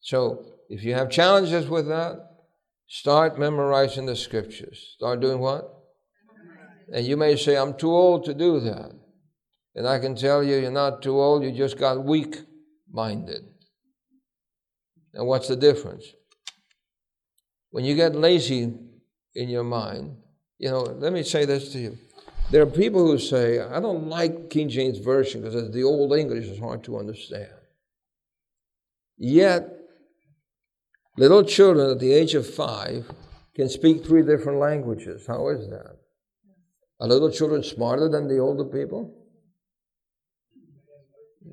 So, 0.00 0.44
if 0.68 0.82
you 0.82 0.94
have 0.94 1.10
challenges 1.10 1.68
with 1.68 1.88
that, 1.88 2.16
start 2.86 3.38
memorizing 3.38 4.06
the 4.06 4.16
scriptures. 4.16 4.94
Start 4.96 5.20
doing 5.20 5.40
what? 5.40 5.80
And 6.92 7.06
you 7.06 7.16
may 7.16 7.36
say, 7.36 7.56
I'm 7.56 7.74
too 7.74 7.90
old 7.90 8.24
to 8.24 8.34
do 8.34 8.60
that. 8.60 8.92
And 9.74 9.86
I 9.86 9.98
can 9.98 10.16
tell 10.16 10.42
you, 10.42 10.56
you're 10.56 10.70
not 10.70 11.02
too 11.02 11.20
old, 11.20 11.44
you 11.44 11.52
just 11.52 11.78
got 11.78 12.04
weak 12.04 12.38
minded. 12.90 13.42
And 15.14 15.26
what's 15.26 15.48
the 15.48 15.56
difference? 15.56 16.04
When 17.70 17.84
you 17.84 17.94
get 17.94 18.14
lazy 18.14 18.72
in 19.34 19.48
your 19.48 19.64
mind, 19.64 20.16
you 20.58 20.70
know, 20.70 20.80
let 20.80 21.12
me 21.12 21.22
say 21.22 21.44
this 21.44 21.72
to 21.72 21.78
you. 21.78 21.98
There 22.50 22.62
are 22.62 22.66
people 22.66 23.06
who 23.06 23.18
say, 23.18 23.60
I 23.60 23.78
don't 23.80 24.08
like 24.08 24.50
King 24.50 24.68
James 24.68 24.98
Version 24.98 25.42
because 25.42 25.70
the 25.70 25.84
old 25.84 26.12
English 26.12 26.46
is 26.46 26.58
hard 26.58 26.82
to 26.84 26.98
understand. 26.98 27.50
Yet, 29.16 29.68
little 31.16 31.44
children 31.44 31.90
at 31.90 32.00
the 32.00 32.12
age 32.12 32.34
of 32.34 32.52
five 32.52 33.08
can 33.54 33.68
speak 33.68 34.04
three 34.04 34.22
different 34.22 34.58
languages. 34.58 35.26
How 35.26 35.48
is 35.48 35.68
that? 35.68 35.96
Are 36.98 37.08
little 37.08 37.30
children 37.30 37.62
smarter 37.62 38.08
than 38.08 38.28
the 38.28 38.38
older 38.38 38.64
people? 38.64 39.14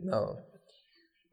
No. 0.04 0.40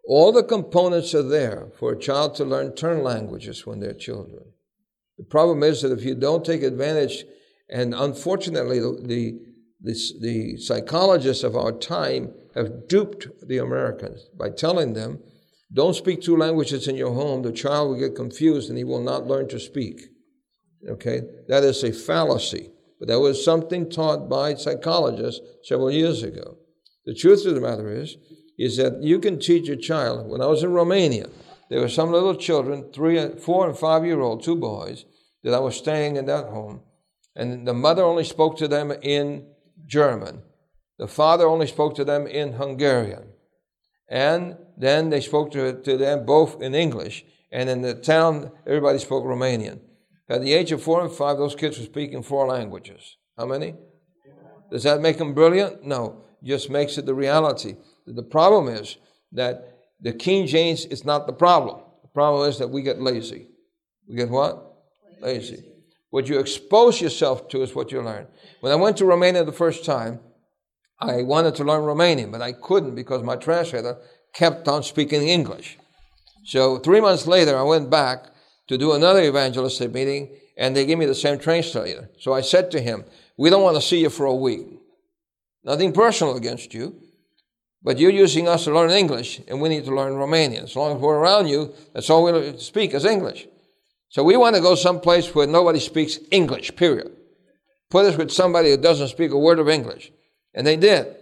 All 0.06 0.32
the 0.32 0.42
components 0.42 1.14
are 1.14 1.22
there 1.22 1.68
for 1.78 1.92
a 1.92 1.98
child 1.98 2.34
to 2.36 2.44
learn 2.44 2.74
turn 2.74 3.02
languages 3.02 3.66
when 3.66 3.80
they're 3.80 3.94
children. 3.94 4.44
The 5.16 5.24
problem 5.24 5.62
is 5.62 5.82
that 5.82 5.92
if 5.92 6.04
you 6.04 6.14
don't 6.14 6.44
take 6.44 6.62
advantage, 6.62 7.24
and 7.70 7.94
unfortunately, 7.94 8.80
the, 8.80 9.40
the, 9.80 9.94
the 10.20 10.56
psychologists 10.58 11.44
of 11.44 11.56
our 11.56 11.72
time 11.72 12.34
have 12.54 12.88
duped 12.88 13.28
the 13.46 13.58
Americans 13.58 14.28
by 14.36 14.50
telling 14.50 14.92
them, 14.92 15.20
don't 15.72 15.96
speak 15.96 16.20
two 16.20 16.36
languages 16.36 16.86
in 16.86 16.96
your 16.96 17.12
home. 17.12 17.42
The 17.42 17.52
child 17.52 17.88
will 17.88 17.98
get 17.98 18.14
confused 18.14 18.68
and 18.68 18.78
he 18.78 18.84
will 18.84 19.02
not 19.02 19.26
learn 19.26 19.48
to 19.48 19.58
speak. 19.58 20.02
Okay? 20.88 21.22
That 21.48 21.64
is 21.64 21.82
a 21.82 21.92
fallacy. 21.92 22.70
But 22.98 23.08
that 23.08 23.20
was 23.20 23.44
something 23.44 23.90
taught 23.90 24.28
by 24.28 24.54
psychologists 24.54 25.40
several 25.64 25.90
years 25.90 26.22
ago. 26.22 26.58
The 27.06 27.14
truth 27.14 27.44
of 27.44 27.54
the 27.54 27.60
matter 27.60 27.90
is, 27.90 28.16
is 28.58 28.76
that 28.76 29.02
you 29.02 29.18
can 29.18 29.38
teach 29.38 29.68
a 29.68 29.76
child. 29.76 30.28
When 30.28 30.40
I 30.40 30.46
was 30.46 30.62
in 30.62 30.72
Romania, 30.72 31.28
there 31.70 31.80
were 31.80 31.88
some 31.88 32.12
little 32.12 32.34
children, 32.34 32.92
three, 32.92 33.28
four, 33.38 33.68
and 33.68 33.76
five 33.76 34.04
year 34.04 34.20
old, 34.20 34.42
two 34.42 34.56
boys, 34.56 35.04
that 35.42 35.54
I 35.54 35.58
was 35.58 35.76
staying 35.76 36.16
in 36.16 36.26
that 36.26 36.46
home. 36.46 36.82
And 37.36 37.66
the 37.66 37.74
mother 37.74 38.04
only 38.04 38.24
spoke 38.24 38.56
to 38.58 38.68
them 38.68 38.92
in 39.02 39.46
German. 39.86 40.42
The 40.98 41.08
father 41.08 41.46
only 41.46 41.66
spoke 41.66 41.96
to 41.96 42.04
them 42.04 42.26
in 42.26 42.54
Hungarian. 42.54 43.30
And 44.08 44.56
then 44.76 45.10
they 45.10 45.20
spoke 45.20 45.50
to, 45.52 45.82
to 45.82 45.96
them 45.96 46.24
both 46.24 46.62
in 46.62 46.74
English. 46.74 47.24
And 47.50 47.68
in 47.68 47.82
the 47.82 47.94
town, 47.94 48.52
everybody 48.66 48.98
spoke 48.98 49.24
Romanian. 49.24 49.80
At 50.28 50.42
the 50.42 50.52
age 50.52 50.72
of 50.72 50.82
four 50.82 51.02
and 51.02 51.12
five, 51.12 51.36
those 51.36 51.54
kids 51.54 51.78
were 51.78 51.84
speaking 51.84 52.22
four 52.22 52.46
languages. 52.46 53.16
How 53.36 53.46
many? 53.46 53.74
Does 54.70 54.84
that 54.84 55.00
make 55.00 55.18
them 55.18 55.34
brilliant? 55.34 55.84
No. 55.84 56.24
Just 56.42 56.70
makes 56.70 56.98
it 56.98 57.06
the 57.06 57.14
reality. 57.14 57.76
The 58.06 58.22
problem 58.22 58.68
is 58.74 58.96
that 59.32 59.78
the 60.00 60.12
King 60.12 60.46
James 60.46 60.84
is 60.84 61.04
not 61.04 61.26
the 61.26 61.32
problem. 61.32 61.80
The 62.02 62.08
problem 62.08 62.48
is 62.48 62.58
that 62.58 62.68
we 62.68 62.82
get 62.82 63.00
lazy. 63.00 63.48
We 64.08 64.16
get 64.16 64.28
what? 64.28 64.76
Lazy. 65.20 65.64
What 66.10 66.28
you 66.28 66.38
expose 66.38 67.00
yourself 67.00 67.48
to 67.48 67.62
is 67.62 67.74
what 67.74 67.90
you 67.90 68.02
learn. 68.02 68.26
When 68.60 68.70
I 68.70 68.76
went 68.76 68.98
to 68.98 69.04
Romania 69.04 69.44
the 69.44 69.52
first 69.52 69.84
time, 69.84 70.20
I 71.00 71.22
wanted 71.22 71.54
to 71.56 71.64
learn 71.64 71.82
Romanian, 71.82 72.30
but 72.30 72.42
I 72.42 72.52
couldn't 72.52 72.94
because 72.94 73.22
my 73.22 73.36
translator 73.36 73.98
kept 74.32 74.68
on 74.68 74.82
speaking 74.82 75.26
English. 75.26 75.78
So 76.44 76.78
three 76.78 77.00
months 77.00 77.26
later, 77.26 77.56
I 77.56 77.62
went 77.62 77.90
back 77.90 78.26
to 78.68 78.78
do 78.78 78.92
another 78.92 79.22
evangelistic 79.22 79.92
meeting, 79.92 80.36
and 80.56 80.76
they 80.76 80.86
gave 80.86 80.98
me 80.98 81.06
the 81.06 81.14
same 81.14 81.38
translator. 81.38 82.10
So 82.20 82.32
I 82.32 82.42
said 82.42 82.70
to 82.72 82.80
him, 82.80 83.04
We 83.36 83.50
don't 83.50 83.62
want 83.62 83.76
to 83.76 83.82
see 83.82 84.00
you 84.00 84.10
for 84.10 84.26
a 84.26 84.34
week. 84.34 84.66
Nothing 85.64 85.92
personal 85.92 86.36
against 86.36 86.74
you. 86.74 87.00
But 87.84 87.98
you're 87.98 88.10
using 88.10 88.48
us 88.48 88.64
to 88.64 88.72
learn 88.72 88.90
English, 88.90 89.42
and 89.46 89.60
we 89.60 89.68
need 89.68 89.84
to 89.84 89.94
learn 89.94 90.14
Romanian. 90.14 90.62
As 90.62 90.74
long 90.74 90.96
as 90.96 91.02
we're 91.02 91.18
around 91.18 91.48
you, 91.48 91.74
that's 91.92 92.08
all 92.08 92.24
we 92.24 92.58
speak 92.58 92.94
is 92.94 93.04
English. 93.04 93.46
So 94.08 94.24
we 94.24 94.38
want 94.38 94.56
to 94.56 94.62
go 94.62 94.74
someplace 94.74 95.34
where 95.34 95.46
nobody 95.46 95.80
speaks 95.80 96.18
English, 96.30 96.74
period. 96.76 97.12
Put 97.90 98.06
us 98.06 98.16
with 98.16 98.30
somebody 98.30 98.70
who 98.70 98.78
doesn't 98.78 99.08
speak 99.08 99.32
a 99.32 99.38
word 99.38 99.58
of 99.58 99.68
English. 99.68 100.10
And 100.54 100.66
they 100.66 100.76
did. 100.76 101.14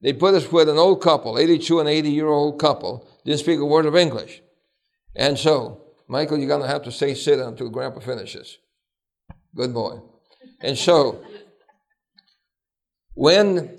They 0.00 0.14
put 0.14 0.34
us 0.34 0.50
with 0.50 0.70
an 0.70 0.78
old 0.78 1.02
couple, 1.02 1.38
82 1.38 1.80
and 1.80 1.88
80 1.88 2.10
year 2.10 2.28
old 2.28 2.58
couple, 2.58 3.06
didn't 3.24 3.40
speak 3.40 3.60
a 3.60 3.64
word 3.66 3.84
of 3.84 3.94
English. 3.94 4.40
And 5.14 5.38
so, 5.38 5.82
Michael, 6.08 6.38
you're 6.38 6.48
going 6.48 6.62
to 6.62 6.68
have 6.68 6.84
to 6.84 6.92
stay 6.92 7.14
sit 7.14 7.40
until 7.40 7.68
Grandpa 7.68 8.00
finishes. 8.00 8.56
Good 9.54 9.74
boy. 9.74 10.00
And 10.60 10.78
so, 10.78 11.22
when, 13.14 13.76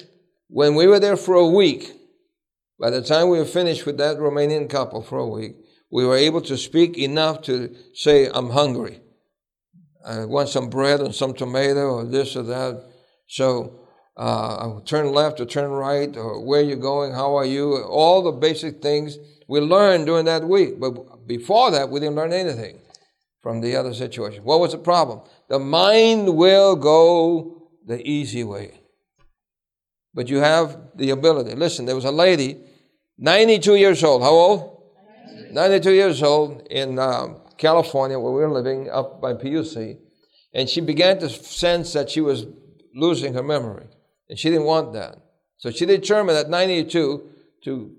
when 0.50 0.76
we 0.76 0.88
were 0.88 1.00
there 1.00 1.18
for 1.18 1.36
a 1.36 1.48
week, 1.48 1.97
by 2.80 2.90
the 2.90 3.02
time 3.02 3.30
we 3.30 3.40
were 3.40 3.46
finished 3.46 3.86
with 3.86 3.98
that 3.98 4.18
Romanian 4.18 4.70
couple 4.70 5.02
for 5.02 5.18
a 5.18 5.28
week, 5.28 5.56
we 5.90 6.06
were 6.06 6.18
able 6.18 6.42
to 6.42 6.58
speak 6.58 6.98
enough 6.98 7.42
to 7.44 7.76
say, 7.94 8.30
I'm 8.34 8.52
hungry. 8.52 9.02
I 10.06 10.26
want 10.26 10.50
some 10.50 10.70
bread 10.70 11.00
and 11.00 11.14
some 11.14 11.34
tomato 11.34 11.96
or 11.96 12.06
this 12.06 12.36
or 12.36 12.44
that. 12.44 12.84
So 13.28 13.80
uh, 14.16 14.80
turn 14.86 15.12
left 15.12 15.40
or 15.40 15.46
turn 15.46 15.70
right 15.72 16.16
or 16.16 16.44
where 16.46 16.62
you're 16.62 16.78
going, 16.78 17.14
how 17.14 17.36
are 17.36 17.46
you, 17.46 17.84
all 17.84 18.22
the 18.22 18.32
basic 18.32 18.82
things 18.82 19.18
we 19.48 19.60
learned 19.60 20.06
during 20.06 20.26
that 20.26 20.48
week. 20.48 20.80
But 20.80 21.28
before 21.28 21.72
that, 21.72 21.90
we 21.90 22.00
didn't 22.00 22.16
learn 22.16 22.34
anything 22.34 22.80
from 23.42 23.62
the 23.62 23.76
other 23.76 23.94
situation. 23.94 24.44
What 24.44 24.60
was 24.60 24.74
the 24.74 24.78
problem? 24.78 25.22
The 25.50 25.60
mind 25.60 26.36
will 26.36 26.76
go 26.76 27.70
the 27.86 28.06
easy 28.06 28.44
way. 28.44 28.82
But 30.14 30.30
you 30.30 30.38
have 30.38 30.78
the 30.96 31.12
ability. 31.12 31.56
Listen, 31.56 31.86
there 31.86 31.96
was 31.96 32.06
a 32.06 32.12
lady, 32.12 32.58
92 33.18 33.76
years 33.76 34.04
old. 34.04 34.22
How 34.22 34.32
old? 34.32 34.84
92 35.52 35.92
years 35.92 36.22
old 36.22 36.68
in 36.70 37.00
um, 37.00 37.42
California, 37.58 38.20
where 38.20 38.32
we 38.32 38.42
were 38.42 38.52
living 38.52 38.90
up 38.90 39.22
by 39.22 39.34
PUC. 39.34 39.98
And 40.54 40.70
she 40.70 40.82
began 40.82 41.20
to 41.20 41.30
sense 41.30 41.94
that 41.94 42.10
she 42.10 42.22
was 42.22 42.46
losing 42.94 43.34
her 43.34 43.44
memory. 43.44 43.88
And 44.30 44.38
she 44.38 44.50
didn't 44.50 44.66
want 44.66 44.94
that. 44.94 45.18
So 45.58 45.72
she 45.72 45.86
determined 45.86 46.38
at 46.38 46.50
92 46.50 47.28
to 47.64 47.96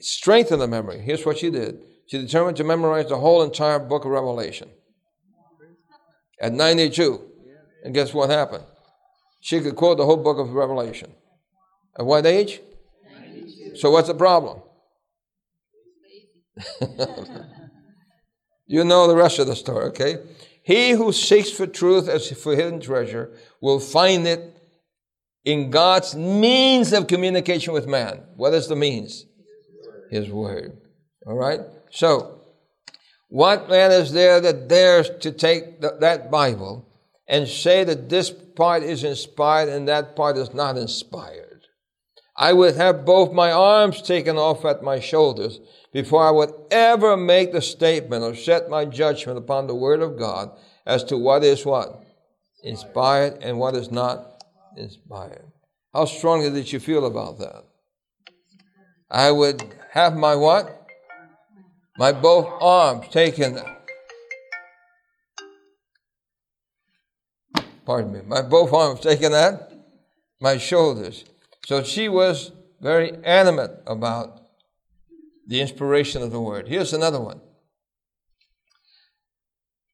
strengthen 0.00 0.58
the 0.58 0.68
memory. 0.68 1.00
Here's 1.00 1.24
what 1.26 1.38
she 1.38 1.50
did. 1.50 1.80
She 2.06 2.18
determined 2.18 2.56
to 2.58 2.64
memorize 2.64 3.08
the 3.08 3.18
whole 3.18 3.42
entire 3.42 3.78
book 3.78 4.04
of 4.04 4.10
Revelation. 4.10 4.70
At 6.40 6.52
92. 6.52 7.20
And 7.84 7.94
guess 7.94 8.14
what 8.14 8.30
happened? 8.30 8.64
She 9.40 9.60
could 9.60 9.76
quote 9.76 9.98
the 9.98 10.04
whole 10.04 10.16
book 10.16 10.38
of 10.38 10.52
Revelation. 10.54 11.12
At 11.98 12.06
what 12.06 12.26
age? 12.26 12.60
92. 13.76 13.80
So 13.80 13.90
what's 13.90 14.08
the 14.08 14.14
problem? 14.14 14.62
you 18.66 18.82
know 18.84 19.06
the 19.06 19.16
rest 19.16 19.38
of 19.38 19.46
the 19.46 19.56
story, 19.56 19.86
okay? 19.86 20.16
He 20.62 20.90
who 20.90 21.12
seeks 21.12 21.50
for 21.50 21.66
truth 21.66 22.08
as 22.08 22.30
for 22.32 22.56
hidden 22.56 22.80
treasure 22.80 23.30
will 23.60 23.78
find 23.78 24.26
it 24.26 24.56
in 25.44 25.70
God's 25.70 26.16
means 26.16 26.92
of 26.92 27.06
communication 27.06 27.72
with 27.72 27.86
man. 27.86 28.22
What 28.36 28.52
is 28.52 28.66
the 28.66 28.74
means? 28.74 29.26
His 30.10 30.28
word. 30.28 30.80
All 31.26 31.36
right? 31.36 31.60
So, 31.90 32.40
what 33.28 33.68
man 33.68 33.92
is 33.92 34.12
there 34.12 34.40
that 34.40 34.68
dares 34.68 35.08
to 35.20 35.30
take 35.30 35.80
that 35.80 36.30
Bible 36.30 36.88
and 37.28 37.46
say 37.46 37.84
that 37.84 38.08
this 38.08 38.30
part 38.30 38.82
is 38.82 39.04
inspired 39.04 39.68
and 39.68 39.86
that 39.88 40.16
part 40.16 40.36
is 40.36 40.52
not 40.52 40.76
inspired? 40.76 41.45
I 42.38 42.52
would 42.52 42.76
have 42.76 43.06
both 43.06 43.32
my 43.32 43.50
arms 43.50 44.02
taken 44.02 44.36
off 44.36 44.64
at 44.64 44.82
my 44.82 45.00
shoulders 45.00 45.58
before 45.92 46.26
I 46.26 46.30
would 46.30 46.52
ever 46.70 47.16
make 47.16 47.52
the 47.52 47.62
statement 47.62 48.22
or 48.22 48.34
set 48.34 48.68
my 48.68 48.84
judgment 48.84 49.38
upon 49.38 49.66
the 49.66 49.74
Word 49.74 50.02
of 50.02 50.18
God 50.18 50.50
as 50.84 51.02
to 51.04 51.16
what 51.16 51.42
is 51.42 51.64
what? 51.64 52.02
Inspired 52.62 53.42
and 53.42 53.58
what 53.58 53.74
is 53.74 53.90
not 53.90 54.44
inspired. 54.76 55.50
How 55.94 56.04
strongly 56.04 56.50
did 56.50 56.70
you 56.70 56.78
feel 56.78 57.06
about 57.06 57.38
that? 57.38 57.64
I 59.10 59.30
would 59.30 59.62
have 59.92 60.14
my 60.14 60.34
what? 60.34 60.86
My 61.96 62.12
both 62.12 62.46
arms 62.60 63.08
taken. 63.08 63.58
Pardon 67.86 68.12
me. 68.12 68.20
My 68.26 68.42
both 68.42 68.74
arms 68.74 69.00
taken 69.00 69.32
at 69.32 69.72
my 70.38 70.58
shoulders. 70.58 71.24
So 71.66 71.82
she 71.82 72.08
was 72.08 72.52
very 72.80 73.10
animate 73.24 73.72
about 73.88 74.40
the 75.48 75.60
inspiration 75.60 76.22
of 76.22 76.30
the 76.30 76.40
word. 76.40 76.68
Here's 76.68 76.92
another 76.92 77.20
one. 77.20 77.40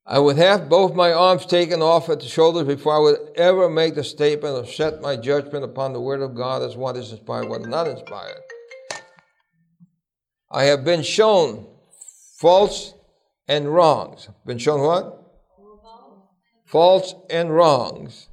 I 0.04 0.18
would 0.18 0.36
have 0.36 0.68
both 0.68 0.94
my 0.94 1.14
arms 1.14 1.46
taken 1.46 1.80
off 1.80 2.10
at 2.10 2.20
the 2.20 2.28
shoulders 2.28 2.66
before 2.66 2.94
I 2.94 2.98
would 2.98 3.18
ever 3.36 3.70
make 3.70 3.94
the 3.94 4.04
statement 4.04 4.54
or 4.54 4.66
set 4.66 5.00
my 5.00 5.16
judgment 5.16 5.64
upon 5.64 5.94
the 5.94 6.00
word 6.02 6.20
of 6.20 6.34
God 6.34 6.60
as 6.60 6.76
what 6.76 6.98
is 6.98 7.10
inspired, 7.10 7.48
what 7.48 7.62
is 7.62 7.68
not 7.68 7.86
inspired. 7.86 8.42
I 10.50 10.64
have 10.64 10.84
been 10.84 11.02
shown 11.02 11.66
false 12.36 12.92
and 13.48 13.72
wrongs. 13.72 14.28
Been 14.44 14.58
shown 14.58 14.82
what? 14.82 15.40
False 16.66 17.14
and 17.30 17.50
wrongs 17.50 18.28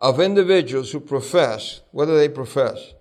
of 0.00 0.20
individuals 0.20 0.92
who 0.92 1.00
profess, 1.00 1.82
what 1.92 2.06
do 2.06 2.16
they 2.16 2.28
profess? 2.28 2.94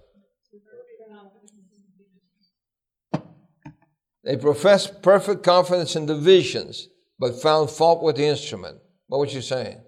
They 4.24 4.36
profess 4.38 4.86
perfect 4.88 5.44
confidence 5.44 5.96
in 5.96 6.06
the 6.06 6.18
visions, 6.18 6.90
but 7.18 7.42
found 7.42 7.70
fault 7.70 8.04
with 8.04 8.18
the 8.18 8.26
instrument. 8.26 8.78
What 9.08 9.20
was 9.20 9.34
you 9.34 9.42
saying? 9.42 9.82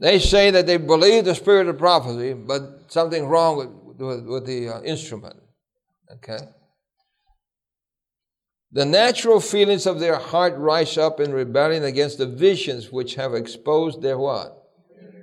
They 0.00 0.18
say 0.18 0.50
that 0.50 0.66
they 0.66 0.76
believe 0.76 1.24
the 1.24 1.34
spirit 1.34 1.68
of 1.68 1.78
prophecy, 1.78 2.32
but 2.32 2.62
something 2.88 3.26
wrong 3.26 3.56
with, 3.56 3.68
with, 3.98 4.26
with 4.26 4.46
the 4.46 4.68
uh, 4.68 4.82
instrument. 4.82 5.36
Okay? 6.14 6.38
The 8.74 8.84
natural 8.84 9.38
feelings 9.38 9.86
of 9.86 10.00
their 10.00 10.16
heart 10.16 10.56
rise 10.56 10.98
up 10.98 11.20
in 11.20 11.32
rebellion 11.32 11.84
against 11.84 12.18
the 12.18 12.26
visions 12.26 12.90
which 12.90 13.14
have 13.14 13.32
exposed 13.32 14.02
their 14.02 14.18
what? 14.18 14.68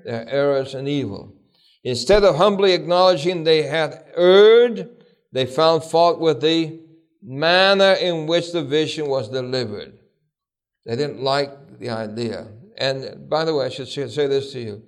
Their 0.06 0.28
errors 0.30 0.74
and 0.74 0.88
evil. 0.88 1.36
Instead 1.84 2.24
of 2.24 2.38
humbly 2.38 2.72
acknowledging 2.72 3.44
they 3.44 3.64
had 3.64 4.06
erred, 4.16 4.90
they 5.34 5.46
found 5.46 5.84
fault 5.84 6.22
with 6.22 6.40
the 6.40 6.80
manner 7.22 7.92
in 7.94 8.26
which 8.26 8.54
the 8.54 8.64
vision 8.64 9.08
was 9.08 9.28
delivered. 9.28 10.00
They 10.86 10.96
didn't 10.96 11.22
like 11.22 11.78
the 11.78 11.90
idea. 11.90 12.48
And 12.78 13.30
by 13.30 13.44
the 13.44 13.54
way, 13.54 13.66
I 13.66 13.70
should 13.70 13.90
say 13.90 14.28
this 14.28 14.54
to 14.54 14.62
you. 14.62 14.84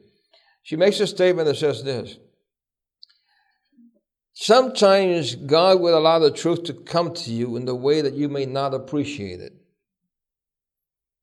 She 0.64 0.78
makes 0.78 1.02
a 1.02 1.08
statement 1.08 1.48
that 1.48 1.58
says 1.58 1.84
this 1.84 2.18
Sometimes 4.34 5.36
God 5.36 5.80
will 5.80 5.98
allow 5.98 6.20
the 6.20 6.32
truth 6.32 6.64
to 6.64 6.74
come 6.74 7.14
to 7.14 7.32
you 7.32 7.56
in 7.56 7.66
the 7.66 7.76
way 7.76 8.02
that 8.02 8.14
you 8.14 8.28
may 8.30 8.46
not 8.46 8.74
appreciate 8.74 9.40
it. 9.40 9.54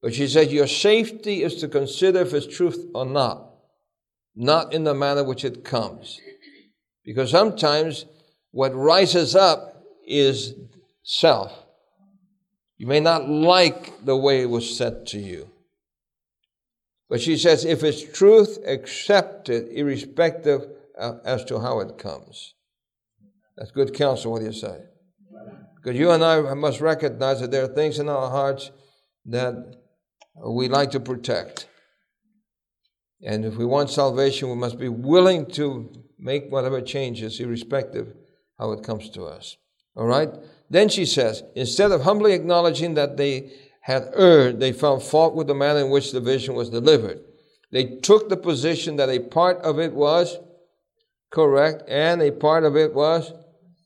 But 0.00 0.14
she 0.14 0.28
says 0.28 0.52
your 0.52 0.68
safety 0.68 1.42
is 1.42 1.56
to 1.56 1.68
consider 1.68 2.20
if 2.20 2.32
it's 2.32 2.46
truth 2.46 2.86
or 2.94 3.04
not, 3.04 3.50
not 4.34 4.72
in 4.72 4.84
the 4.84 4.94
manner 4.94 5.24
which 5.24 5.44
it 5.44 5.64
comes. 5.64 6.20
Because 7.04 7.30
sometimes 7.30 8.06
what 8.52 8.74
rises 8.74 9.34
up 9.34 9.84
is 10.06 10.54
self. 11.02 11.52
You 12.78 12.86
may 12.86 13.00
not 13.00 13.28
like 13.28 14.04
the 14.04 14.16
way 14.16 14.42
it 14.42 14.50
was 14.50 14.76
said 14.76 15.06
to 15.08 15.18
you. 15.18 15.50
But 17.10 17.20
she 17.20 17.36
says, 17.36 17.64
if 17.64 17.82
it's 17.82 18.02
truth, 18.16 18.58
accept 18.64 19.48
it, 19.48 19.68
irrespective 19.72 20.62
of, 20.96 21.20
as 21.24 21.44
to 21.46 21.58
how 21.58 21.80
it 21.80 21.98
comes. 21.98 22.54
That's 23.60 23.72
good 23.72 23.92
counsel. 23.92 24.32
What 24.32 24.38
do 24.38 24.46
you 24.46 24.52
say? 24.54 24.78
Because 25.76 25.98
you 25.98 26.10
and 26.12 26.24
I 26.24 26.54
must 26.54 26.80
recognize 26.80 27.40
that 27.40 27.50
there 27.50 27.64
are 27.64 27.74
things 27.74 27.98
in 27.98 28.08
our 28.08 28.30
hearts 28.30 28.70
that 29.26 29.76
we 30.42 30.66
like 30.68 30.92
to 30.92 31.00
protect. 31.00 31.68
And 33.22 33.44
if 33.44 33.56
we 33.56 33.66
want 33.66 33.90
salvation, 33.90 34.48
we 34.48 34.56
must 34.56 34.78
be 34.78 34.88
willing 34.88 35.44
to 35.52 35.92
make 36.18 36.50
whatever 36.50 36.80
changes, 36.80 37.38
irrespective 37.38 38.14
how 38.58 38.72
it 38.72 38.82
comes 38.82 39.10
to 39.10 39.24
us. 39.24 39.58
All 39.94 40.06
right? 40.06 40.30
Then 40.70 40.88
she 40.88 41.04
says, 41.04 41.42
instead 41.54 41.92
of 41.92 42.02
humbly 42.02 42.32
acknowledging 42.32 42.94
that 42.94 43.18
they 43.18 43.52
had 43.82 44.10
erred, 44.14 44.58
they 44.58 44.72
found 44.72 45.02
fault 45.02 45.34
with 45.34 45.48
the 45.48 45.54
manner 45.54 45.80
in 45.80 45.90
which 45.90 46.12
the 46.12 46.20
vision 46.20 46.54
was 46.54 46.70
delivered. 46.70 47.20
They 47.72 47.98
took 47.98 48.30
the 48.30 48.38
position 48.38 48.96
that 48.96 49.10
a 49.10 49.18
part 49.18 49.58
of 49.58 49.78
it 49.78 49.92
was 49.92 50.38
correct 51.30 51.82
and 51.88 52.22
a 52.22 52.32
part 52.32 52.64
of 52.64 52.74
it 52.74 52.94
was 52.94 53.32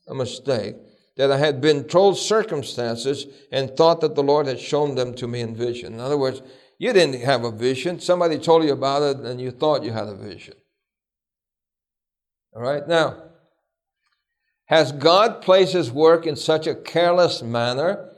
a 0.07 0.13
mistake. 0.13 0.75
That 1.17 1.31
I 1.31 1.37
had 1.37 1.61
been 1.61 1.85
told 1.85 2.17
circumstances 2.17 3.25
and 3.51 3.75
thought 3.75 4.01
that 4.01 4.15
the 4.15 4.23
Lord 4.23 4.47
had 4.47 4.59
shown 4.59 4.95
them 4.95 5.13
to 5.15 5.27
me 5.27 5.39
in 5.39 5.55
vision. 5.55 5.93
In 5.93 5.99
other 5.99 6.17
words, 6.17 6.41
you 6.77 6.91
didn't 6.91 7.21
have 7.21 7.45
a 7.45 7.51
vision. 7.51 7.99
Somebody 7.99 8.37
told 8.37 8.65
you 8.65 8.73
about 8.73 9.01
it 9.01 9.17
and 9.23 9.39
you 9.39 9.51
thought 9.51 9.83
you 9.83 9.93
had 9.93 10.07
a 10.07 10.15
vision. 10.15 10.55
All 12.53 12.61
right? 12.61 12.85
Now, 12.87 13.23
has 14.65 14.91
God 14.91 15.41
placed 15.41 15.73
his 15.73 15.91
work 15.91 16.25
in 16.25 16.35
such 16.35 16.67
a 16.67 16.75
careless 16.75 17.41
manner 17.41 18.11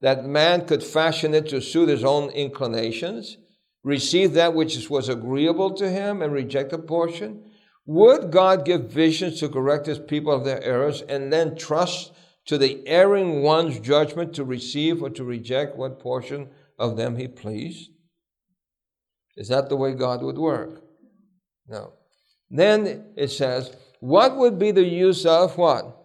that 0.00 0.26
man 0.26 0.66
could 0.66 0.82
fashion 0.82 1.34
it 1.34 1.48
to 1.48 1.62
suit 1.62 1.88
his 1.88 2.04
own 2.04 2.28
inclinations, 2.30 3.38
receive 3.82 4.34
that 4.34 4.54
which 4.54 4.90
was 4.90 5.08
agreeable 5.08 5.72
to 5.74 5.88
him, 5.90 6.20
and 6.20 6.32
reject 6.32 6.72
a 6.72 6.78
portion? 6.78 7.43
Would 7.86 8.30
God 8.30 8.64
give 8.64 8.90
visions 8.90 9.40
to 9.40 9.48
correct 9.48 9.86
his 9.86 9.98
people 9.98 10.32
of 10.32 10.44
their 10.44 10.62
errors 10.62 11.02
and 11.02 11.32
then 11.32 11.56
trust 11.56 12.12
to 12.46 12.58
the 12.58 12.86
erring 12.86 13.42
one's 13.42 13.78
judgment 13.78 14.34
to 14.34 14.44
receive 14.44 15.02
or 15.02 15.10
to 15.10 15.24
reject 15.24 15.76
what 15.76 16.00
portion 16.00 16.48
of 16.78 16.96
them 16.96 17.16
he 17.16 17.28
pleased? 17.28 17.90
Is 19.36 19.48
that 19.48 19.68
the 19.68 19.76
way 19.76 19.94
God 19.94 20.22
would 20.22 20.38
work? 20.38 20.82
No. 21.68 21.92
Then 22.50 23.12
it 23.16 23.28
says, 23.28 23.76
what 24.00 24.36
would 24.36 24.58
be 24.58 24.70
the 24.70 24.84
use 24.84 25.26
of 25.26 25.58
what? 25.58 26.04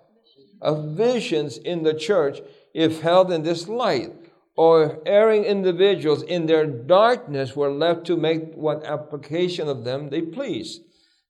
of 0.61 0.97
visions 0.97 1.57
in 1.57 1.83
the 1.83 1.93
church 1.93 2.39
if 2.73 3.01
held 3.01 3.31
in 3.31 3.43
this 3.43 3.67
light, 3.67 4.11
or 4.55 4.83
if 4.83 4.97
erring 5.05 5.45
individuals 5.45 6.21
in 6.23 6.45
their 6.45 6.65
darkness 6.65 7.55
were 7.55 7.71
left 7.71 8.05
to 8.05 8.17
make 8.17 8.53
what 8.53 8.83
application 8.83 9.67
of 9.67 9.83
them 9.83 10.09
they 10.09 10.21
please. 10.21 10.81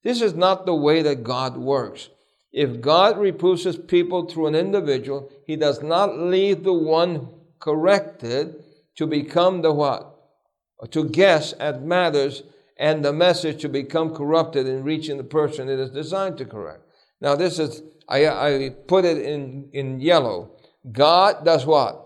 This 0.04 0.22
is 0.22 0.34
not 0.34 0.66
the 0.66 0.76
way 0.76 1.02
that 1.02 1.24
God 1.24 1.58
works. 1.58 2.10
If 2.52 2.82
God 2.82 3.20
reproves 3.20 3.64
his 3.64 3.78
people 3.78 4.26
through 4.26 4.48
an 4.48 4.56
individual, 4.56 5.32
he 5.46 5.56
does 5.56 5.84
not 5.84 6.18
leave 6.18 6.64
the 6.64 6.74
one 6.74 7.30
corrected 7.60 8.64
to 8.96 9.06
become 9.06 9.62
the 9.62 9.72
what? 9.72 10.16
To 10.92 11.04
guess 11.08 11.54
at 11.60 11.84
matters 11.84 12.44
and 12.78 13.04
the 13.04 13.14
message 13.14 13.62
to 13.62 13.70
become 13.70 14.16
corrupted 14.16 14.68
in 14.68 14.84
reaching 14.84 15.18
the 15.18 15.24
person 15.24 15.70
it 15.70 15.80
is 15.80 15.92
designed 15.92 16.38
to 16.38 16.46
correct. 16.46 16.82
Now, 17.22 17.36
this 17.36 17.60
is, 17.60 17.84
I, 18.08 18.28
I 18.28 18.70
put 18.88 19.04
it 19.06 19.18
in, 19.18 19.70
in 19.74 20.00
yellow. 20.00 20.52
God 20.92 21.44
does 21.44 21.66
what? 21.66 22.06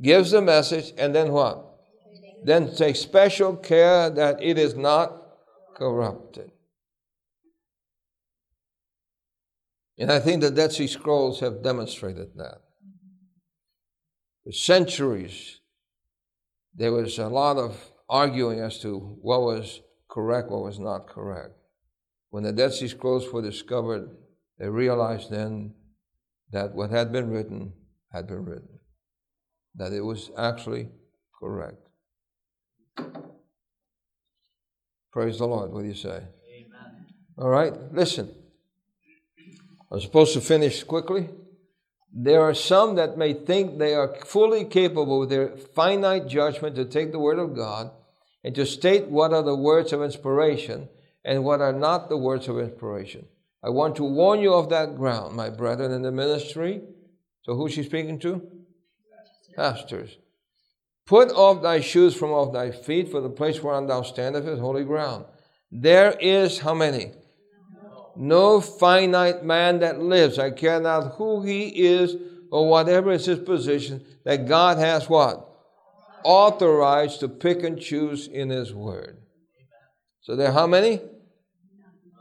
Gives 0.00 0.30
the 0.30 0.40
message 0.40 0.92
and 0.96 1.14
then 1.14 1.30
what? 1.30 1.62
Then 2.42 2.74
takes 2.74 3.00
special 3.00 3.54
care 3.56 4.08
that 4.10 4.42
it 4.42 4.58
is 4.58 4.74
not 4.74 5.12
corrupted. 5.74 6.50
And 9.98 10.12
I 10.12 10.20
think 10.20 10.42
the 10.42 10.50
Dead 10.50 10.72
Sea 10.72 10.86
Scrolls 10.86 11.40
have 11.40 11.62
demonstrated 11.62 12.28
that. 12.36 12.58
For 14.44 14.52
centuries, 14.52 15.60
there 16.74 16.92
was 16.92 17.18
a 17.18 17.28
lot 17.28 17.56
of 17.56 17.92
arguing 18.08 18.60
as 18.60 18.78
to 18.80 18.98
what 19.22 19.40
was 19.40 19.80
correct, 20.08 20.50
what 20.50 20.62
was 20.62 20.78
not 20.78 21.08
correct. 21.08 21.54
When 22.30 22.44
the 22.44 22.52
Dead 22.52 22.72
Sea 22.72 22.88
Scrolls 22.88 23.32
were 23.32 23.42
discovered, 23.42 24.10
they 24.58 24.68
realized 24.68 25.30
then 25.30 25.74
that 26.52 26.74
what 26.74 26.90
had 26.90 27.10
been 27.10 27.30
written 27.30 27.72
had 28.12 28.26
been 28.26 28.44
written, 28.44 28.78
that 29.74 29.92
it 29.92 30.02
was 30.02 30.30
actually 30.36 30.88
correct. 31.38 31.88
Praise 35.12 35.38
the 35.38 35.46
Lord. 35.46 35.72
What 35.72 35.82
do 35.82 35.88
you 35.88 35.94
say? 35.94 36.22
Amen. 36.54 37.06
All 37.38 37.48
right, 37.48 37.72
listen. 37.92 38.34
I'm 39.96 40.02
supposed 40.02 40.34
to 40.34 40.42
finish 40.42 40.84
quickly. 40.84 41.30
There 42.12 42.42
are 42.42 42.52
some 42.52 42.96
that 42.96 43.16
may 43.16 43.32
think 43.32 43.78
they 43.78 43.94
are 43.94 44.14
fully 44.26 44.66
capable 44.66 45.20
with 45.20 45.30
their 45.30 45.56
finite 45.56 46.28
judgment 46.28 46.76
to 46.76 46.84
take 46.84 47.12
the 47.12 47.18
Word 47.18 47.38
of 47.38 47.56
God 47.56 47.92
and 48.44 48.54
to 48.56 48.66
state 48.66 49.06
what 49.06 49.32
are 49.32 49.42
the 49.42 49.56
words 49.56 49.94
of 49.94 50.02
inspiration 50.02 50.90
and 51.24 51.44
what 51.44 51.62
are 51.62 51.72
not 51.72 52.10
the 52.10 52.18
words 52.18 52.46
of 52.46 52.58
inspiration. 52.58 53.24
I 53.64 53.70
want 53.70 53.96
to 53.96 54.04
warn 54.04 54.40
you 54.40 54.52
of 54.52 54.68
that 54.68 54.98
ground, 54.98 55.34
my 55.34 55.48
brethren 55.48 55.92
in 55.92 56.02
the 56.02 56.12
ministry. 56.12 56.82
So, 57.44 57.54
who's 57.54 57.72
she 57.72 57.82
speaking 57.82 58.18
to? 58.18 58.46
Pastors. 59.56 60.18
Put 61.06 61.30
off 61.30 61.62
thy 61.62 61.80
shoes 61.80 62.14
from 62.14 62.32
off 62.32 62.52
thy 62.52 62.70
feet, 62.70 63.10
for 63.10 63.22
the 63.22 63.30
place 63.30 63.62
whereon 63.62 63.86
thou 63.86 64.02
standest 64.02 64.46
is 64.46 64.60
holy 64.60 64.84
ground. 64.84 65.24
There 65.72 66.14
is 66.20 66.58
how 66.58 66.74
many? 66.74 67.12
No 68.18 68.60
finite 68.60 69.44
man 69.44 69.80
that 69.80 70.00
lives. 70.00 70.38
I 70.38 70.50
care 70.50 70.80
not 70.80 71.14
who 71.14 71.42
he 71.42 71.68
is 71.68 72.16
or 72.50 72.68
whatever 72.68 73.12
is 73.12 73.26
his 73.26 73.38
position, 73.38 74.04
that 74.24 74.46
God 74.48 74.78
has 74.78 75.08
what? 75.08 75.48
Authorized 76.24 77.20
to 77.20 77.28
pick 77.28 77.62
and 77.62 77.80
choose 77.80 78.26
in 78.26 78.50
his 78.50 78.72
word. 78.72 79.18
So 80.20 80.36
there 80.36 80.48
are 80.48 80.52
how 80.52 80.66
many? 80.66 81.00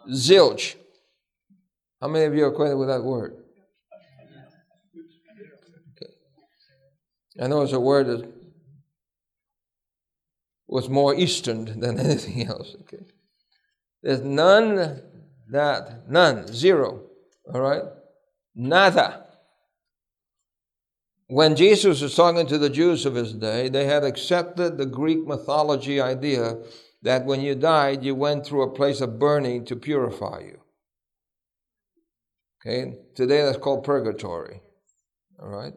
Zilch. 0.10 0.76
How 2.02 2.08
many 2.08 2.26
of 2.26 2.36
you 2.36 2.46
are 2.46 2.50
acquainted 2.50 2.76
with 2.76 2.89
that 2.89 3.04
word? 3.04 3.36
Okay. 5.96 6.12
I 7.41 7.48
know 7.48 7.62
it's 7.62 7.74
a 7.74 7.80
word 7.80 8.08
that 8.08 8.32
was 10.68 10.89
more 10.89 11.16
Eastern 11.16 11.80
than 11.80 12.00
anything 12.06 12.46
else. 12.46 12.76
Okay. 12.82 13.06
There's 14.04 14.22
none 14.22 15.02
that, 15.50 16.10
none, 16.10 16.48
zero. 16.48 17.04
All 17.54 17.62
right? 17.62 17.84
Nada. 18.56 19.26
When 21.28 21.56
Jesus 21.56 22.02
was 22.02 22.16
talking 22.16 22.46
to 22.48 22.58
the 22.58 22.70
Jews 22.70 23.06
of 23.06 23.16
his 23.16 23.34
day, 23.34 23.70
they 23.70 23.86
had 23.86 24.04
accepted 24.04 24.78
the 24.78 24.86
Greek 24.86 25.26
mythology 25.26 26.00
idea 26.00 26.58
that 27.02 27.26
when 27.26 27.41
you 27.41 27.56
died, 27.56 28.04
you 28.04 28.16
went 28.16 28.46
through 28.46 28.64
a 28.64 28.74
place 28.74 29.02
of 29.02 29.20
burning 29.20 29.66
to 29.66 29.76
purify 29.76 30.41
you. 30.41 30.60
Okay? 32.62 32.98
Today 33.16 33.43
that's 33.43 33.58
called 33.58 33.84
purgatory. 33.84 34.62
All 35.39 35.50
right? 35.50 35.74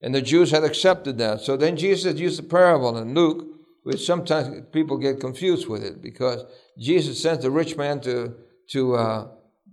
And 0.00 0.14
the 0.14 0.22
Jews 0.22 0.50
had 0.50 0.64
accepted 0.64 1.18
that. 1.18 1.40
So 1.40 1.56
then 1.56 1.76
Jesus 1.76 2.18
used 2.18 2.40
a 2.40 2.44
parable 2.44 2.96
in 2.98 3.14
Luke 3.14 3.55
which 3.86 4.04
sometimes 4.04 4.66
people 4.72 4.98
get 4.98 5.20
confused 5.20 5.68
with 5.68 5.84
it 5.84 6.02
because 6.02 6.44
Jesus 6.76 7.22
sent 7.22 7.40
the 7.40 7.52
rich 7.52 7.76
man 7.76 8.00
to, 8.00 8.34
to, 8.70 8.96
uh, 8.96 9.28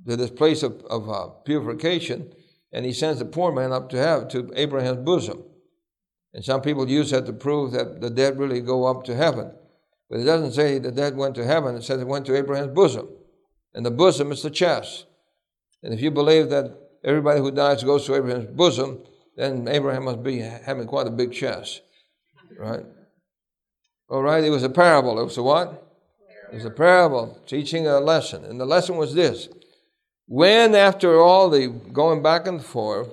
to 0.07 0.15
this 0.15 0.29
place 0.29 0.61
of, 0.61 0.83
of 0.87 1.09
uh, 1.09 1.29
purification, 1.45 2.31
and 2.71 2.85
he 2.85 2.93
sends 2.93 3.17
the 3.17 3.25
poor 3.25 3.51
man 3.51 3.71
up 3.71 3.89
to 3.89 3.97
heaven, 3.97 4.29
to 4.29 4.51
Abraham's 4.55 5.03
bosom. 5.03 5.41
And 6.31 6.45
some 6.45 6.61
people 6.61 6.87
use 6.87 7.09
that 7.09 7.25
to 7.25 7.33
prove 7.33 7.71
that 7.71 8.01
the 8.01 8.11
dead 8.11 8.37
really 8.37 8.61
go 8.61 8.85
up 8.85 9.03
to 9.05 9.15
heaven. 9.15 9.51
But 10.11 10.19
it 10.19 10.25
doesn't 10.25 10.51
say 10.51 10.77
the 10.77 10.91
dead 10.91 11.17
went 11.17 11.33
to 11.33 11.43
heaven, 11.43 11.73
it 11.73 11.83
says 11.83 11.99
it 11.99 12.07
went 12.07 12.27
to 12.27 12.37
Abraham's 12.37 12.75
bosom. 12.75 13.09
And 13.73 13.83
the 13.83 13.89
bosom 13.89 14.31
is 14.31 14.43
the 14.43 14.51
chest. 14.51 15.07
And 15.81 15.91
if 15.91 16.01
you 16.01 16.11
believe 16.11 16.51
that 16.51 16.77
everybody 17.03 17.39
who 17.39 17.49
dies 17.49 17.83
goes 17.83 18.05
to 18.05 18.13
Abraham's 18.13 18.55
bosom, 18.55 19.05
then 19.37 19.67
Abraham 19.67 20.03
must 20.05 20.21
be 20.21 20.37
having 20.37 20.85
quite 20.85 21.07
a 21.07 21.11
big 21.11 21.33
chest, 21.33 21.81
right? 22.59 22.85
All 24.09 24.21
right, 24.21 24.43
it 24.43 24.49
was 24.49 24.63
a 24.63 24.69
parable. 24.69 25.19
It 25.19 25.23
was 25.23 25.37
a 25.37 25.43
what? 25.43 25.83
It 26.51 26.55
was 26.55 26.65
a 26.65 26.69
parable 26.69 27.39
teaching 27.47 27.87
a 27.87 27.99
lesson. 27.99 28.45
And 28.45 28.59
the 28.59 28.65
lesson 28.65 28.97
was 28.97 29.15
this 29.15 29.49
when, 30.27 30.75
after 30.75 31.19
all 31.19 31.49
the 31.49 31.67
going 31.67 32.21
back 32.21 32.47
and 32.47 32.63
forth, 32.63 33.09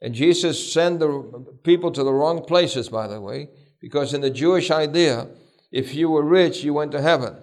and 0.00 0.14
Jesus 0.14 0.72
sent 0.72 1.00
the 1.00 1.44
people 1.64 1.90
to 1.90 2.04
the 2.04 2.12
wrong 2.12 2.44
places, 2.44 2.88
by 2.88 3.08
the 3.08 3.20
way, 3.20 3.50
because 3.80 4.14
in 4.14 4.20
the 4.20 4.30
Jewish 4.30 4.70
idea, 4.70 5.26
if 5.72 5.94
you 5.94 6.08
were 6.10 6.24
rich, 6.24 6.62
you 6.62 6.72
went 6.72 6.92
to 6.92 7.02
heaven. 7.02 7.36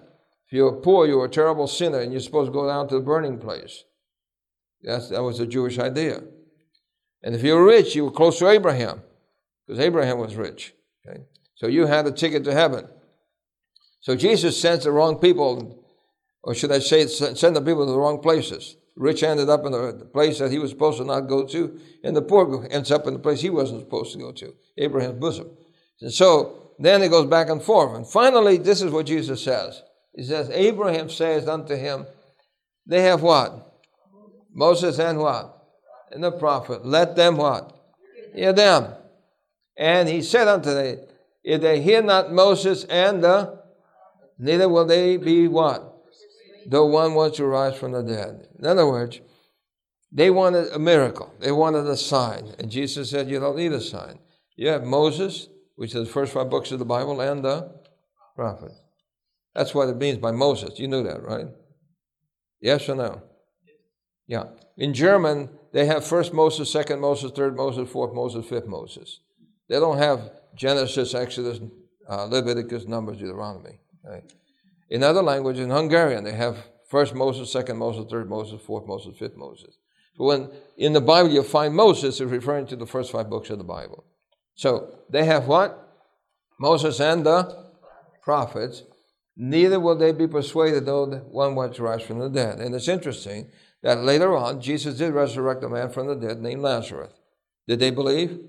If 0.46 0.52
you 0.52 0.64
were 0.64 0.80
poor, 0.80 1.06
you 1.06 1.18
were 1.18 1.26
a 1.26 1.30
terrible 1.30 1.66
sinner 1.66 2.00
and 2.00 2.12
you're 2.12 2.20
supposed 2.20 2.48
to 2.48 2.52
go 2.52 2.66
down 2.66 2.88
to 2.88 2.94
the 2.94 3.00
burning 3.00 3.38
place. 3.38 3.84
That's, 4.82 5.08
that 5.10 5.22
was 5.22 5.38
the 5.38 5.46
Jewish 5.46 5.78
idea. 5.78 6.22
And 7.22 7.34
if 7.34 7.42
you 7.42 7.54
were 7.54 7.64
rich, 7.64 7.94
you 7.94 8.04
were 8.04 8.10
close 8.10 8.38
to 8.38 8.48
Abraham, 8.48 9.02
because 9.66 9.80
Abraham 9.80 10.18
was 10.18 10.36
rich. 10.36 10.74
Okay? 11.06 11.22
So 11.56 11.66
you 11.66 11.86
had 11.86 12.06
a 12.06 12.12
ticket 12.12 12.44
to 12.44 12.52
heaven. 12.52 12.86
So 14.00 14.14
Jesus 14.14 14.60
sends 14.60 14.84
the 14.84 14.92
wrong 14.92 15.18
people, 15.18 15.84
or 16.42 16.54
should 16.54 16.70
I 16.70 16.78
say, 16.78 17.06
send 17.06 17.56
the 17.56 17.60
people 17.60 17.86
to 17.86 17.92
the 17.92 17.98
wrong 17.98 18.20
places. 18.20 18.76
rich 18.94 19.22
ended 19.22 19.48
up 19.48 19.66
in 19.66 19.72
the 19.72 20.08
place 20.12 20.38
that 20.38 20.50
he 20.50 20.58
was 20.58 20.70
supposed 20.70 20.98
to 20.98 21.04
not 21.04 21.22
go 21.22 21.46
to, 21.46 21.78
and 22.04 22.16
the 22.16 22.22
poor 22.22 22.66
ends 22.70 22.90
up 22.90 23.06
in 23.06 23.14
the 23.14 23.18
place 23.18 23.40
he 23.40 23.50
wasn't 23.50 23.80
supposed 23.80 24.12
to 24.12 24.18
go 24.18 24.32
to, 24.32 24.54
Abraham's 24.78 25.18
bosom. 25.18 25.50
And 26.00 26.12
so 26.12 26.72
then 26.78 27.02
it 27.02 27.08
goes 27.08 27.26
back 27.26 27.48
and 27.48 27.62
forth. 27.62 27.96
And 27.96 28.06
finally, 28.06 28.58
this 28.58 28.82
is 28.82 28.92
what 28.92 29.06
Jesus 29.06 29.42
says. 29.42 29.82
He 30.14 30.22
says, 30.22 30.50
Abraham 30.50 31.10
says 31.10 31.48
unto 31.48 31.74
him, 31.74 32.06
They 32.86 33.02
have 33.02 33.22
what? 33.22 33.82
Moses 34.52 34.98
and 34.98 35.18
what? 35.18 35.52
And 36.10 36.22
the 36.22 36.32
prophet. 36.32 36.86
Let 36.86 37.16
them 37.16 37.36
what? 37.36 37.72
Hear 38.34 38.52
them. 38.52 38.94
And 39.76 40.08
he 40.08 40.22
said 40.22 40.48
unto 40.48 40.72
them, 40.72 40.98
if 41.46 41.60
they 41.60 41.80
hear 41.80 42.02
not 42.02 42.32
Moses 42.32 42.82
and 42.84 43.22
the, 43.22 43.62
neither 44.36 44.68
will 44.68 44.84
they 44.84 45.16
be 45.16 45.46
what? 45.46 45.96
The 46.66 46.84
one 46.84 47.14
wants 47.14 47.36
to 47.36 47.46
rise 47.46 47.76
from 47.76 47.92
the 47.92 48.02
dead. 48.02 48.48
In 48.58 48.66
other 48.66 48.84
words, 48.84 49.20
they 50.10 50.28
wanted 50.28 50.72
a 50.72 50.78
miracle. 50.80 51.32
They 51.38 51.52
wanted 51.52 51.86
a 51.86 51.96
sign. 51.96 52.52
And 52.58 52.68
Jesus 52.68 53.10
said, 53.10 53.30
You 53.30 53.38
don't 53.38 53.56
need 53.56 53.72
a 53.72 53.80
sign. 53.80 54.18
You 54.56 54.68
have 54.70 54.82
Moses, 54.82 55.46
which 55.76 55.94
is 55.94 56.08
the 56.08 56.12
first 56.12 56.32
five 56.32 56.50
books 56.50 56.72
of 56.72 56.80
the 56.80 56.84
Bible, 56.84 57.20
and 57.20 57.44
the 57.44 57.72
prophet. 58.34 58.72
That's 59.54 59.72
what 59.72 59.88
it 59.88 59.98
means 59.98 60.18
by 60.18 60.32
Moses. 60.32 60.80
You 60.80 60.88
knew 60.88 61.04
that, 61.04 61.22
right? 61.22 61.46
Yes 62.60 62.88
or 62.88 62.96
no? 62.96 63.22
Yeah. 64.26 64.46
In 64.76 64.94
German, 64.94 65.50
they 65.72 65.86
have 65.86 66.04
first 66.04 66.34
Moses, 66.34 66.72
second 66.72 66.98
Moses, 66.98 67.30
third 67.30 67.56
Moses, 67.56 67.88
fourth 67.88 68.12
Moses, 68.12 68.44
fifth 68.46 68.66
Moses. 68.66 69.20
They 69.68 69.78
don't 69.78 69.98
have 69.98 70.30
Genesis, 70.54 71.14
Exodus, 71.14 71.60
uh, 72.08 72.24
Leviticus, 72.24 72.86
Numbers, 72.86 73.18
Deuteronomy. 73.18 73.80
Okay? 74.06 74.26
In 74.90 75.02
other 75.02 75.22
languages, 75.22 75.64
in 75.64 75.70
Hungarian, 75.70 76.24
they 76.24 76.32
have 76.32 76.56
first 76.88 77.14
Moses, 77.14 77.50
second 77.50 77.76
Moses, 77.76 78.06
third 78.10 78.28
Moses, 78.28 78.60
fourth 78.62 78.86
Moses, 78.86 79.18
fifth 79.18 79.36
Moses. 79.36 79.76
But 80.16 80.24
when 80.24 80.50
in 80.76 80.92
the 80.92 81.00
Bible 81.00 81.30
you 81.30 81.42
find 81.42 81.74
Moses, 81.74 82.20
it's 82.20 82.30
referring 82.30 82.66
to 82.68 82.76
the 82.76 82.86
first 82.86 83.12
five 83.12 83.28
books 83.28 83.50
of 83.50 83.58
the 83.58 83.64
Bible. 83.64 84.04
So 84.54 85.00
they 85.10 85.24
have 85.24 85.46
what? 85.46 85.82
Moses 86.58 87.00
and 87.00 87.26
the 87.26 87.66
prophets. 88.22 88.82
Neither 89.36 89.78
will 89.78 89.96
they 89.96 90.12
be 90.12 90.26
persuaded, 90.26 90.86
though 90.86 91.06
one 91.06 91.54
was 91.54 91.78
rise 91.78 92.02
from 92.02 92.20
the 92.20 92.30
dead. 92.30 92.58
And 92.58 92.74
it's 92.74 92.88
interesting 92.88 93.50
that 93.82 94.02
later 94.02 94.34
on 94.34 94.62
Jesus 94.62 94.96
did 94.96 95.12
resurrect 95.12 95.62
a 95.62 95.68
man 95.68 95.90
from 95.90 96.06
the 96.06 96.14
dead 96.14 96.40
named 96.40 96.62
Lazarus. 96.62 97.12
Did 97.68 97.80
they 97.80 97.90
believe? 97.90 98.40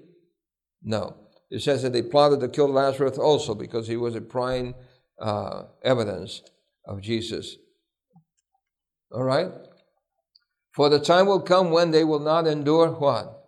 No. 0.84 1.16
It 1.50 1.62
says 1.62 1.84
that 1.84 1.94
they 1.94 2.02
plotted 2.02 2.40
to 2.42 2.50
kill 2.50 2.68
Lazarus 2.68 3.18
also 3.18 3.56
because 3.56 3.88
he 3.88 3.98
was 3.98 4.16
a 4.16 4.22
prime 4.22 4.76
uh, 5.20 5.64
evidence 5.84 6.42
of 6.86 7.02
Jesus. 7.02 7.56
All 9.12 9.24
right? 9.24 9.52
For 10.76 10.90
the 10.90 11.00
time 11.00 11.26
will 11.26 11.42
come 11.42 11.72
when 11.72 11.92
they 11.92 12.04
will 12.04 12.20
not 12.20 12.48
endure 12.48 12.92
what? 12.92 13.46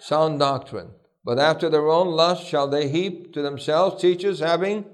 Sound 0.00 0.38
doctrine. 0.38 0.90
But 1.24 1.38
after 1.38 1.68
their 1.68 1.88
own 1.88 2.08
lust 2.08 2.46
shall 2.46 2.68
they 2.68 2.88
heap 2.88 3.32
to 3.34 3.42
themselves 3.42 4.00
teachers 4.00 4.40
having 4.40 4.86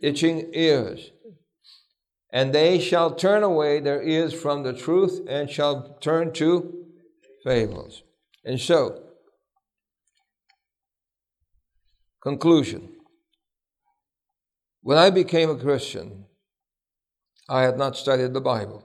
itching 0.00 0.50
ears. 0.54 1.10
And 2.32 2.54
they 2.54 2.78
shall 2.78 3.14
turn 3.14 3.42
away 3.42 3.80
their 3.80 4.02
ears 4.02 4.32
from 4.32 4.62
the 4.62 4.72
truth 4.72 5.20
and 5.28 5.50
shall 5.50 5.98
turn 6.00 6.32
to 6.34 6.84
fables. 7.42 8.02
And 8.44 8.60
so, 8.60 9.02
conclusion. 12.22 12.88
When 14.82 14.98
I 14.98 15.10
became 15.10 15.50
a 15.50 15.56
Christian, 15.56 16.26
I 17.48 17.62
had 17.62 17.76
not 17.76 17.96
studied 17.96 18.32
the 18.32 18.40
Bible 18.40 18.84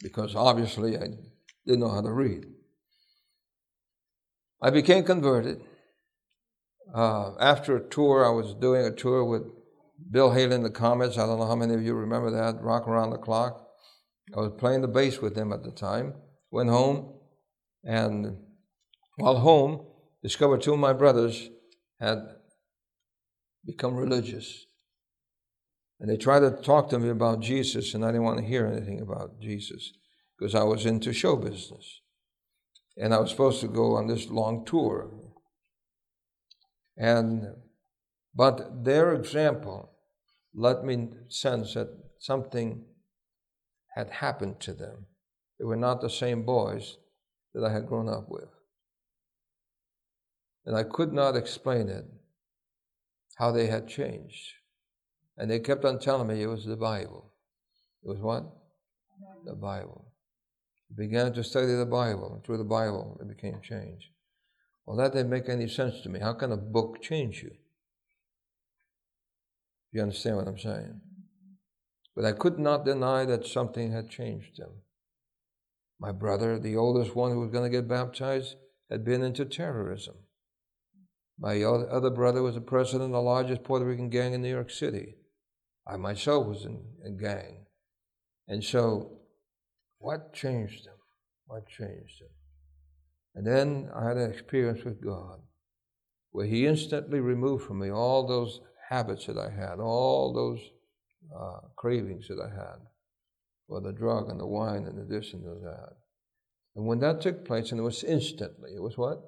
because 0.00 0.34
obviously 0.34 0.96
I 0.96 1.08
didn't 1.66 1.80
know 1.80 1.90
how 1.90 2.02
to 2.02 2.12
read. 2.12 2.46
I 4.62 4.70
became 4.70 5.04
converted. 5.04 5.60
Uh, 6.94 7.32
after 7.38 7.76
a 7.76 7.88
tour, 7.88 8.24
I 8.24 8.30
was 8.30 8.54
doing 8.54 8.84
a 8.84 8.90
tour 8.90 9.24
with 9.24 9.42
Bill 10.10 10.30
Haley 10.30 10.54
and 10.54 10.64
the 10.64 10.70
Comets. 10.70 11.18
I 11.18 11.26
don't 11.26 11.38
know 11.38 11.46
how 11.46 11.56
many 11.56 11.74
of 11.74 11.82
you 11.82 11.94
remember 11.94 12.30
that, 12.30 12.62
Rock 12.62 12.86
Around 12.86 13.10
the 13.10 13.18
Clock. 13.18 13.66
I 14.36 14.40
was 14.40 14.52
playing 14.58 14.80
the 14.80 14.88
bass 14.88 15.20
with 15.20 15.34
them 15.34 15.52
at 15.52 15.64
the 15.64 15.70
time. 15.70 16.14
Went 16.50 16.70
home, 16.70 17.14
and 17.84 18.38
while 19.16 19.38
home, 19.38 19.86
discovered 20.22 20.62
two 20.62 20.72
of 20.72 20.78
my 20.78 20.92
brothers 20.92 21.48
had 22.00 22.33
become 23.66 23.94
religious. 23.94 24.66
And 26.00 26.10
they 26.10 26.16
tried 26.16 26.40
to 26.40 26.50
talk 26.50 26.88
to 26.90 26.98
me 26.98 27.08
about 27.08 27.40
Jesus, 27.40 27.94
and 27.94 28.04
I 28.04 28.08
didn't 28.08 28.24
want 28.24 28.38
to 28.38 28.44
hear 28.44 28.66
anything 28.66 29.00
about 29.00 29.40
Jesus 29.40 29.92
because 30.38 30.54
I 30.54 30.64
was 30.64 30.86
into 30.86 31.12
show 31.12 31.36
business. 31.36 32.00
And 32.96 33.14
I 33.14 33.18
was 33.18 33.30
supposed 33.30 33.60
to 33.60 33.68
go 33.68 33.96
on 33.96 34.06
this 34.06 34.28
long 34.28 34.64
tour. 34.64 35.10
And 36.96 37.46
but 38.34 38.84
their 38.84 39.14
example 39.14 39.94
let 40.54 40.84
me 40.84 41.08
sense 41.28 41.74
that 41.74 41.88
something 42.18 42.84
had 43.94 44.10
happened 44.10 44.60
to 44.60 44.72
them. 44.72 45.06
They 45.58 45.64
were 45.64 45.76
not 45.76 46.00
the 46.00 46.10
same 46.10 46.44
boys 46.44 46.96
that 47.54 47.64
I 47.64 47.72
had 47.72 47.86
grown 47.86 48.08
up 48.08 48.26
with. 48.28 48.48
And 50.64 50.76
I 50.76 50.84
could 50.84 51.12
not 51.12 51.36
explain 51.36 51.88
it, 51.88 52.04
how 53.36 53.50
they 53.52 53.66
had 53.66 53.88
changed. 53.88 54.52
And 55.36 55.50
they 55.50 55.58
kept 55.58 55.84
on 55.84 55.98
telling 55.98 56.28
me 56.28 56.42
it 56.42 56.46
was 56.46 56.64
the 56.64 56.76
Bible. 56.76 57.32
It 58.04 58.08
was 58.08 58.20
what? 58.20 58.44
The 59.44 59.54
Bible. 59.54 60.12
I 60.90 60.94
began 60.96 61.32
to 61.32 61.44
study 61.44 61.74
the 61.74 61.86
Bible, 61.86 62.34
and 62.34 62.44
through 62.44 62.58
the 62.58 62.64
Bible, 62.64 63.18
it 63.20 63.28
became 63.28 63.60
changed. 63.62 64.06
Well, 64.86 64.96
that 64.98 65.12
didn't 65.12 65.30
make 65.30 65.48
any 65.48 65.68
sense 65.68 66.02
to 66.02 66.08
me. 66.08 66.20
How 66.20 66.34
can 66.34 66.52
a 66.52 66.56
book 66.56 67.00
change 67.02 67.42
you? 67.42 67.52
You 69.92 70.02
understand 70.02 70.36
what 70.36 70.48
I'm 70.48 70.58
saying? 70.58 71.00
But 72.14 72.24
I 72.24 72.32
could 72.32 72.58
not 72.58 72.84
deny 72.84 73.24
that 73.24 73.46
something 73.46 73.92
had 73.92 74.10
changed 74.10 74.58
them. 74.58 74.70
My 75.98 76.12
brother, 76.12 76.58
the 76.58 76.76
oldest 76.76 77.14
one 77.16 77.32
who 77.32 77.40
was 77.40 77.50
going 77.50 77.70
to 77.70 77.76
get 77.76 77.88
baptized, 77.88 78.56
had 78.90 79.04
been 79.04 79.22
into 79.22 79.44
terrorism. 79.44 80.14
My 81.38 81.62
other 81.62 82.10
brother 82.10 82.42
was 82.42 82.54
the 82.54 82.60
president 82.60 83.04
of 83.04 83.12
the 83.12 83.20
largest 83.20 83.64
Puerto 83.64 83.84
Rican 83.84 84.08
gang 84.08 84.34
in 84.34 84.42
New 84.42 84.50
York 84.50 84.70
City. 84.70 85.16
I 85.86 85.96
myself 85.96 86.46
was 86.46 86.64
in 86.64 86.80
a 87.04 87.10
gang. 87.10 87.66
And 88.46 88.62
so, 88.62 89.18
what 89.98 90.32
changed 90.32 90.86
them? 90.86 90.94
What 91.46 91.66
changed 91.66 92.20
them? 92.20 92.30
And 93.34 93.46
then 93.46 93.90
I 93.94 94.06
had 94.06 94.16
an 94.16 94.30
experience 94.30 94.84
with 94.84 95.02
God 95.02 95.40
where 96.30 96.46
He 96.46 96.66
instantly 96.66 97.20
removed 97.20 97.64
from 97.64 97.80
me 97.80 97.90
all 97.90 98.26
those 98.26 98.60
habits 98.88 99.26
that 99.26 99.38
I 99.38 99.50
had, 99.50 99.80
all 99.80 100.32
those 100.32 100.60
uh, 101.34 101.68
cravings 101.76 102.28
that 102.28 102.40
I 102.40 102.48
had 102.48 102.78
for 103.66 103.80
the 103.80 103.92
drug 103.92 104.30
and 104.30 104.38
the 104.38 104.46
wine 104.46 104.84
and 104.84 104.98
the 104.98 105.04
this 105.04 105.32
and 105.32 105.44
the 105.44 105.54
that. 105.64 105.96
And 106.76 106.86
when 106.86 107.00
that 107.00 107.20
took 107.20 107.44
place, 107.44 107.70
and 107.70 107.80
it 107.80 107.84
was 107.84 108.04
instantly, 108.04 108.70
it 108.74 108.82
was 108.82 108.98
what? 108.98 109.20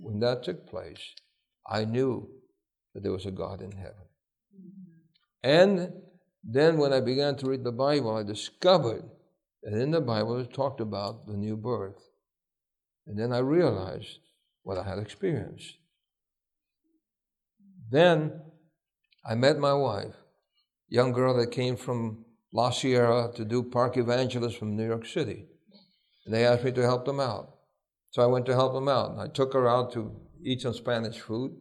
When 0.00 0.20
that 0.20 0.42
took 0.42 0.68
place, 0.68 1.14
I 1.66 1.84
knew 1.84 2.28
that 2.94 3.02
there 3.02 3.12
was 3.12 3.26
a 3.26 3.30
God 3.30 3.62
in 3.62 3.72
heaven. 3.72 4.06
And 5.42 5.92
then 6.44 6.78
when 6.78 6.92
I 6.92 7.00
began 7.00 7.36
to 7.36 7.46
read 7.48 7.64
the 7.64 7.72
Bible, 7.72 8.16
I 8.16 8.22
discovered 8.22 9.04
that 9.62 9.72
in 9.72 9.90
the 9.90 10.00
Bible 10.00 10.38
it 10.38 10.52
talked 10.52 10.80
about 10.80 11.26
the 11.26 11.36
new 11.36 11.56
birth. 11.56 12.02
And 13.06 13.18
then 13.18 13.32
I 13.32 13.38
realized 13.38 14.18
what 14.62 14.78
I 14.78 14.82
had 14.82 14.98
experienced. 14.98 15.76
Then 17.90 18.40
I 19.24 19.34
met 19.34 19.58
my 19.58 19.74
wife, 19.74 20.14
young 20.88 21.12
girl 21.12 21.36
that 21.38 21.50
came 21.50 21.76
from 21.76 22.24
La 22.52 22.70
Sierra 22.70 23.30
to 23.36 23.44
do 23.44 23.62
park 23.62 23.96
evangelist 23.96 24.58
from 24.58 24.76
New 24.76 24.86
York 24.86 25.06
City. 25.06 25.46
And 26.24 26.34
they 26.34 26.44
asked 26.44 26.64
me 26.64 26.72
to 26.72 26.82
help 26.82 27.04
them 27.04 27.20
out. 27.20 27.54
So 28.10 28.22
I 28.22 28.26
went 28.26 28.46
to 28.46 28.54
help 28.54 28.74
them 28.74 28.88
out. 28.88 29.18
I 29.18 29.28
took 29.28 29.52
her 29.52 29.68
out 29.68 29.92
to 29.92 30.12
eat 30.44 30.62
some 30.62 30.74
Spanish 30.74 31.18
food. 31.18 31.56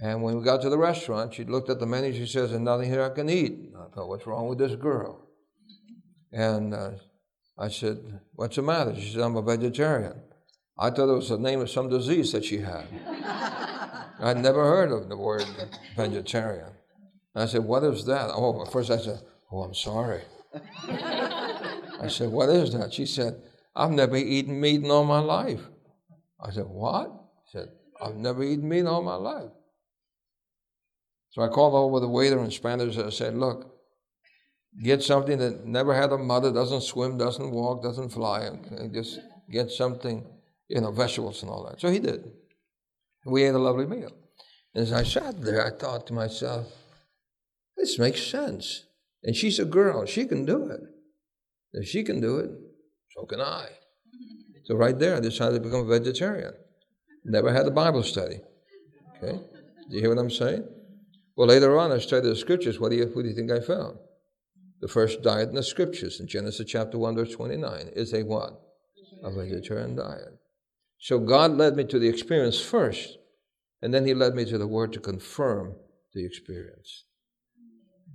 And 0.00 0.22
when 0.22 0.38
we 0.38 0.42
got 0.44 0.62
to 0.62 0.70
the 0.70 0.78
restaurant, 0.78 1.34
she 1.34 1.44
looked 1.44 1.68
at 1.68 1.78
the 1.78 1.86
menu. 1.86 2.12
She 2.14 2.26
says, 2.26 2.50
There's 2.50 2.62
nothing 2.62 2.88
here 2.88 3.02
I 3.02 3.10
can 3.10 3.28
eat. 3.28 3.70
I 3.76 3.94
thought, 3.94 4.08
What's 4.08 4.26
wrong 4.26 4.48
with 4.48 4.58
this 4.58 4.74
girl? 4.74 5.28
And 6.32 6.72
uh, 6.72 6.92
I 7.58 7.68
said, 7.68 7.98
What's 8.32 8.56
the 8.56 8.62
matter? 8.62 8.94
She 8.98 9.12
said, 9.12 9.20
I'm 9.20 9.36
a 9.36 9.42
vegetarian. 9.42 10.14
I 10.78 10.88
thought 10.88 11.10
it 11.10 11.16
was 11.16 11.28
the 11.28 11.38
name 11.38 11.60
of 11.60 11.68
some 11.68 11.90
disease 11.90 12.32
that 12.32 12.46
she 12.46 12.58
had. 12.58 12.86
I'd 14.20 14.38
never 14.38 14.62
heard 14.64 14.90
of 14.92 15.10
the 15.10 15.16
word 15.16 15.44
vegetarian. 15.96 16.70
I 17.34 17.44
said, 17.44 17.64
What 17.64 17.84
is 17.84 18.06
that? 18.06 18.30
Oh, 18.30 18.64
first 18.64 18.90
I 18.90 18.96
said, 18.96 19.20
Oh, 19.52 19.62
I'm 19.62 19.74
sorry. 19.74 20.22
I 20.88 22.08
said, 22.08 22.30
What 22.30 22.48
is 22.48 22.72
that? 22.72 22.94
She 22.94 23.04
said, 23.04 23.42
I've 23.74 23.90
never 23.90 24.16
eaten 24.16 24.60
meat 24.60 24.82
in 24.82 24.90
all 24.90 25.04
my 25.04 25.20
life. 25.20 25.60
I 26.40 26.50
said, 26.50 26.66
What? 26.66 27.10
He 27.44 27.58
said, 27.58 27.68
I've 28.00 28.16
never 28.16 28.42
eaten 28.42 28.68
meat 28.68 28.80
in 28.80 28.86
all 28.86 29.02
my 29.02 29.14
life. 29.14 29.50
So 31.30 31.42
I 31.42 31.48
called 31.48 31.74
over 31.74 32.00
the 32.00 32.08
waiter 32.08 32.40
in 32.40 32.50
Spanish 32.50 32.96
and 32.96 33.06
I 33.06 33.10
said, 33.10 33.36
Look, 33.36 33.72
get 34.82 35.02
something 35.02 35.38
that 35.38 35.64
never 35.66 35.94
had 35.94 36.12
a 36.12 36.18
mother, 36.18 36.52
doesn't 36.52 36.82
swim, 36.82 37.18
doesn't 37.18 37.50
walk, 37.50 37.82
doesn't 37.82 38.10
fly, 38.10 38.42
and 38.42 38.92
just 38.92 39.20
get 39.50 39.70
something, 39.70 40.26
you 40.68 40.80
know, 40.80 40.90
vegetables 40.90 41.42
and 41.42 41.50
all 41.50 41.64
that. 41.66 41.80
So 41.80 41.90
he 41.90 41.98
did. 41.98 42.24
We 43.26 43.44
ate 43.44 43.54
a 43.54 43.58
lovely 43.58 43.86
meal. 43.86 44.12
As 44.74 44.92
I 44.92 45.02
sat 45.02 45.42
there, 45.42 45.64
I 45.64 45.70
thought 45.70 46.06
to 46.06 46.12
myself, 46.12 46.66
this 47.76 47.98
makes 47.98 48.22
sense. 48.22 48.84
And 49.22 49.36
she's 49.36 49.58
a 49.58 49.64
girl, 49.64 50.06
she 50.06 50.24
can 50.24 50.44
do 50.44 50.70
it. 50.70 50.80
If 51.72 51.88
she 51.88 52.02
can 52.02 52.20
do 52.20 52.38
it, 52.38 52.50
so 53.20 53.26
can 53.26 53.40
I. 53.40 53.68
So 54.64 54.76
right 54.76 54.98
there, 54.98 55.16
I 55.16 55.20
decided 55.20 55.62
to 55.62 55.68
become 55.68 55.80
a 55.80 55.98
vegetarian. 55.98 56.52
Never 57.24 57.52
had 57.52 57.66
a 57.66 57.70
Bible 57.70 58.02
study. 58.02 58.40
Okay? 59.16 59.38
Do 59.88 59.96
you 59.96 60.00
hear 60.00 60.08
what 60.08 60.18
I'm 60.18 60.30
saying? 60.30 60.64
Well, 61.36 61.48
later 61.48 61.78
on, 61.78 61.92
I 61.92 61.98
studied 61.98 62.28
the 62.28 62.36
scriptures. 62.36 62.78
What 62.78 62.90
do 62.90 62.96
you, 62.96 63.06
what 63.06 63.22
do 63.22 63.28
you 63.28 63.34
think 63.34 63.50
I 63.50 63.60
found? 63.60 63.98
The 64.80 64.88
first 64.88 65.22
diet 65.22 65.50
in 65.50 65.54
the 65.54 65.62
scriptures 65.62 66.20
in 66.20 66.26
Genesis 66.26 66.66
chapter 66.66 66.98
1, 66.98 67.14
verse 67.14 67.32
29 67.34 67.90
is 67.94 68.14
a 68.14 68.22
what? 68.22 68.60
A 69.22 69.30
vegetarian 69.30 69.96
diet. 69.96 70.38
So 70.98 71.18
God 71.18 71.52
led 71.52 71.76
me 71.76 71.84
to 71.84 71.98
the 71.98 72.08
experience 72.08 72.60
first, 72.60 73.18
and 73.82 73.92
then 73.92 74.06
He 74.06 74.14
led 74.14 74.34
me 74.34 74.44
to 74.46 74.58
the 74.58 74.66
Word 74.66 74.92
to 74.94 75.00
confirm 75.00 75.74
the 76.14 76.24
experience. 76.24 77.04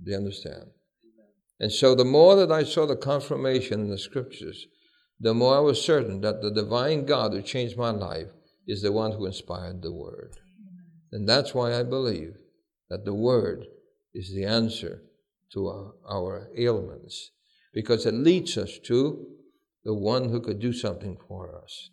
Do 0.04 0.12
you 0.12 0.18
understand? 0.18 0.66
And 1.60 1.72
so 1.72 1.96
the 1.96 2.06
more 2.06 2.36
that 2.36 2.52
I 2.52 2.64
saw 2.64 2.86
the 2.86 2.96
confirmation 2.96 3.82
in 3.82 3.90
the 3.90 3.98
Scriptures, 3.98 4.68
the 5.20 5.34
more 5.34 5.58
I 5.58 5.62
was 5.62 5.82
certain 5.82 6.22
that 6.22 6.42
the 6.42 6.52
divine 6.52 7.06
God 7.06 7.34
who 7.34 7.42
changed 7.42 7.78
my 7.78 7.92
life 7.92 8.28
is 8.68 8.82
the 8.82 8.92
one 8.92 9.12
who 9.12 9.26
inspired 9.26 9.82
the 9.82 9.94
Word. 9.94 10.36
And 11.12 11.28
that's 11.28 11.54
why 11.54 11.80
I 11.80 11.84
believe 11.84 12.36
that 12.90 13.06
the 13.06 13.14
Word 13.14 13.66
is 14.14 14.34
the 14.34 14.46
answer 14.46 15.04
to 15.54 15.68
our, 15.68 15.94
our 16.10 16.50
ailments, 16.58 17.32
because 17.74 18.06
it 18.06 18.14
leads 18.14 18.58
us 18.58 18.78
to 18.86 19.26
the 19.84 19.94
one 19.94 20.30
who 20.30 20.42
could 20.42 20.60
do 20.60 20.74
something 20.74 21.18
for 21.28 21.56
us 21.62 21.90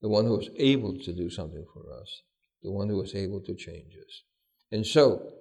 the 0.00 0.08
one 0.08 0.24
who 0.24 0.36
was 0.36 0.48
able 0.56 0.98
to 0.98 1.12
do 1.12 1.28
something 1.30 1.64
for 1.72 1.92
us, 2.00 2.22
the 2.62 2.70
one 2.70 2.88
who 2.88 2.96
was 2.96 3.14
able 3.14 3.40
to 3.40 3.54
change 3.54 3.92
us. 3.96 4.22
And 4.72 4.86
so, 4.86 5.32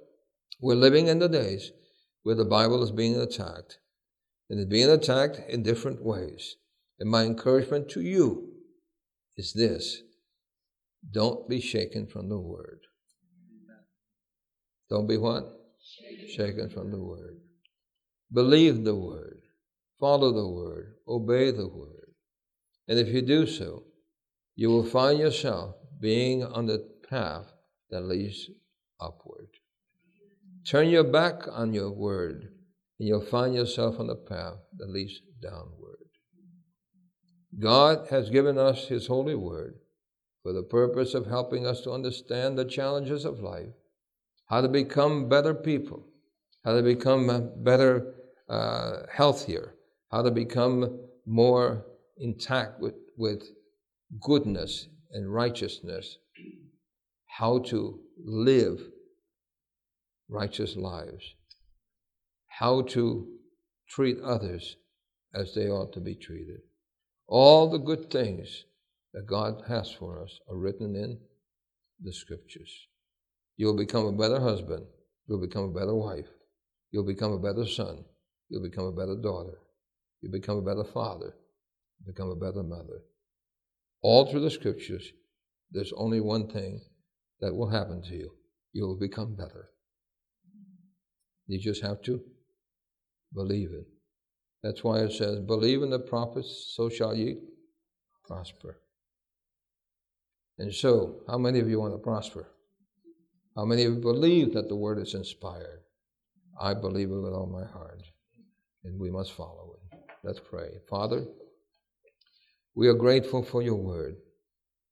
we're 0.62 0.76
living 0.76 1.08
in 1.08 1.20
the 1.20 1.30
days 1.30 1.72
where 2.24 2.36
the 2.36 2.46
Bible 2.46 2.84
is 2.84 2.92
being 2.92 3.16
attacked, 3.16 3.80
and 4.50 4.60
it's 4.60 4.70
being 4.70 4.90
attacked 4.90 5.40
in 5.50 5.64
different 5.64 6.04
ways. 6.04 6.58
And 7.00 7.10
my 7.10 7.24
encouragement 7.24 7.90
to 7.90 8.02
you 8.02 8.50
is 9.38 9.54
this 9.54 10.02
don't 11.12 11.48
be 11.48 11.62
shaken 11.62 12.08
from 12.08 12.30
the 12.30 12.40
word. 12.40 12.82
Don't 14.90 15.08
be 15.08 15.18
what? 15.18 15.46
Shaken 16.36 16.70
from 16.70 16.92
the 16.92 17.02
word. 17.02 17.38
Believe 18.34 18.84
the 18.84 18.96
word. 18.96 19.42
Follow 20.00 20.34
the 20.34 20.48
word. 20.48 20.96
Obey 21.08 21.52
the 21.52 21.68
word. 21.68 22.14
And 22.88 23.00
if 23.00 23.08
you 23.08 23.22
do 23.22 23.46
so, 23.46 23.84
you 24.56 24.70
will 24.70 24.86
find 24.86 25.20
yourself 25.20 25.76
being 26.02 26.44
on 26.44 26.66
the 26.66 26.86
path 27.10 27.46
that 27.90 28.02
leads 28.02 28.50
upward. 29.00 29.48
Turn 30.68 30.90
your 30.90 31.04
back 31.04 31.48
on 31.50 31.74
your 31.74 31.92
word, 31.92 32.50
and 33.00 33.08
you'll 33.08 33.26
find 33.26 33.56
yourself 33.56 34.00
on 34.00 34.08
the 34.08 34.16
path 34.16 34.58
that 34.78 34.90
leads 34.90 35.22
downward. 35.42 36.09
God 37.58 38.08
has 38.10 38.30
given 38.30 38.58
us 38.58 38.88
His 38.88 39.08
holy 39.08 39.36
word 39.36 39.80
for 40.44 40.54
the 40.54 40.64
purpose 40.64 41.14
of 41.14 41.26
helping 41.26 41.66
us 41.66 41.82
to 41.82 41.92
understand 41.92 42.58
the 42.58 42.66
challenges 42.66 43.26
of 43.26 43.40
life, 43.40 43.74
how 44.48 44.62
to 44.62 44.68
become 44.68 45.28
better 45.28 45.54
people, 45.54 46.06
how 46.64 46.76
to 46.76 46.84
become 46.84 47.52
better, 47.64 48.14
uh, 48.48 49.04
healthier, 49.12 49.76
how 50.12 50.22
to 50.22 50.32
become 50.32 51.00
more 51.26 51.86
intact 52.18 52.80
with, 52.80 52.96
with 53.18 53.44
goodness 54.22 54.88
and 55.12 55.34
righteousness, 55.34 56.18
how 57.28 57.60
to 57.60 58.00
live 58.24 58.82
righteous 60.30 60.76
lives, 60.76 61.36
how 62.48 62.82
to 62.84 63.28
treat 63.88 64.20
others 64.22 64.76
as 65.34 65.54
they 65.54 65.70
ought 65.70 65.94
to 65.94 66.00
be 66.00 66.16
treated. 66.16 66.62
All 67.30 67.70
the 67.70 67.78
good 67.78 68.10
things 68.10 68.66
that 69.14 69.28
God 69.28 69.64
has 69.68 69.92
for 69.92 70.24
us 70.24 70.40
are 70.50 70.58
written 70.58 70.96
in 70.96 71.20
the 72.02 72.12
scriptures. 72.12 72.88
You'll 73.56 73.78
become 73.78 74.08
a 74.08 74.12
better 74.12 74.40
husband. 74.40 74.86
You'll 75.28 75.40
become 75.40 75.66
a 75.66 75.80
better 75.80 75.94
wife. 75.94 76.26
You'll 76.92 77.06
become 77.06 77.32
a 77.32 77.40
better 77.40 77.68
son. 77.68 78.04
You'll 78.50 78.64
become 78.64 78.86
a 78.86 78.92
better 78.92 79.16
daughter. 79.16 79.60
You'll 80.22 80.32
become 80.32 80.58
a 80.58 80.64
better 80.64 80.84
father. 80.84 81.36
You'll 82.00 82.14
become 82.14 82.30
a 82.30 82.36
better 82.36 82.64
mother. 82.64 83.04
All 84.02 84.26
through 84.26 84.42
the 84.42 84.50
scriptures, 84.50 85.12
there's 85.72 85.94
only 85.96 86.20
one 86.22 86.48
thing 86.48 86.82
that 87.42 87.54
will 87.54 87.70
happen 87.70 88.02
to 88.04 88.16
you 88.16 88.32
you'll 88.74 88.98
become 88.98 89.36
better. 89.36 89.70
You 91.48 91.60
just 91.60 91.84
have 91.84 92.02
to 92.04 92.22
believe 93.34 93.70
it. 93.72 93.86
That's 94.64 94.84
why 94.84 95.00
it 95.00 95.14
says, 95.14 95.40
Believe 95.40 95.82
in 95.84 95.90
the 95.90 96.00
prophets, 96.00 96.74
so 96.76 96.90
shall 96.90 97.16
ye 97.16 97.38
prosper. 98.26 98.78
And 100.58 100.74
so, 100.74 101.22
how 101.28 101.38
many 101.38 101.60
of 101.60 101.70
you 101.70 101.80
want 101.80 101.94
to 101.94 102.00
prosper? 102.00 102.48
How 103.56 103.66
many 103.66 103.84
of 103.86 103.94
you 103.94 104.00
believe 104.00 104.54
that 104.54 104.68
the 104.68 104.76
word 104.76 105.00
is 105.00 105.14
inspired? 105.14 105.82
I 106.60 106.74
believe 106.74 107.10
it 107.10 107.16
with 107.16 107.34
all 107.34 107.48
my 107.48 107.66
heart, 107.66 108.04
and 108.84 109.00
we 109.00 109.10
must 109.10 109.32
follow 109.32 109.76
it. 109.76 110.00
Let's 110.24 110.42
pray. 110.42 110.70
Father, 110.90 111.26
we 112.76 112.90
are 112.90 112.94
grateful 112.94 113.44
for 113.44 113.62
your 113.62 113.76
word, 113.76 114.18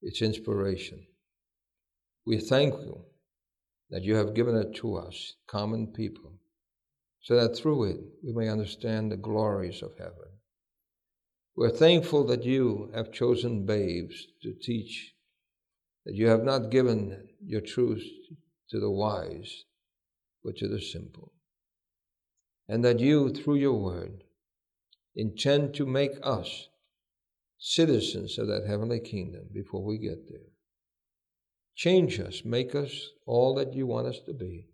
its 0.02 0.22
inspiration. 0.22 1.06
We 2.26 2.40
thank 2.40 2.74
you 2.74 3.04
that 3.90 4.04
you 4.04 4.16
have 4.16 4.34
given 4.34 4.56
it 4.56 4.76
to 4.76 4.96
us, 4.96 5.34
common 5.48 5.88
people, 5.88 6.34
so 7.28 7.36
that 7.36 7.58
through 7.58 7.84
it 7.84 8.00
we 8.24 8.32
may 8.32 8.48
understand 8.48 9.12
the 9.12 9.18
glories 9.18 9.84
of 9.84 9.92
heaven. 9.98 10.32
We're 11.58 11.70
thankful 11.72 12.26
that 12.28 12.46
you 12.46 12.90
have 12.96 13.12
chosen 13.12 13.66
babes 13.66 14.28
to 14.44 14.54
teach, 14.54 15.14
that 16.06 16.16
you 16.16 16.28
have 16.30 16.46
not 16.46 16.72
given 16.72 17.28
your 17.46 17.60
truth 17.60 18.06
to 18.70 18.80
the 18.80 18.90
wise, 18.90 19.66
but 20.42 20.56
to 20.58 20.70
the 20.70 20.80
simple. 20.80 21.34
And 22.70 22.86
that 22.86 23.02
you, 23.02 23.34
through 23.34 23.56
your 23.56 23.78
word, 23.78 24.24
intend 25.14 25.74
to 25.74 25.86
make 25.86 26.14
us 26.24 26.70
citizens 27.58 28.38
of 28.40 28.48
that 28.48 28.68
heavenly 28.68 29.02
kingdom 29.02 29.50
before 29.54 29.84
we 29.84 29.98
get 29.98 30.30
there. 30.30 30.48
Change 31.76 32.22
us, 32.22 32.44
make 32.46 32.74
us 32.74 33.10
all 33.26 33.54
that 33.56 33.74
you 33.74 33.86
want 33.86 34.08
us 34.08 34.22
to 34.28 34.34
be. 34.34 34.68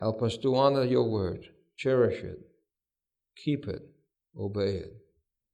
Help 0.00 0.22
us 0.22 0.36
to 0.38 0.54
honor 0.56 0.84
your 0.84 1.08
word, 1.08 1.46
cherish 1.76 2.22
it, 2.22 2.38
keep 3.36 3.66
it, 3.68 3.82
obey 4.38 4.76
it, 4.76 4.92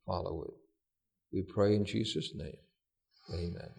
follow 0.06 0.42
it. 0.42 0.54
We 1.32 1.42
pray 1.42 1.76
in 1.76 1.84
Jesus' 1.84 2.32
name. 2.34 2.56
Amen. 3.32 3.70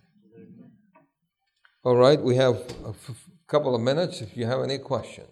All 1.83 1.95
right, 1.95 2.21
we 2.21 2.35
have 2.35 2.55
a 2.85 2.89
f- 2.89 3.25
couple 3.47 3.75
of 3.75 3.81
minutes 3.81 4.21
if 4.21 4.37
you 4.37 4.45
have 4.45 4.61
any 4.61 4.77
questions. 4.77 5.27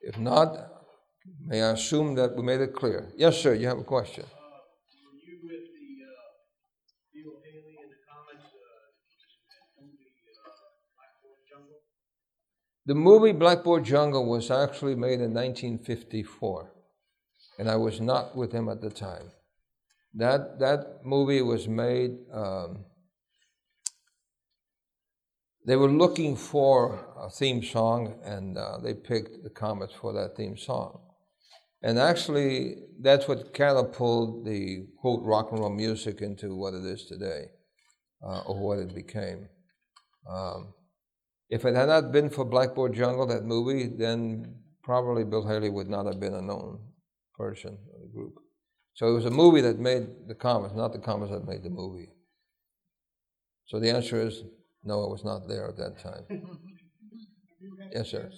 If 0.00 0.18
not, 0.18 0.56
may 1.44 1.62
I 1.62 1.72
assume 1.72 2.14
that 2.14 2.36
we 2.36 2.42
made 2.42 2.60
it 2.60 2.74
clear? 2.74 3.12
Yes, 3.16 3.36
sir, 3.36 3.54
you 3.54 3.66
have 3.66 3.78
a 3.78 3.84
question. 3.84 4.24
The 12.84 12.94
movie 12.96 13.30
Blackboard 13.30 13.84
Jungle 13.84 14.26
was 14.28 14.50
actually 14.50 14.96
made 14.96 15.20
in 15.20 15.32
1954, 15.32 16.72
and 17.60 17.70
I 17.70 17.76
was 17.76 18.00
not 18.00 18.34
with 18.36 18.50
him 18.50 18.68
at 18.68 18.80
the 18.80 18.90
time. 18.90 19.30
That, 20.14 20.58
that 20.58 21.04
movie 21.04 21.42
was 21.42 21.68
made, 21.68 22.16
um, 22.32 22.84
they 25.64 25.76
were 25.76 25.90
looking 25.90 26.34
for 26.34 27.06
a 27.16 27.30
theme 27.30 27.62
song, 27.62 28.20
and 28.24 28.58
uh, 28.58 28.78
they 28.82 28.94
picked 28.94 29.44
the 29.44 29.50
Comets 29.50 29.94
for 29.94 30.12
that 30.14 30.36
theme 30.36 30.56
song. 30.56 31.02
And 31.84 32.00
actually, 32.00 32.78
that's 33.00 33.28
what 33.28 33.54
catapulted 33.54 34.44
the 34.44 34.86
quote 35.00 35.22
rock 35.22 35.52
and 35.52 35.60
roll 35.60 35.70
music 35.70 36.20
into 36.20 36.56
what 36.56 36.74
it 36.74 36.84
is 36.84 37.04
today, 37.04 37.44
uh, 38.26 38.40
or 38.40 38.58
what 38.58 38.80
it 38.80 38.92
became. 38.92 39.48
Um, 40.28 40.74
if 41.52 41.66
it 41.66 41.74
had 41.74 41.88
not 41.88 42.12
been 42.12 42.30
for 42.30 42.46
Blackboard 42.46 42.94
Jungle, 42.94 43.26
that 43.26 43.44
movie, 43.44 43.86
then 43.86 44.54
probably 44.82 45.22
Bill 45.22 45.46
Haley 45.46 45.68
would 45.68 45.86
not 45.86 46.06
have 46.06 46.18
been 46.18 46.32
a 46.32 46.40
known 46.40 46.78
person 47.36 47.76
of 47.94 48.00
the 48.00 48.08
group. 48.08 48.36
So 48.94 49.08
it 49.08 49.12
was 49.12 49.26
a 49.26 49.30
movie 49.30 49.60
that 49.60 49.78
made 49.78 50.28
the 50.28 50.34
Comets, 50.34 50.74
not 50.74 50.94
the 50.94 50.98
Comets 50.98 51.30
that 51.30 51.46
made 51.46 51.62
the 51.62 51.68
movie. 51.68 52.08
So 53.66 53.78
the 53.78 53.90
answer 53.90 54.18
is 54.26 54.44
no, 54.82 55.04
I 55.04 55.08
was 55.08 55.24
not 55.26 55.46
there 55.46 55.68
at 55.68 55.76
that 55.76 55.98
time. 56.02 56.24
yes, 57.94 58.10
sir. 58.10 58.30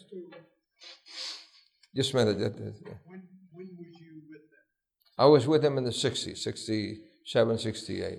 Just 1.94 2.14
a 2.14 2.16
minute. 2.16 2.36
When, 2.36 3.22
when 3.52 3.68
was 3.78 4.00
you 4.00 4.22
with 4.28 4.42
them? 4.50 5.16
I 5.16 5.26
was 5.26 5.46
with 5.46 5.62
them 5.62 5.78
in 5.78 5.84
the 5.84 5.90
60s, 5.90 6.38
67, 6.38 7.58
68. 7.58 8.18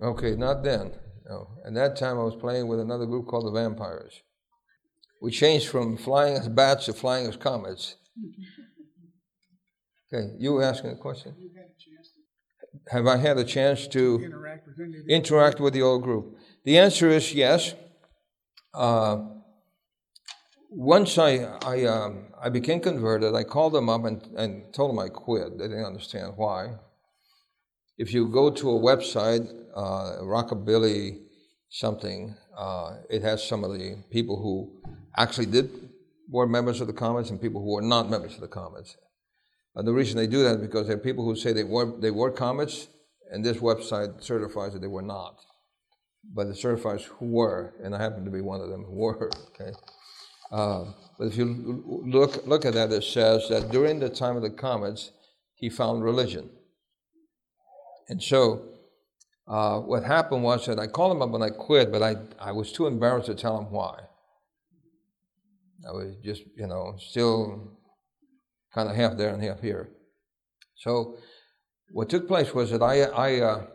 Okay, 0.00 0.36
not 0.36 0.62
then. 0.62 0.92
No. 1.26 1.48
And 1.64 1.76
that 1.76 1.96
time 1.96 2.18
I 2.18 2.22
was 2.24 2.36
playing 2.36 2.68
with 2.68 2.80
another 2.80 3.06
group 3.06 3.26
called 3.26 3.46
the 3.46 3.50
Vampires. 3.50 4.20
We 5.22 5.30
changed 5.30 5.68
from 5.68 5.96
flying 5.96 6.36
as 6.36 6.48
bats 6.48 6.86
to 6.86 6.92
flying 6.92 7.26
as 7.26 7.36
comets. 7.36 7.96
Okay, 10.12 10.34
you 10.38 10.52
were 10.52 10.62
asking 10.62 10.90
a 10.90 10.96
question? 10.96 11.34
Have 12.88 13.06
I 13.06 13.16
had 13.16 13.36
a 13.36 13.42
chance 13.42 13.88
to 13.88 14.20
interact 14.22 14.66
with, 14.66 15.08
interact 15.08 15.60
with 15.60 15.74
the 15.74 15.82
old 15.82 16.04
group? 16.04 16.36
The 16.64 16.78
answer 16.78 17.08
is 17.08 17.34
yes. 17.34 17.74
Uh, 18.72 19.24
once 20.70 21.18
I 21.18 21.58
I, 21.64 21.84
um, 21.84 22.26
I 22.40 22.48
became 22.48 22.80
converted, 22.80 23.34
I 23.34 23.44
called 23.44 23.72
them 23.72 23.88
up 23.88 24.04
and, 24.04 24.22
and 24.36 24.72
told 24.74 24.90
them 24.90 24.98
I 24.98 25.08
quit. 25.08 25.58
They 25.58 25.68
didn't 25.68 25.84
understand 25.84 26.34
why. 26.36 26.74
If 27.96 28.12
you 28.12 28.28
go 28.28 28.50
to 28.50 28.70
a 28.70 28.80
website, 28.80 29.48
uh, 29.74 30.18
Rockabilly 30.22 31.20
something, 31.70 32.34
uh, 32.56 32.96
it 33.08 33.22
has 33.22 33.46
some 33.46 33.62
of 33.62 33.72
the 33.72 34.02
people 34.10 34.36
who 34.36 34.80
actually 35.16 35.46
did 35.46 35.70
were 36.28 36.46
members 36.46 36.80
of 36.80 36.88
the 36.88 36.92
Comets 36.92 37.30
and 37.30 37.40
people 37.40 37.60
who 37.60 37.74
were 37.74 37.82
not 37.82 38.10
members 38.10 38.34
of 38.34 38.40
the 38.40 38.48
Comets. 38.48 38.96
And 39.76 39.86
the 39.86 39.92
reason 39.92 40.16
they 40.16 40.26
do 40.26 40.42
that 40.42 40.56
is 40.56 40.60
because 40.60 40.88
there 40.88 40.96
are 40.96 41.00
people 41.00 41.24
who 41.24 41.36
say 41.36 41.52
they 41.52 41.64
were 41.64 41.98
they 42.00 42.10
were 42.10 42.32
Comets, 42.32 42.88
and 43.30 43.44
this 43.44 43.58
website 43.58 44.22
certifies 44.22 44.72
that 44.72 44.80
they 44.80 44.88
were 44.88 45.02
not. 45.02 45.36
But 46.32 46.48
it 46.48 46.56
certifies 46.56 47.04
who 47.04 47.26
were, 47.26 47.74
and 47.82 47.94
I 47.94 48.02
happen 48.02 48.24
to 48.24 48.30
be 48.30 48.40
one 48.40 48.60
of 48.60 48.70
them 48.70 48.84
who 48.84 48.94
were. 49.06 49.30
Okay. 49.54 49.72
Uh, 50.50 50.84
but 51.18 51.28
if 51.28 51.36
you 51.36 52.02
look 52.06 52.44
look 52.46 52.64
at 52.64 52.74
that, 52.74 52.90
it 52.90 53.04
says 53.04 53.48
that 53.50 53.70
during 53.70 54.00
the 54.00 54.08
time 54.08 54.36
of 54.36 54.42
the 54.42 54.50
Comets, 54.50 55.12
he 55.54 55.68
found 55.68 56.02
religion. 56.02 56.50
And 58.08 58.22
so 58.22 58.68
uh, 59.46 59.78
what 59.80 60.04
happened 60.04 60.42
was 60.42 60.66
that 60.66 60.78
I 60.78 60.86
called 60.86 61.12
him 61.12 61.22
up 61.22 61.34
and 61.34 61.44
I 61.44 61.50
quit, 61.50 61.92
but 61.92 62.02
I, 62.02 62.16
I 62.38 62.52
was 62.52 62.72
too 62.72 62.86
embarrassed 62.86 63.26
to 63.26 63.34
tell 63.34 63.58
him 63.58 63.70
why. 63.70 64.00
I 65.86 65.92
was 65.92 66.14
just, 66.22 66.42
you 66.56 66.66
know, 66.66 66.96
still 66.98 67.78
kind 68.74 68.88
of 68.88 68.96
half 68.96 69.16
there 69.16 69.34
and 69.34 69.42
half 69.42 69.60
here. 69.60 69.90
So 70.76 71.18
what 71.90 72.08
took 72.08 72.26
place 72.26 72.54
was 72.54 72.70
that 72.70 72.82
I, 72.82 73.02
I, 73.02 73.40
uh, 73.40 73.66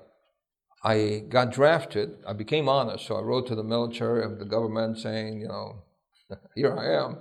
I 0.84 1.24
got 1.30 1.52
drafted. 1.52 2.18
I 2.28 2.34
became 2.34 2.68
honest, 2.68 3.06
so 3.06 3.16
I 3.16 3.22
wrote 3.22 3.48
to 3.48 3.56
the 3.56 3.64
military 3.64 4.24
of 4.24 4.40
the 4.40 4.46
government 4.46 4.98
saying, 4.98 5.40
you 5.42 5.48
know, 5.48 5.84
here 6.56 6.76
I 6.78 7.06
am. 7.06 7.18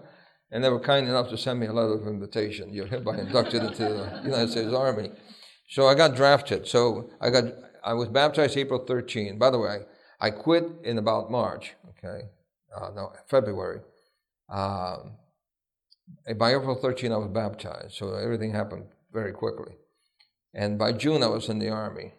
And 0.51 0.65
they 0.65 0.71
were 0.71 0.81
kind 0.81 1.07
enough 1.07 1.29
to 1.29 1.37
send 1.37 1.61
me 1.61 1.67
a 1.67 1.73
letter 1.73 1.93
of 1.93 2.07
invitation. 2.07 2.73
You're 2.73 2.87
hereby 2.87 3.19
inducted 3.19 3.63
into 3.63 3.83
the 3.83 4.21
United 4.25 4.51
States 4.51 4.73
Army. 4.73 5.11
So 5.69 5.87
I 5.87 5.95
got 5.95 6.17
drafted. 6.17 6.67
So 6.67 7.11
I 7.21 7.31
got 7.31 7.45
I 7.85 7.95
was 7.95 8.09
baptized 8.09 8.57
April 8.57 8.85
13. 8.85 9.39
By 9.39 9.51
the 9.51 9.59
way, 9.59 9.81
I 10.21 10.31
quit 10.31 10.65
in 10.83 10.99
about 10.99 11.31
March. 11.31 11.75
Okay, 11.91 12.29
uh, 12.77 12.91
no 12.95 13.13
February. 13.29 13.81
Um, 14.49 15.13
by 16.39 16.55
April 16.55 16.75
13, 16.75 17.13
I 17.13 17.17
was 17.17 17.29
baptized. 17.29 17.95
So 17.95 18.15
everything 18.15 18.53
happened 18.53 18.87
very 19.13 19.33
quickly. 19.33 19.75
And 20.55 20.79
by 20.79 20.93
June, 20.93 21.23
I 21.23 21.27
was 21.29 21.49
in 21.49 21.59
the 21.59 21.69
army. 21.69 22.15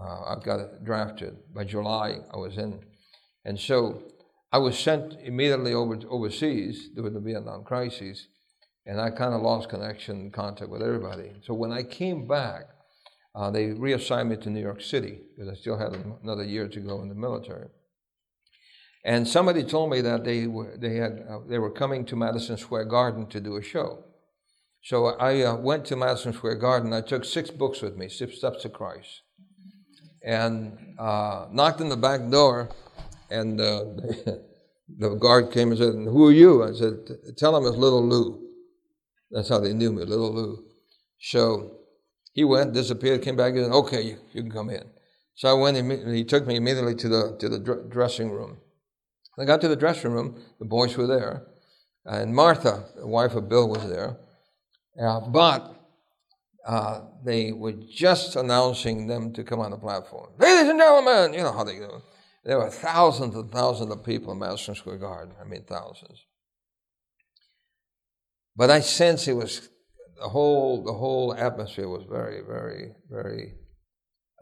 Uh, 0.00 0.22
I 0.22 0.36
got 0.44 0.84
drafted. 0.84 1.36
By 1.52 1.64
July, 1.64 2.18
I 2.32 2.36
was 2.36 2.56
in. 2.56 2.80
And 3.44 3.58
so 3.58 4.02
I 4.52 4.58
was 4.58 4.78
sent 4.78 5.14
immediately 5.20 5.74
over 5.74 5.98
overseas 6.08 6.88
during 6.94 7.14
the 7.14 7.20
Vietnam 7.20 7.64
crisis, 7.64 8.28
and 8.86 9.00
I 9.00 9.10
kind 9.10 9.34
of 9.34 9.42
lost 9.42 9.68
connection, 9.68 10.30
contact 10.30 10.70
with 10.70 10.82
everybody. 10.82 11.32
So 11.44 11.54
when 11.54 11.72
I 11.72 11.82
came 11.82 12.26
back, 12.28 12.73
uh, 13.34 13.50
they 13.50 13.66
reassigned 13.72 14.28
me 14.28 14.36
to 14.36 14.50
New 14.50 14.60
York 14.60 14.80
City 14.80 15.18
because 15.34 15.50
I 15.50 15.54
still 15.60 15.76
had 15.76 15.92
another 16.22 16.44
year 16.44 16.68
to 16.68 16.80
go 16.80 17.02
in 17.02 17.08
the 17.08 17.14
military. 17.14 17.68
And 19.04 19.26
somebody 19.28 19.64
told 19.64 19.90
me 19.90 20.00
that 20.00 20.24
they 20.24 20.46
were, 20.46 20.76
they, 20.78 20.96
had, 20.96 21.24
uh, 21.28 21.40
they 21.46 21.58
were 21.58 21.70
coming 21.70 22.06
to 22.06 22.16
Madison 22.16 22.56
Square 22.56 22.86
Garden 22.86 23.26
to 23.26 23.40
do 23.40 23.56
a 23.56 23.62
show. 23.62 24.04
So 24.82 25.06
I 25.06 25.42
uh, 25.42 25.56
went 25.56 25.84
to 25.86 25.96
Madison 25.96 26.32
Square 26.32 26.56
Garden. 26.56 26.92
I 26.92 27.00
took 27.00 27.24
six 27.24 27.50
books 27.50 27.82
with 27.82 27.96
me, 27.96 28.08
Six 28.08 28.36
Steps 28.36 28.62
to 28.62 28.68
Christ, 28.68 29.22
and 30.22 30.94
uh, 30.98 31.46
knocked 31.50 31.80
on 31.80 31.88
the 31.88 31.96
back 31.96 32.28
door. 32.30 32.70
And 33.30 33.60
uh, 33.60 33.84
the 34.98 35.16
guard 35.18 35.52
came 35.52 35.70
and 35.70 35.78
said, 35.78 35.94
Who 35.94 36.28
are 36.28 36.32
you? 36.32 36.64
I 36.64 36.72
said, 36.72 36.96
Tell 37.36 37.56
him 37.56 37.66
it's 37.66 37.76
Little 37.76 38.06
Lou. 38.06 38.40
That's 39.30 39.48
how 39.48 39.58
they 39.58 39.72
knew 39.72 39.92
me, 39.92 40.04
Little 40.04 40.32
Lou. 40.32 40.64
So 41.18 41.78
he 42.34 42.42
went, 42.42 42.74
disappeared, 42.74 43.22
came 43.22 43.36
back, 43.36 43.54
and 43.54 43.64
said, 43.64 43.72
Okay, 43.72 44.02
you, 44.02 44.18
you 44.32 44.42
can 44.42 44.50
come 44.50 44.68
in. 44.68 44.82
So 45.36 45.48
I 45.48 45.52
went, 45.52 45.76
and 45.76 46.14
he 46.14 46.24
took 46.24 46.46
me 46.46 46.56
immediately 46.56 46.94
to 46.96 47.08
the, 47.08 47.36
to 47.38 47.48
the 47.48 47.58
dressing 47.88 48.30
room. 48.30 48.58
I 49.38 49.44
got 49.44 49.60
to 49.62 49.68
the 49.68 49.76
dressing 49.76 50.12
room, 50.12 50.40
the 50.58 50.64
boys 50.64 50.96
were 50.96 51.06
there, 51.06 51.46
and 52.04 52.34
Martha, 52.34 52.84
the 52.96 53.06
wife 53.06 53.34
of 53.34 53.48
Bill, 53.48 53.68
was 53.68 53.88
there. 53.88 54.16
Uh, 55.00 55.20
but 55.20 55.74
uh, 56.66 57.02
they 57.24 57.52
were 57.52 57.72
just 57.72 58.36
announcing 58.36 59.06
them 59.06 59.32
to 59.32 59.44
come 59.44 59.60
on 59.60 59.70
the 59.70 59.76
platform. 59.76 60.30
Ladies 60.38 60.68
and 60.68 60.78
gentlemen, 60.78 61.34
you 61.34 61.42
know 61.42 61.52
how 61.52 61.64
they 61.64 61.76
do. 61.76 62.02
There 62.44 62.58
were 62.58 62.70
thousands 62.70 63.34
and 63.34 63.50
thousands 63.50 63.90
of 63.92 64.04
people 64.04 64.32
in 64.32 64.38
Madison 64.38 64.74
Square 64.74 64.98
Garden. 64.98 65.34
I 65.40 65.44
mean, 65.44 65.64
thousands. 65.64 66.26
But 68.56 68.70
I 68.70 68.80
sense 68.80 69.26
it 69.26 69.32
was 69.32 69.68
the 70.20 70.28
whole 70.28 70.84
the 70.84 70.92
whole 70.92 71.34
atmosphere 71.34 71.88
was 71.88 72.04
very, 72.08 72.40
very, 72.46 72.92
very 73.10 73.54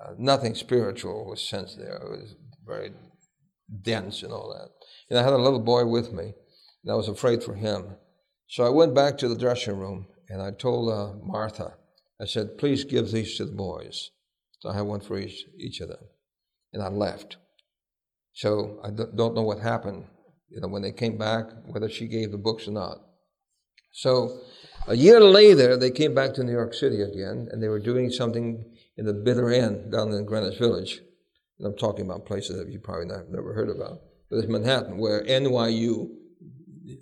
uh, 0.03 0.13
nothing 0.19 0.55
spiritual 0.55 1.27
was 1.27 1.41
sensed 1.41 1.79
there. 1.79 1.97
It 1.97 2.11
was 2.11 2.37
very 2.67 2.93
dense 3.83 4.23
and 4.23 4.33
all 4.33 4.53
that. 4.53 4.71
And 5.11 5.19
I 5.19 5.23
had 5.23 5.33
a 5.33 5.39
little 5.39 5.61
boy 5.61 5.87
with 5.87 6.13
me, 6.13 6.35
and 6.83 6.93
I 6.93 6.95
was 6.95 7.09
afraid 7.09 7.43
for 7.43 7.55
him. 7.55 7.97
So 8.49 8.65
I 8.65 8.69
went 8.69 8.95
back 8.95 9.17
to 9.19 9.29
the 9.29 9.39
dressing 9.39 9.79
room 9.79 10.09
and 10.29 10.43
I 10.43 10.51
told 10.51 10.93
uh, 10.93 11.15
Martha, 11.25 11.75
I 12.21 12.27
said, 12.27 12.59
please 12.59 12.85
give 12.85 13.11
these 13.11 13.37
to 13.37 13.47
the 13.47 13.53
boys. 13.53 14.11
So 14.61 14.69
I 14.69 14.75
have 14.75 14.87
one 14.87 15.01
for 15.01 15.19
each, 15.19 15.45
each 15.59 15.81
of 15.81 15.89
them. 15.89 16.05
And 16.73 16.83
I 16.83 16.89
left. 16.89 17.37
So 18.35 18.81
I 18.85 18.91
don't 18.91 19.35
know 19.35 19.43
what 19.43 19.61
happened, 19.61 20.05
you 20.49 20.61
know, 20.61 20.69
when 20.69 20.83
they 20.83 20.93
came 20.93 21.19
back, 21.19 21.47
whether 21.67 21.89
she 21.89 22.07
gave 22.07 22.31
the 22.31 22.39
books 22.39 22.69
or 22.69 22.73
not. 22.73 22.99
So 23.93 24.41
a 24.87 24.97
year 24.97 25.21
later, 25.21 25.77
they 25.77 25.91
came 25.91 26.15
back 26.15 26.35
to 26.35 26.45
New 26.45 26.53
York 26.53 26.75
City 26.75 27.03
again, 27.03 27.49
and 27.51 27.63
they 27.63 27.69
were 27.69 27.79
doing 27.79 28.11
something 28.11 28.65
in 28.97 29.07
the 29.07 29.13
Bitter 29.13 29.51
End 29.51 29.93
down 29.93 30.13
in 30.13 30.25
Greenwich 30.25 30.59
Village. 30.59 31.01
And 31.59 31.67
I'm 31.67 31.77
talking 31.77 32.05
about 32.05 32.27
places 32.27 32.57
that 32.57 32.69
you 32.69 32.79
probably 32.79 33.07
not, 33.07 33.31
never 33.31 33.55
heard 33.55 33.69
about. 33.69 34.01
But 34.31 34.39
it's 34.39 34.49
Manhattan, 34.49 34.99
where 34.99 35.23
NYU, 35.25 36.09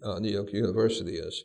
uh, 0.04 0.18
New 0.18 0.30
York 0.30 0.52
University, 0.52 1.14
is. 1.14 1.44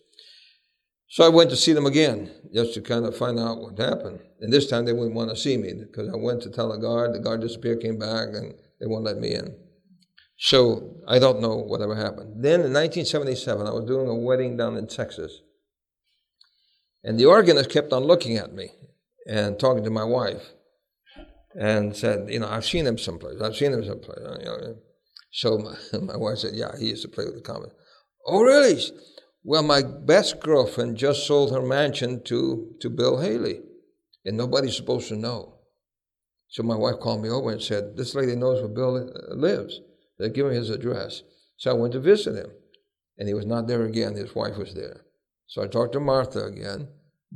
So 1.08 1.24
I 1.24 1.30
went 1.30 1.50
to 1.52 1.56
see 1.56 1.74
them 1.74 1.86
again, 1.86 2.32
just 2.54 2.74
to 2.74 2.82
kind 2.82 3.06
of 3.06 3.16
find 3.16 3.40
out 3.40 3.60
what 3.60 3.80
happened. 3.80 4.20
And 4.42 4.52
this 4.52 4.68
time 4.68 4.86
they 4.86 4.94
wouldn't 4.94 5.16
want 5.16 5.30
to 5.30 5.36
see 5.36 5.56
me 5.56 5.74
because 5.74 6.10
I 6.10 6.18
went 6.18 6.42
to 6.42 6.50
tell 6.50 6.72
the 6.72 6.78
guard. 6.78 7.14
The 7.14 7.20
guard 7.20 7.42
disappeared, 7.42 7.82
came 7.82 7.98
back, 7.98 8.30
and 8.34 8.54
they 8.80 8.88
won't 8.88 9.06
let 9.06 9.18
me 9.18 9.34
in. 9.34 9.56
So 10.38 10.98
I 11.08 11.20
don't 11.20 11.40
know 11.40 11.56
whatever 11.56 11.96
happened. 11.96 12.44
Then 12.44 12.62
in 12.62 12.74
1977, 12.74 13.66
I 13.66 13.72
was 13.72 13.86
doing 13.86 14.10
a 14.10 14.16
wedding 14.16 14.58
down 14.58 14.76
in 14.76 14.88
Texas. 14.88 15.40
And 17.06 17.20
the 17.20 17.26
organist 17.26 17.70
kept 17.70 17.94
on 17.94 18.04
looking 18.04 18.36
at 18.38 18.52
me 18.52 18.72
and 19.28 19.60
talking 19.60 19.84
to 19.84 19.92
my 19.92 20.04
wife 20.04 20.42
and 21.58 21.96
said, 21.96 22.30
You 22.30 22.40
know, 22.40 22.50
I've 22.50 22.66
seen 22.66 22.88
him 22.88 22.98
someplace. 22.98 23.40
I've 23.40 23.56
seen 23.56 23.74
him 23.74 23.86
someplace. 23.86 24.18
You 24.40 24.46
know. 24.46 24.76
So 25.32 25.58
my, 25.94 26.00
my 26.00 26.18
wife 26.18 26.40
said, 26.40 26.56
Yeah, 26.56 26.72
he 26.80 26.88
used 26.88 27.04
to 27.04 27.08
play 27.08 27.26
with 27.26 27.36
the 27.36 27.42
comet. 27.42 27.70
Oh, 28.26 28.42
really? 28.42 28.82
Well, 29.44 29.62
my 29.62 29.84
best 29.84 30.40
girlfriend 30.40 30.98
just 30.98 31.28
sold 31.28 31.52
her 31.52 31.62
mansion 31.62 32.24
to, 32.24 32.74
to 32.82 32.90
Bill 32.90 33.22
Haley, 33.22 33.60
and 34.26 34.36
nobody's 34.36 34.76
supposed 34.76 35.08
to 35.10 35.16
know. 35.16 35.60
So 36.50 36.64
my 36.64 36.76
wife 36.76 37.00
called 37.00 37.22
me 37.22 37.30
over 37.30 37.52
and 37.52 37.62
said, 37.62 37.96
This 37.96 38.16
lady 38.16 38.36
knows 38.36 38.62
where 38.62 38.70
Bill 38.70 38.98
uh, 38.98 39.36
lives. 39.36 39.80
They 40.18 40.30
give 40.30 40.48
him 40.48 40.54
his 40.54 40.72
address. 40.72 41.22
So 41.58 41.70
I 41.70 41.76
went 41.76 41.94
to 41.94 42.00
visit 42.00 42.36
him, 42.36 42.50
and 43.20 43.28
he 43.28 43.36
was 43.36 43.46
not 43.46 43.68
there 43.68 43.84
again. 43.84 44.16
His 44.16 44.34
wife 44.34 44.58
was 44.58 44.74
there. 44.74 45.05
So 45.48 45.64
I 45.64 45.68
talked 45.68 45.94
to 45.94 46.00
Martha 46.00 46.46
again. 46.46 46.88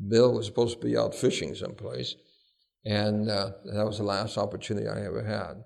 Bill 0.07 0.33
was 0.33 0.45
supposed 0.45 0.79
to 0.79 0.87
be 0.87 0.97
out 0.97 1.13
fishing 1.13 1.55
someplace, 1.55 2.15
and 2.85 3.29
uh, 3.29 3.51
that 3.65 3.85
was 3.85 3.97
the 3.97 4.03
last 4.03 4.37
opportunity 4.37 4.87
I 4.87 5.05
ever 5.05 5.23
had. 5.23 5.63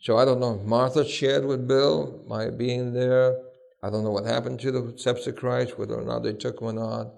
So 0.00 0.16
I 0.16 0.24
don't 0.24 0.40
know 0.40 0.58
if 0.58 0.66
Martha 0.66 1.04
shared 1.06 1.44
with 1.44 1.68
Bill 1.68 2.24
my 2.26 2.50
being 2.50 2.92
there. 2.92 3.36
I 3.82 3.90
don't 3.90 4.04
know 4.04 4.10
what 4.10 4.24
happened 4.24 4.60
to 4.60 4.72
the 4.72 4.98
steps 4.98 5.26
of 5.26 5.36
Christ, 5.36 5.78
whether 5.78 5.94
or 5.94 6.04
not 6.04 6.22
they 6.22 6.32
took 6.32 6.60
him 6.60 6.68
or 6.68 6.72
not. 6.72 7.14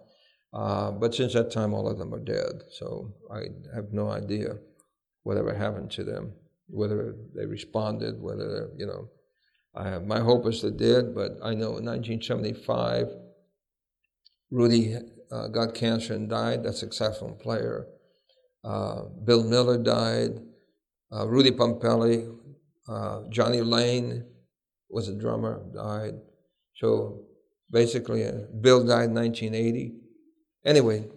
Uh, 0.52 0.90
but 0.90 1.14
since 1.14 1.32
that 1.32 1.51
time, 1.51 1.72
all 1.72 1.89
of 1.89 1.98
them 1.98 2.12
are 2.14 2.20
dead. 2.20 2.62
So 2.72 3.14
I 3.32 3.44
have 3.74 3.93
no 3.93 4.10
idea 4.10 4.56
whatever 5.22 5.55
happened 5.55 5.90
to 5.93 6.05
them, 6.05 6.32
whether 6.68 7.14
they 7.34 7.47
responded, 7.47 8.20
whether, 8.20 8.70
you 8.76 8.86
know, 8.86 9.09
have, 9.80 10.05
my 10.05 10.20
hope 10.20 10.47
is 10.47 10.60
they 10.60 10.70
did, 10.70 11.14
but 11.14 11.32
I 11.43 11.55
know 11.55 11.78
in 11.78 11.86
1975, 11.86 13.09
Rudy 14.52 14.96
uh, 15.30 15.48
got 15.48 15.74
cancer 15.74 16.12
and 16.14 16.28
died. 16.28 16.66
A 16.66 16.72
saxophone 16.72 17.36
player. 17.38 17.86
Uh, 18.62 19.04
Bill 19.24 19.42
Miller 19.42 19.78
died. 19.82 20.40
Uh, 21.10 21.26
Rudy 21.26 21.50
Pompilli, 21.50 22.34
uh, 22.88 23.22
Johnny 23.28 23.60
Lane 23.60 24.24
was 24.88 25.08
a 25.08 25.14
drummer, 25.14 25.62
died. 25.74 26.14
So 26.76 27.24
basically, 27.70 28.24
uh, 28.26 28.32
Bill 28.60 28.84
died 28.84 29.10
in 29.10 29.14
1980. 29.14 29.94
Anyway, 30.64 31.08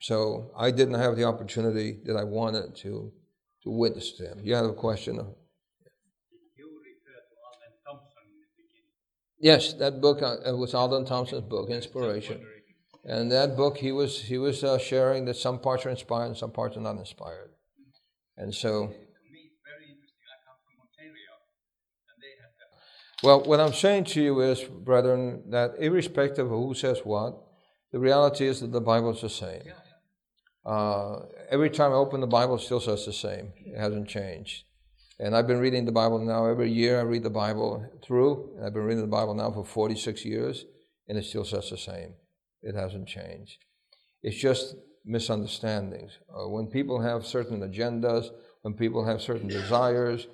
so 0.00 0.50
I 0.56 0.70
didn't 0.70 0.94
have 0.94 1.16
the 1.16 1.24
opportunity 1.24 1.98
that 2.04 2.16
I 2.16 2.24
wanted 2.24 2.74
to 2.76 3.12
to 3.62 3.70
witness 3.70 4.12
to 4.12 4.28
him. 4.28 4.40
You 4.44 4.54
have 4.54 4.66
a 4.66 4.72
question? 4.72 5.20
Yes, 9.38 9.74
that 9.74 10.00
book 10.00 10.22
uh, 10.22 10.56
was 10.56 10.74
Alden 10.74 11.04
Thompson's 11.04 11.42
book, 11.42 11.70
Inspiration. 11.70 12.40
And 13.04 13.30
that 13.30 13.56
book, 13.56 13.76
he 13.76 13.92
was 13.92 14.22
he 14.22 14.38
was 14.38 14.64
uh, 14.64 14.78
sharing 14.78 15.26
that 15.26 15.36
some 15.36 15.60
parts 15.60 15.86
are 15.86 15.90
inspired 15.90 16.26
and 16.26 16.36
some 16.36 16.50
parts 16.50 16.76
are 16.76 16.80
not 16.80 16.96
inspired. 16.96 17.50
And 18.36 18.54
so. 18.54 18.92
Well, 23.22 23.44
what 23.44 23.60
I'm 23.60 23.72
saying 23.72 24.04
to 24.04 24.22
you 24.22 24.40
is, 24.40 24.62
brethren, 24.62 25.44
that 25.50 25.72
irrespective 25.78 26.46
of 26.46 26.58
who 26.58 26.74
says 26.74 27.00
what, 27.02 27.42
the 27.90 27.98
reality 27.98 28.46
is 28.46 28.60
that 28.60 28.72
the 28.72 28.80
Bible 28.80 29.10
is 29.10 29.22
the 29.22 29.30
same. 29.30 29.62
Uh, 30.66 31.20
every 31.50 31.70
time 31.70 31.92
I 31.92 31.94
open 31.94 32.20
the 32.20 32.26
Bible, 32.26 32.56
it 32.56 32.60
still 32.60 32.80
says 32.80 33.06
the 33.06 33.12
same. 33.12 33.52
It 33.64 33.78
hasn't 33.78 34.08
changed. 34.08 34.64
And 35.18 35.34
I've 35.34 35.46
been 35.46 35.60
reading 35.60 35.86
the 35.86 35.92
Bible 35.92 36.18
now 36.18 36.46
every 36.46 36.70
year. 36.70 36.98
I 36.98 37.02
read 37.02 37.22
the 37.22 37.30
Bible 37.30 37.88
through. 38.04 38.50
I've 38.62 38.74
been 38.74 38.84
reading 38.84 39.00
the 39.00 39.06
Bible 39.06 39.34
now 39.34 39.50
for 39.50 39.64
46 39.64 40.24
years, 40.26 40.66
and 41.08 41.16
it 41.16 41.24
still 41.24 41.44
says 41.44 41.70
the 41.70 41.78
same. 41.78 42.14
It 42.62 42.74
hasn't 42.74 43.08
changed. 43.08 43.64
It's 44.22 44.36
just 44.36 44.74
misunderstandings. 45.06 46.18
Uh, 46.28 46.48
when 46.48 46.66
people 46.66 47.00
have 47.00 47.24
certain 47.24 47.60
agendas, 47.60 48.28
when 48.60 48.74
people 48.74 49.06
have 49.06 49.22
certain 49.22 49.48
desires, 49.48 50.26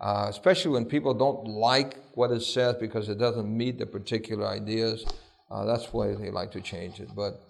uh, 0.00 0.26
especially 0.28 0.72
when 0.72 0.86
people 0.86 1.14
don't 1.14 1.46
like 1.46 1.98
what 2.14 2.32
it 2.32 2.42
says 2.42 2.74
because 2.80 3.08
it 3.08 3.18
doesn't 3.18 3.56
meet 3.56 3.78
the 3.78 3.86
particular 3.86 4.48
ideas, 4.48 5.04
uh, 5.50 5.64
that's 5.64 5.92
why 5.92 6.12
they 6.14 6.30
like 6.30 6.50
to 6.50 6.60
change 6.60 6.98
it. 6.98 7.08
But 7.14 7.40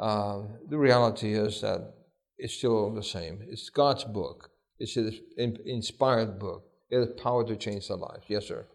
uh, 0.00 0.42
the 0.68 0.78
reality 0.78 1.34
is 1.34 1.60
that 1.60 1.92
it's 2.36 2.54
still 2.54 2.92
the 2.92 3.04
same. 3.04 3.46
It's 3.48 3.70
God's 3.70 4.02
book. 4.02 4.51
It's 4.82 4.96
an 4.96 5.58
inspired 5.64 6.40
book. 6.40 6.64
It 6.90 6.98
has 6.98 7.08
power 7.22 7.46
to 7.46 7.54
change 7.54 7.86
the 7.86 7.94
life. 7.94 8.24
Yes, 8.26 8.48
sir. 8.48 8.66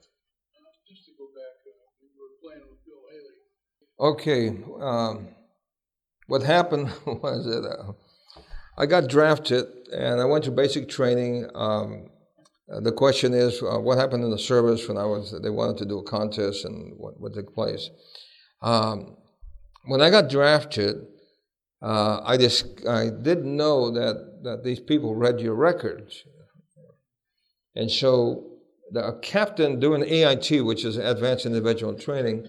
Just 0.87 1.05
to 1.07 1.11
go 1.17 1.25
back, 1.35 1.55
uh, 1.67 1.83
we 2.01 2.07
were 2.17 2.31
playing 2.41 2.63
with 2.69 2.79
Bill 2.85 3.03
Haley. 3.11 4.13
Okay. 4.13 4.63
Um, 4.81 5.27
what 6.27 6.43
happened 6.43 6.93
was 7.05 7.43
that 7.45 7.67
uh, 7.67 7.91
I 8.77 8.85
got 8.85 9.09
drafted 9.09 9.65
and 9.93 10.21
I 10.21 10.25
went 10.25 10.45
to 10.45 10.51
basic 10.51 10.87
training. 10.87 11.49
Um, 11.53 12.07
uh, 12.71 12.79
the 12.79 12.93
question 12.93 13.33
is, 13.33 13.61
uh, 13.61 13.77
what 13.77 13.97
happened 13.97 14.23
in 14.23 14.31
the 14.31 14.39
service 14.39 14.87
when 14.87 14.97
I 14.97 15.05
was? 15.05 15.35
They 15.43 15.49
wanted 15.49 15.77
to 15.79 15.85
do 15.85 15.99
a 15.99 16.03
contest 16.03 16.63
and 16.63 16.93
what, 16.97 17.19
what 17.19 17.33
took 17.33 17.53
place. 17.53 17.89
Um, 18.61 19.17
when 19.87 19.99
I 19.99 20.09
got 20.09 20.29
drafted, 20.29 21.05
uh, 21.81 22.21
I 22.23 22.37
just 22.37 22.87
I 22.87 23.09
didn't 23.09 23.55
know 23.55 23.91
that 23.91 24.36
that 24.43 24.63
these 24.63 24.79
people 24.79 25.15
read 25.15 25.39
your 25.39 25.55
records, 25.55 26.23
and 27.75 27.91
so 27.91 28.57
the 28.91 29.19
captain 29.21 29.79
doing 29.79 30.03
AIT, 30.03 30.63
which 30.63 30.85
is 30.85 30.97
Advanced 30.97 31.45
Individual 31.45 31.93
Training, 31.93 32.47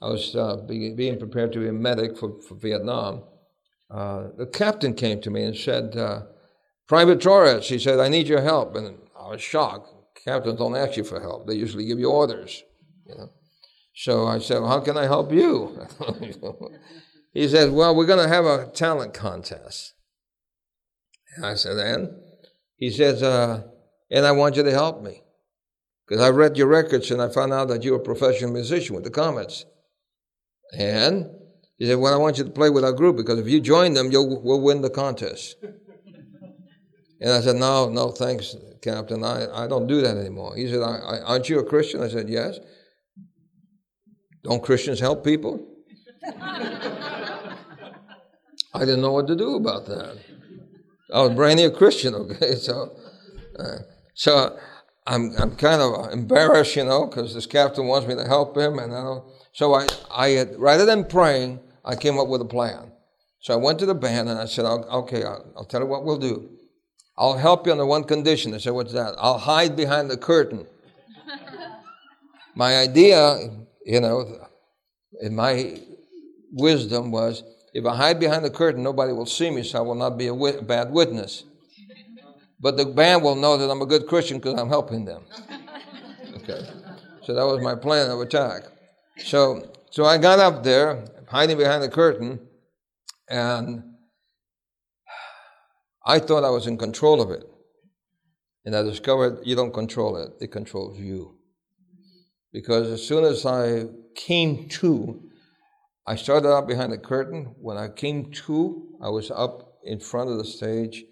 I 0.00 0.08
was 0.08 0.34
uh, 0.34 0.56
being, 0.66 0.96
being, 0.96 1.18
prepared 1.18 1.52
to 1.52 1.60
be 1.60 1.68
a 1.68 1.72
medic 1.72 2.18
for, 2.18 2.40
for 2.42 2.56
Vietnam. 2.56 3.22
Uh, 3.90 4.28
the 4.36 4.46
captain 4.46 4.94
came 4.94 5.20
to 5.22 5.30
me 5.30 5.44
and 5.44 5.56
said, 5.56 5.96
uh, 5.96 6.22
"Private 6.86 7.20
Torres," 7.22 7.68
he 7.68 7.78
said, 7.78 8.00
"I 8.00 8.08
need 8.08 8.28
your 8.28 8.42
help," 8.42 8.74
and 8.76 8.98
I 9.18 9.28
was 9.28 9.40
shocked. 9.40 9.88
Captains 10.24 10.58
don't 10.58 10.76
ask 10.76 10.96
you 10.96 11.04
for 11.04 11.20
help; 11.20 11.46
they 11.46 11.54
usually 11.54 11.86
give 11.86 11.98
you 11.98 12.10
orders. 12.10 12.62
You 13.06 13.14
know? 13.14 13.30
So 13.94 14.26
I 14.26 14.40
said, 14.40 14.60
well, 14.60 14.68
"How 14.68 14.80
can 14.80 14.98
I 14.98 15.04
help 15.04 15.32
you?" 15.32 15.86
he 17.32 17.48
said, 17.48 17.72
"Well, 17.72 17.94
we're 17.94 18.06
going 18.06 18.26
to 18.26 18.34
have 18.34 18.44
a 18.44 18.70
talent 18.74 19.14
contest." 19.14 19.93
And 21.36 21.46
I 21.46 21.54
said, 21.54 21.78
"And?" 21.78 22.10
He 22.76 22.90
says, 22.90 23.22
uh, 23.22 23.62
"And 24.10 24.26
I 24.26 24.32
want 24.32 24.56
you 24.56 24.62
to 24.62 24.70
help 24.70 25.02
me 25.02 25.22
because 26.06 26.22
I 26.22 26.30
read 26.30 26.56
your 26.56 26.66
records 26.66 27.10
and 27.10 27.22
I 27.22 27.28
found 27.28 27.52
out 27.52 27.68
that 27.68 27.82
you're 27.82 27.96
a 27.96 28.00
professional 28.00 28.52
musician 28.52 28.94
with 28.94 29.04
the 29.04 29.10
Comets." 29.10 29.64
And 30.76 31.30
he 31.76 31.86
said, 31.86 31.98
"Well, 31.98 32.14
I 32.14 32.18
want 32.18 32.38
you 32.38 32.44
to 32.44 32.50
play 32.50 32.70
with 32.70 32.84
our 32.84 32.92
group 32.92 33.16
because 33.16 33.38
if 33.38 33.48
you 33.48 33.60
join 33.60 33.94
them, 33.94 34.10
you'll 34.10 34.40
we'll 34.42 34.60
win 34.60 34.82
the 34.82 34.90
contest." 34.90 35.56
and 37.20 37.32
I 37.32 37.40
said, 37.40 37.56
"No, 37.56 37.88
no, 37.88 38.10
thanks." 38.10 38.54
Captain, 38.84 39.24
I, 39.24 39.64
I 39.64 39.66
don't 39.66 39.86
do 39.86 40.02
that 40.02 40.18
anymore. 40.18 40.54
He 40.54 40.68
said, 40.68 40.82
I, 40.82 40.96
I, 40.96 41.20
Aren't 41.20 41.48
you 41.48 41.58
a 41.58 41.64
Christian? 41.64 42.02
I 42.02 42.08
said, 42.08 42.28
Yes. 42.28 42.58
Don't 44.42 44.62
Christians 44.62 45.00
help 45.00 45.24
people? 45.24 45.66
I 46.38 47.48
didn't 48.74 49.00
know 49.00 49.12
what 49.12 49.26
to 49.28 49.36
do 49.36 49.56
about 49.56 49.86
that. 49.86 50.18
I 51.14 51.22
was 51.22 51.34
brand 51.34 51.60
new 51.60 51.70
Christian, 51.70 52.14
okay? 52.14 52.56
So, 52.56 52.96
uh, 53.58 53.78
so 54.14 54.58
I'm, 55.06 55.32
I'm 55.38 55.54
kind 55.54 55.80
of 55.80 56.12
embarrassed, 56.12 56.74
you 56.74 56.84
know, 56.84 57.06
because 57.06 57.34
this 57.34 57.46
captain 57.46 57.86
wants 57.86 58.08
me 58.08 58.16
to 58.16 58.24
help 58.24 58.56
him. 58.56 58.80
And 58.80 58.92
I 58.92 59.02
don't, 59.02 59.24
so 59.52 59.74
I, 59.74 59.86
I 60.10 60.28
had, 60.30 60.58
rather 60.58 60.84
than 60.84 61.04
praying, 61.04 61.60
I 61.84 61.94
came 61.94 62.18
up 62.18 62.26
with 62.26 62.40
a 62.40 62.46
plan. 62.46 62.90
So 63.38 63.54
I 63.54 63.56
went 63.56 63.78
to 63.78 63.86
the 63.86 63.94
band 63.94 64.28
and 64.28 64.40
I 64.40 64.46
said, 64.46 64.64
okay, 64.64 65.22
I'll, 65.22 65.52
I'll 65.56 65.64
tell 65.64 65.82
you 65.82 65.86
what 65.86 66.04
we'll 66.04 66.18
do. 66.18 66.50
I'll 67.16 67.38
help 67.38 67.66
you 67.66 67.72
under 67.72 67.86
one 67.86 68.04
condition. 68.04 68.50
They 68.50 68.58
said, 68.58 68.72
What's 68.72 68.92
that? 68.92 69.14
I'll 69.18 69.38
hide 69.38 69.76
behind 69.76 70.10
the 70.10 70.16
curtain. 70.16 70.66
my 72.56 72.76
idea, 72.76 73.50
you 73.86 74.00
know, 74.00 74.48
in 75.20 75.36
my 75.36 75.80
wisdom 76.50 77.12
was 77.12 77.44
if 77.74 77.84
I 77.84 77.96
hide 77.96 78.20
behind 78.20 78.44
the 78.44 78.50
curtain, 78.50 78.84
nobody 78.84 79.12
will 79.12 79.26
see 79.26 79.50
me, 79.50 79.64
so 79.64 79.78
I 79.78 79.82
will 79.82 79.96
not 79.96 80.16
be 80.16 80.28
a 80.28 80.34
wit- 80.34 80.64
bad 80.64 80.92
witness. 80.92 81.42
But 82.60 82.76
the 82.76 82.86
band 82.86 83.24
will 83.24 83.34
know 83.34 83.56
that 83.56 83.68
I'm 83.68 83.82
a 83.82 83.86
good 83.86 84.06
Christian 84.06 84.38
because 84.38 84.58
I'm 84.58 84.68
helping 84.68 85.04
them. 85.04 85.24
Okay. 86.36 86.66
So 87.24 87.34
that 87.34 87.44
was 87.44 87.60
my 87.60 87.74
plan 87.74 88.10
of 88.10 88.20
attack. 88.20 88.62
So, 89.18 89.72
so 89.90 90.04
I 90.04 90.18
got 90.18 90.38
up 90.38 90.62
there, 90.62 91.04
hiding 91.28 91.58
behind 91.58 91.82
the 91.82 91.88
curtain, 91.88 92.38
and 93.28 93.82
I 96.06 96.20
thought 96.20 96.44
I 96.44 96.50
was 96.50 96.68
in 96.68 96.78
control 96.78 97.20
of 97.20 97.32
it. 97.32 97.44
And 98.64 98.76
I 98.76 98.82
discovered 98.82 99.40
you 99.42 99.56
don't 99.56 99.74
control 99.74 100.16
it, 100.16 100.32
it 100.40 100.52
controls 100.52 100.98
you. 100.98 101.38
Because 102.52 102.88
as 102.88 103.06
soon 103.06 103.24
as 103.24 103.44
I 103.44 103.86
came 104.14 104.68
to, 104.68 105.20
I 106.06 106.16
started 106.16 106.48
out 106.50 106.68
behind 106.68 106.92
the 106.92 106.98
curtain. 106.98 107.54
When 107.60 107.76
I 107.76 107.88
came 107.88 108.30
to, 108.46 108.88
I 109.02 109.08
was 109.08 109.30
up 109.30 109.78
in 109.84 110.00
front 110.00 110.30
of 110.30 110.38
the 110.38 110.44
stage 110.44 111.04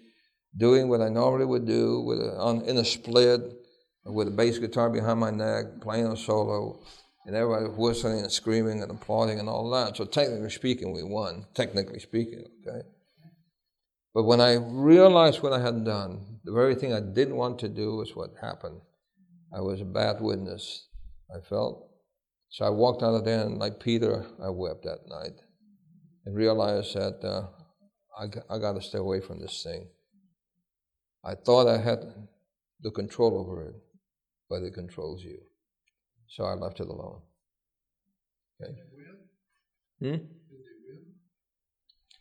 doing 0.55 0.87
what 0.87 1.01
I 1.01 1.09
normally 1.09 1.45
would 1.45 1.65
do 1.65 2.01
with 2.01 2.19
a, 2.19 2.37
on, 2.37 2.61
in 2.61 2.77
a 2.77 2.85
split 2.85 3.41
with 4.05 4.27
a 4.27 4.31
bass 4.31 4.59
guitar 4.59 4.89
behind 4.89 5.19
my 5.19 5.31
neck, 5.31 5.81
playing 5.81 6.07
a 6.07 6.17
solo, 6.17 6.83
and 7.25 7.35
everybody 7.35 7.65
whistling 7.65 8.19
and 8.19 8.31
screaming 8.31 8.81
and 8.81 8.91
applauding 8.91 9.39
and 9.39 9.47
all 9.47 9.69
that. 9.71 9.95
So 9.95 10.05
technically 10.05 10.49
speaking, 10.49 10.93
we 10.93 11.03
won. 11.03 11.45
Technically 11.53 11.99
speaking, 11.99 12.43
okay. 12.67 12.81
But 14.13 14.23
when 14.23 14.41
I 14.41 14.55
realized 14.55 15.41
what 15.41 15.53
I 15.53 15.59
had 15.59 15.85
done, 15.85 16.39
the 16.43 16.51
very 16.51 16.75
thing 16.75 16.93
I 16.93 16.99
didn't 16.99 17.35
want 17.35 17.59
to 17.59 17.69
do 17.69 17.95
was 17.95 18.15
what 18.15 18.31
happened. 18.41 18.81
I 19.55 19.61
was 19.61 19.81
a 19.81 19.85
bad 19.85 20.21
witness, 20.21 20.87
I 21.33 21.39
felt. 21.39 21.82
So 22.53 22.65
I 22.65 22.69
walked 22.69 23.01
out 23.01 23.15
of 23.15 23.25
there, 23.25 23.41
and 23.41 23.57
like 23.57 23.79
Peter, 23.79 24.27
I 24.39 24.49
wept 24.49 24.83
that 24.83 25.07
night 25.07 25.41
and 26.23 26.35
realized 26.35 26.93
that 26.93 27.19
uh, 27.23 27.47
I, 28.15 28.25
I 28.47 28.59
got 28.59 28.73
to 28.73 28.81
stay 28.81 28.99
away 28.99 29.21
from 29.21 29.41
this 29.41 29.63
thing. 29.63 29.87
I 31.25 31.33
thought 31.33 31.67
I 31.67 31.81
had 31.81 32.05
the 32.79 32.91
control 32.91 33.39
over 33.39 33.69
it, 33.69 33.75
but 34.51 34.61
it 34.61 34.75
controls 34.75 35.23
you. 35.23 35.39
So 36.27 36.43
I 36.43 36.53
left 36.53 36.79
it 36.79 36.89
alone. 36.89 37.21
Okay. 38.61 38.73
Hmm? 39.97 40.05
Did 40.05 40.19
you 40.19 40.75
weep? 40.89 41.07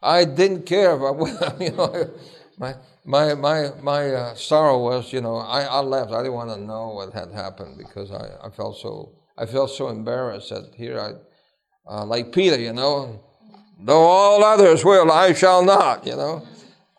I 0.01 0.25
didn't 0.25 0.65
care 0.65 0.93
about 0.93 1.61
you 1.61 1.73
know. 1.73 2.11
My 2.57 2.75
my 3.05 3.35
my 3.35 3.71
my 3.83 4.15
uh, 4.15 4.35
sorrow 4.35 4.83
was, 4.83 5.13
you 5.13 5.21
know, 5.21 5.37
I, 5.37 5.65
I 5.65 5.81
left. 5.81 6.11
I 6.11 6.23
didn't 6.23 6.35
want 6.35 6.51
to 6.51 6.57
know 6.65 6.89
what 6.95 7.13
had 7.13 7.33
happened 7.33 7.77
because 7.77 8.11
I, 8.11 8.47
I 8.47 8.49
felt 8.49 8.79
so 8.79 9.22
I 9.37 9.47
felt 9.47 9.71
so 9.71 9.89
embarrassed 9.89 10.51
that 10.51 10.75
here 10.77 11.01
I, 11.01 11.13
uh, 11.91 12.05
like 12.05 12.33
Peter, 12.33 12.59
you 12.59 12.73
know, 12.73 13.21
though 13.81 14.03
all 14.03 14.45
others 14.45 14.85
will, 14.85 15.11
I 15.11 15.33
shall 15.33 15.65
not. 15.65 16.07
You 16.07 16.17
know. 16.17 16.47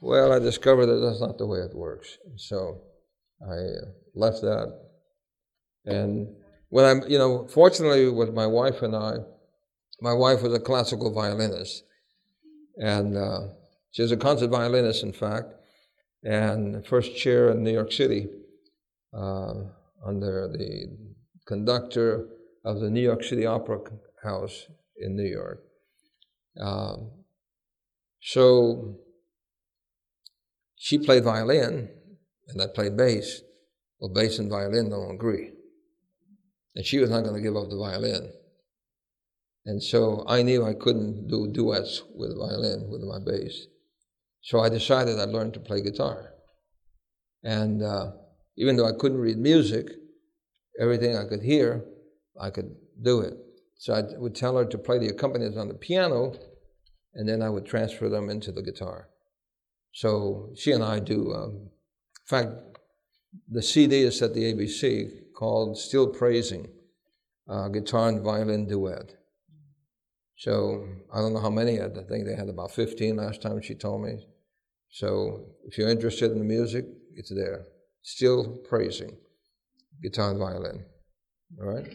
Well, 0.01 0.33
I 0.33 0.39
discovered 0.39 0.87
that 0.87 0.99
that's 0.99 1.21
not 1.21 1.37
the 1.37 1.47
way 1.47 1.59
it 1.59 1.75
works. 1.75 2.17
So 2.37 2.81
I 3.41 3.53
uh, 3.53 3.85
left 4.15 4.41
that, 4.41 4.73
and 5.85 6.27
when 6.69 6.85
I'm, 6.85 7.09
you 7.09 7.17
know, 7.17 7.47
fortunately 7.47 8.09
with 8.09 8.33
my 8.33 8.47
wife 8.47 8.81
and 8.81 8.95
I, 8.95 9.17
my 10.01 10.13
wife 10.13 10.41
was 10.41 10.53
a 10.53 10.59
classical 10.59 11.13
violinist 11.13 11.83
and 12.77 13.17
uh, 13.17 13.39
she 13.91 14.01
was 14.01 14.11
a 14.11 14.17
concert 14.17 14.49
violinist, 14.49 15.03
in 15.03 15.13
fact, 15.13 15.53
and 16.23 16.85
first 16.85 17.15
chair 17.15 17.51
in 17.51 17.63
New 17.63 17.71
York 17.71 17.91
City 17.91 18.27
uh, 19.13 19.53
under 20.05 20.47
the 20.51 20.87
conductor 21.45 22.27
of 22.65 22.79
the 22.79 22.89
New 22.89 23.01
York 23.01 23.23
City 23.23 23.45
Opera 23.45 23.79
House 24.23 24.67
in 24.97 25.15
New 25.15 25.27
York. 25.27 25.63
Um, 26.59 27.11
so 28.21 28.99
she 30.75 30.97
played 30.97 31.23
violin, 31.23 31.89
and 32.47 32.61
I 32.61 32.67
played 32.67 32.95
bass. 32.97 33.41
Well, 33.99 34.13
bass 34.13 34.39
and 34.39 34.49
violin 34.49 34.89
don't 34.89 35.15
agree. 35.15 35.51
And 36.75 36.85
she 36.85 36.99
was 36.99 37.09
not 37.09 37.23
going 37.23 37.35
to 37.35 37.41
give 37.41 37.55
up 37.55 37.69
the 37.69 37.77
violin. 37.77 38.31
And 39.65 39.81
so 39.81 40.25
I 40.27 40.41
knew 40.41 40.65
I 40.65 40.73
couldn't 40.73 41.27
do 41.27 41.47
duets 41.51 42.03
with 42.15 42.37
violin, 42.37 42.89
with 42.89 43.01
my 43.01 43.19
bass. 43.19 43.65
So 44.41 44.59
I 44.59 44.69
decided 44.69 45.19
I'd 45.19 45.29
learn 45.29 45.51
to 45.53 45.59
play 45.59 45.81
guitar. 45.81 46.33
And 47.43 47.81
uh, 47.81 48.11
even 48.57 48.75
though 48.75 48.87
I 48.87 48.97
couldn't 48.97 49.19
read 49.19 49.37
music, 49.37 49.89
everything 50.79 51.15
I 51.15 51.25
could 51.25 51.41
hear, 51.41 51.85
I 52.39 52.49
could 52.49 52.75
do 53.01 53.21
it. 53.21 53.33
So 53.77 53.93
I 53.93 54.03
would 54.17 54.35
tell 54.35 54.57
her 54.57 54.65
to 54.65 54.77
play 54.77 54.97
the 54.99 55.09
accompaniments 55.09 55.57
on 55.57 55.67
the 55.67 55.73
piano, 55.73 56.33
and 57.13 57.27
then 57.27 57.41
I 57.41 57.49
would 57.49 57.65
transfer 57.65 58.09
them 58.09 58.29
into 58.29 58.51
the 58.51 58.63
guitar. 58.63 59.09
So 59.91 60.51
she 60.55 60.71
and 60.71 60.83
I 60.83 60.99
do, 60.99 61.33
um, 61.33 61.51
in 61.51 62.27
fact, 62.27 62.49
the 63.49 63.61
CD 63.61 64.03
is 64.03 64.21
at 64.21 64.33
the 64.33 64.53
ABC 64.53 65.33
called 65.35 65.77
Still 65.77 66.07
Praising, 66.07 66.67
uh, 67.47 67.67
Guitar 67.69 68.09
and 68.09 68.21
Violin 68.21 68.67
Duet. 68.67 69.15
So 70.37 70.87
I 71.13 71.19
don't 71.19 71.33
know 71.33 71.39
how 71.39 71.49
many. 71.49 71.81
I 71.81 71.89
think 71.89 72.25
they 72.25 72.35
had 72.35 72.49
about 72.49 72.71
15 72.71 73.17
last 73.17 73.41
time 73.41 73.61
she 73.61 73.75
told 73.75 74.03
me. 74.03 74.25
So 74.89 75.45
if 75.65 75.77
you're 75.77 75.89
interested 75.89 76.31
in 76.31 76.39
the 76.39 76.43
music, 76.43 76.85
it's 77.15 77.33
there. 77.33 77.65
Still 78.01 78.57
praising 78.67 79.17
guitar 80.03 80.29
and 80.31 80.39
violin. 80.39 80.85
All 81.59 81.73
right? 81.73 81.87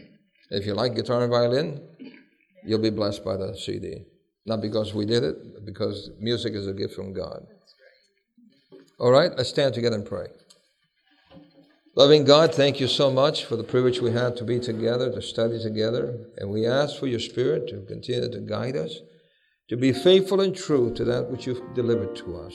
If 0.51 0.67
you 0.67 0.75
like 0.75 0.97
guitar 0.97 1.23
and 1.23 1.31
violin, 1.31 1.81
you'll 2.65 2.81
be 2.81 2.91
blessed 2.91 3.25
by 3.25 3.37
the 3.37 3.57
CD. 3.57 4.07
Not 4.47 4.63
because 4.63 4.95
we 4.95 5.05
did 5.05 5.23
it, 5.23 5.37
but 5.55 5.67
because 5.67 6.11
music 6.19 6.55
is 6.55 6.67
a 6.67 6.73
gift 6.73 6.95
from 6.95 7.13
God. 7.13 7.47
All 8.99 9.13
right, 9.13 9.31
let's 9.37 9.51
stand 9.51 9.75
together 9.75 9.97
and 9.97 10.07
pray. 10.07 10.27
Loving 11.95 12.25
God, 12.25 12.55
thank 12.55 12.81
you 12.81 12.87
so 12.87 13.11
much 13.11 13.45
for 13.45 13.57
the 13.57 13.65
privilege 13.65 14.01
we 14.01 14.13
have 14.13 14.37
to 14.37 14.45
be 14.45 14.59
together, 14.59 15.13
to 15.13 15.21
study 15.21 15.61
together. 15.61 16.27
And 16.39 16.49
we 16.49 16.67
ask 16.67 16.97
for 16.97 17.07
your 17.07 17.21
Spirit 17.21 17.69
to 17.69 17.85
continue 17.87 18.31
to 18.31 18.41
guide 18.41 18.77
us, 18.77 18.95
to 19.69 19.77
be 19.77 19.93
faithful 19.93 20.41
and 20.41 20.57
true 20.57 20.95
to 20.95 21.05
that 21.05 21.29
which 21.31 21.47
you've 21.47 21.75
delivered 21.75 22.17
to 22.17 22.39
us. 22.39 22.55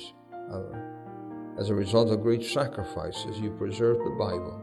As 1.59 1.69
a 1.69 1.75
result 1.75 2.09
of 2.09 2.23
great 2.23 2.43
sacrifices, 2.43 3.37
you 3.39 3.51
preserved 3.51 3.99
the 3.99 4.15
Bible. 4.17 4.62